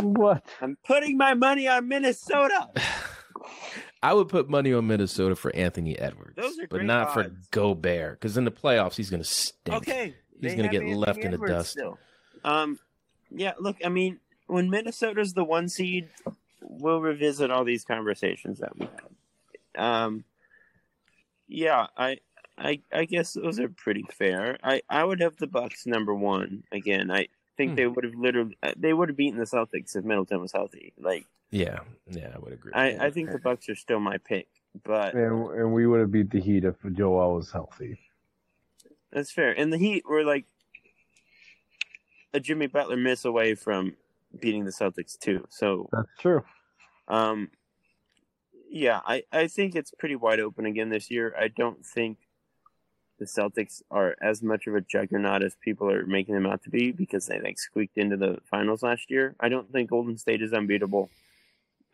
What? 0.00 0.44
I'm 0.60 0.76
putting 0.84 1.16
my 1.16 1.34
money 1.34 1.68
on 1.68 1.88
Minnesota. 1.88 2.70
I 4.02 4.14
would 4.14 4.28
put 4.28 4.50
money 4.50 4.72
on 4.72 4.86
Minnesota 4.88 5.36
for 5.36 5.54
Anthony 5.54 5.96
Edwards, 5.96 6.34
Those 6.36 6.58
are 6.58 6.62
but 6.62 6.78
great 6.78 6.86
not 6.86 7.14
for 7.14 7.24
odds. 7.24 7.46
Gobert 7.52 8.20
because 8.20 8.36
in 8.36 8.44
the 8.44 8.50
playoffs 8.50 8.96
he's 8.96 9.10
going 9.10 9.22
to 9.22 9.28
stink. 9.28 9.76
Okay, 9.76 10.14
He's 10.40 10.56
gonna 10.56 10.68
get 10.68 10.82
Anthony 10.82 10.94
left 10.96 11.18
in 11.20 11.30
the 11.30 11.38
dust. 11.38 11.70
Still. 11.70 11.98
Um, 12.44 12.80
yeah. 13.30 13.52
Look, 13.60 13.76
I 13.84 13.88
mean, 13.88 14.18
when 14.48 14.70
Minnesota's 14.70 15.34
the 15.34 15.44
one 15.44 15.68
seed, 15.68 16.08
we'll 16.60 17.00
revisit 17.00 17.52
all 17.52 17.62
these 17.64 17.84
conversations 17.84 18.58
that 18.58 18.76
we 18.76 18.86
had. 18.86 19.84
Um, 19.84 20.24
yeah, 21.46 21.86
I, 21.96 22.18
I, 22.62 22.80
I 22.92 23.04
guess 23.06 23.32
those 23.32 23.58
are 23.58 23.68
pretty 23.68 24.04
fair. 24.12 24.58
I, 24.62 24.82
I 24.88 25.02
would 25.02 25.20
have 25.20 25.36
the 25.36 25.46
Bucks 25.48 25.86
number 25.86 26.14
one 26.14 26.62
again. 26.72 27.10
I 27.10 27.26
think 27.56 27.70
Hmm. 27.72 27.76
they 27.76 27.86
would 27.86 28.04
have 28.04 28.14
literally, 28.14 28.56
uh, 28.62 28.72
they 28.76 28.92
would 28.92 29.08
have 29.08 29.16
beaten 29.16 29.38
the 29.38 29.44
Celtics 29.46 29.96
if 29.96 30.04
Middleton 30.04 30.40
was 30.40 30.52
healthy. 30.52 30.92
Like, 30.98 31.26
Yeah, 31.50 31.80
yeah, 32.10 32.30
I 32.34 32.38
would 32.38 32.52
agree. 32.52 32.72
I, 32.74 33.06
I 33.06 33.10
think 33.10 33.30
the 33.30 33.38
Bucks 33.38 33.68
are 33.68 33.74
still 33.74 34.00
my 34.00 34.18
pick, 34.18 34.48
but 34.84 35.14
And 35.14 35.50
and 35.50 35.72
we 35.74 35.86
would 35.86 36.00
have 36.00 36.12
beat 36.12 36.30
the 36.30 36.40
Heat 36.40 36.64
if 36.64 36.76
Joel 36.92 37.34
was 37.34 37.50
healthy. 37.50 37.98
That's 39.10 39.30
fair. 39.30 39.52
And 39.52 39.72
the 39.72 39.76
Heat 39.78 40.04
were 40.08 40.24
like 40.24 40.46
a 42.32 42.40
Jimmy 42.40 42.66
Butler 42.68 42.96
miss 42.96 43.24
away 43.24 43.54
from 43.54 43.96
beating 44.40 44.64
the 44.64 44.70
Celtics 44.70 45.18
too. 45.18 45.44
So, 45.50 45.88
That's 45.92 46.08
true. 46.18 46.42
um, 47.08 47.50
yeah, 48.70 49.00
I, 49.04 49.24
I 49.30 49.48
think 49.48 49.74
it's 49.76 49.90
pretty 49.90 50.16
wide 50.16 50.40
open 50.40 50.64
again 50.64 50.88
this 50.88 51.10
year. 51.10 51.34
I 51.38 51.48
don't 51.48 51.84
think 51.84 52.16
the 53.18 53.24
Celtics 53.24 53.82
are 53.90 54.16
as 54.20 54.42
much 54.42 54.66
of 54.66 54.74
a 54.74 54.80
juggernaut 54.80 55.42
as 55.42 55.56
people 55.60 55.90
are 55.90 56.06
making 56.06 56.34
them 56.34 56.46
out 56.46 56.62
to 56.64 56.70
be 56.70 56.92
because 56.92 57.26
they 57.26 57.40
like 57.40 57.58
squeaked 57.58 57.98
into 57.98 58.16
the 58.16 58.38
finals 58.44 58.82
last 58.82 59.10
year. 59.10 59.34
I 59.38 59.48
don't 59.48 59.70
think 59.70 59.90
Golden 59.90 60.18
State 60.18 60.42
is 60.42 60.52
unbeatable. 60.52 61.10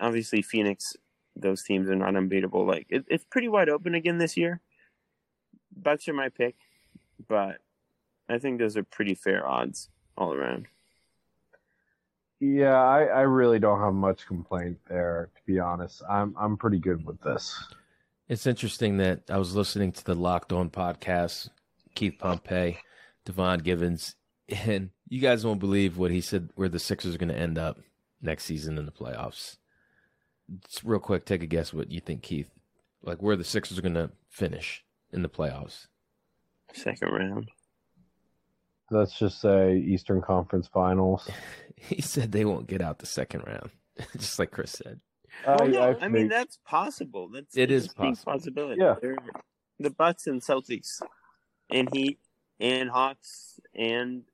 Obviously, 0.01 0.43
Phoenix, 0.43 0.97
those 1.37 1.63
teams 1.63 1.91
are 1.91 1.97
not 1.97 2.17
unbeatable. 2.17 2.65
Like 2.67 2.87
it, 2.89 3.05
it's 3.09 3.25
pretty 3.25 3.49
wide 3.49 3.69
open 3.69 3.95
again 3.95 4.19
this 4.19 4.37
year. 4.37 4.61
Bucks 5.77 6.09
are 6.09 6.15
my 6.15 6.29
pick, 6.29 6.57
but 7.29 7.59
I 8.29 8.39
think 8.39 8.59
those 8.59 8.77
are 8.77 8.85
pretty 8.85 9.15
fair 9.15 9.47
odds 9.47 9.89
all 10.17 10.33
around. 10.33 10.67
Yeah, 12.41 12.75
I, 12.75 13.05
I 13.05 13.21
really 13.23 13.59
don't 13.59 13.81
have 13.81 13.95
much 13.95 14.27
complaint 14.27 14.79
there. 14.89 15.31
To 15.35 15.43
be 15.45 15.59
honest, 15.59 16.03
I'm 16.09 16.35
I'm 16.39 16.57
pretty 16.57 16.79
good 16.79 17.05
with 17.05 17.21
this. 17.21 17.61
It's 18.29 18.47
interesting 18.47 18.99
that 18.99 19.23
I 19.31 19.39
was 19.39 19.55
listening 19.55 19.91
to 19.93 20.05
the 20.05 20.15
Locked 20.15 20.53
On 20.53 20.69
podcast, 20.69 21.49
Keith 21.95 22.17
Pompey, 22.19 22.77
Devon 23.25 23.61
Givens, 23.61 24.17
and 24.51 24.91
you 25.09 25.21
guys 25.23 25.47
won't 25.47 25.61
believe 25.61 25.97
what 25.97 26.11
he 26.11 26.21
said 26.21 26.51
where 26.55 26.69
the 26.69 26.79
Sixers 26.79 27.15
are 27.15 27.19
going 27.19 27.31
to 27.31 27.39
end 27.39 27.57
up 27.57 27.79
next 28.21 28.45
season 28.45 28.77
in 28.77 28.85
the 28.85 28.93
playoffs. 28.93 29.57
Just 30.67 30.85
real 30.85 31.01
quick, 31.01 31.25
take 31.25 31.43
a 31.43 31.47
guess 31.47 31.73
what 31.73 31.91
you 31.91 32.01
think, 32.01 32.23
Keith. 32.23 32.51
Like 33.03 33.23
where 33.23 33.37
the 33.37 33.45
Sixers 33.45 33.79
are 33.79 33.83
going 33.83 33.95
to 33.95 34.11
finish 34.29 34.85
in 35.11 35.23
the 35.23 35.31
playoffs. 35.31 35.87
Second 36.75 37.09
round. 37.09 37.51
Let's 38.91 39.19
just 39.19 39.41
say 39.41 39.79
Eastern 39.79 40.21
Conference 40.21 40.69
Finals. 40.69 41.29
He 41.81 42.03
said 42.03 42.33
they 42.33 42.45
won't 42.45 42.67
get 42.67 42.83
out 42.83 42.99
the 42.99 43.07
second 43.07 43.45
round, 43.47 43.71
just 44.17 44.41
like 44.41 44.51
Chris 44.51 44.73
said. 44.73 44.99
Oh, 45.47 45.65
no, 45.67 45.83
I, 45.91 45.95
think- 45.95 46.13
mean 46.13 46.29
that's 46.29 46.59
possible. 46.67 47.29
That's 47.29 47.57
it's 47.57 47.73
is 47.73 47.85
a 47.85 47.89
distinct 47.89 48.25
possible. 48.25 48.33
possibility. 48.33 48.81
Yeah. 48.81 48.95
They're- 49.01 49.17
the 49.81 49.91
Bucks 49.91 50.27
and 50.27 50.41
Celtics, 50.43 51.01
and 51.71 51.89
Heat 51.95 52.19
and 52.59 52.91
Hawks 52.91 53.61
and 53.75 54.25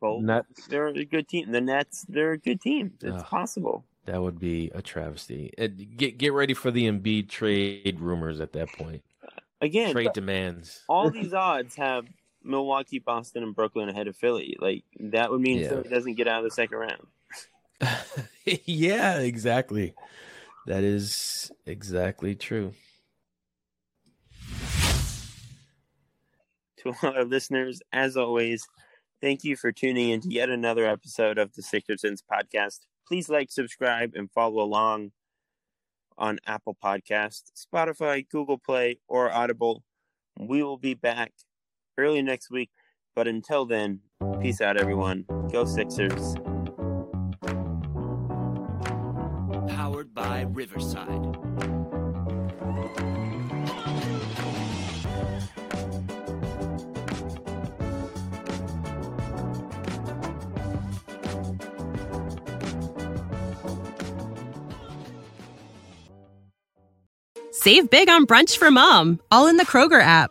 Bolts. 0.00 0.24
Nets. 0.24 0.66
They're 0.66 0.88
a 0.88 1.04
good 1.04 1.28
team. 1.28 1.52
The 1.52 1.60
Nets, 1.60 2.04
they're 2.08 2.32
a 2.32 2.38
good 2.38 2.60
team. 2.60 2.94
It's 3.00 3.18
Ugh. 3.22 3.24
possible. 3.26 3.84
That 4.06 4.20
would 4.20 4.40
be 4.40 4.72
a 4.74 4.82
travesty. 4.82 5.52
Uh, 5.56 5.68
Get 5.68 6.18
get 6.18 6.32
ready 6.32 6.54
for 6.54 6.72
the 6.72 6.88
Embiid 6.90 7.28
trade 7.28 8.00
rumors 8.00 8.40
at 8.40 8.52
that 8.54 8.72
point. 8.72 9.04
Again, 9.60 9.92
Trade 9.92 10.10
demands. 10.12 10.82
all 10.88 11.08
these 11.12 11.32
odds 11.32 11.76
have 11.76 12.06
Milwaukee, 12.42 12.98
Boston, 12.98 13.44
and 13.44 13.54
Brooklyn 13.54 13.88
ahead 13.88 14.08
of 14.08 14.16
Philly. 14.16 14.56
Like 14.58 14.82
that 14.98 15.30
would 15.30 15.40
mean 15.40 15.58
Yeah. 15.60 15.68
Philly 15.68 15.88
doesn't 15.90 16.14
get 16.14 16.26
out 16.26 16.38
of 16.38 16.44
the 16.44 16.50
second 16.50 16.78
round. 16.78 17.06
yeah, 18.64 19.18
exactly. 19.20 19.94
That 20.66 20.84
is 20.84 21.50
exactly 21.66 22.34
true. 22.34 22.72
to 26.82 26.94
all 27.02 27.16
our 27.16 27.24
listeners, 27.24 27.80
as 27.92 28.16
always, 28.16 28.66
thank 29.20 29.44
you 29.44 29.56
for 29.56 29.72
tuning 29.72 30.10
in 30.10 30.20
to 30.20 30.28
yet 30.28 30.50
another 30.50 30.86
episode 30.86 31.38
of 31.38 31.52
the 31.54 31.62
Sixer 31.62 31.96
Sense 31.96 32.22
podcast. 32.22 32.80
Please 33.06 33.28
like, 33.28 33.50
subscribe, 33.50 34.12
and 34.14 34.30
follow 34.30 34.62
along 34.62 35.12
on 36.18 36.38
Apple 36.46 36.76
Podcast, 36.82 37.44
Spotify, 37.56 38.28
Google 38.28 38.58
Play, 38.58 38.98
or 39.08 39.30
Audible. 39.32 39.82
We 40.38 40.62
will 40.62 40.76
be 40.76 40.94
back 40.94 41.32
early 41.98 42.22
next 42.22 42.50
week. 42.50 42.70
But 43.14 43.28
until 43.28 43.66
then, 43.66 44.00
peace 44.40 44.60
out, 44.60 44.78
everyone. 44.78 45.26
Go 45.50 45.64
Sixers. 45.64 46.34
By 50.14 50.42
Riverside. 50.42 51.36
Save 67.52 67.90
big 67.90 68.08
on 68.08 68.26
brunch 68.26 68.56
for 68.56 68.70
mom, 68.70 69.20
all 69.30 69.46
in 69.46 69.56
the 69.56 69.64
Kroger 69.64 70.02
app. 70.02 70.30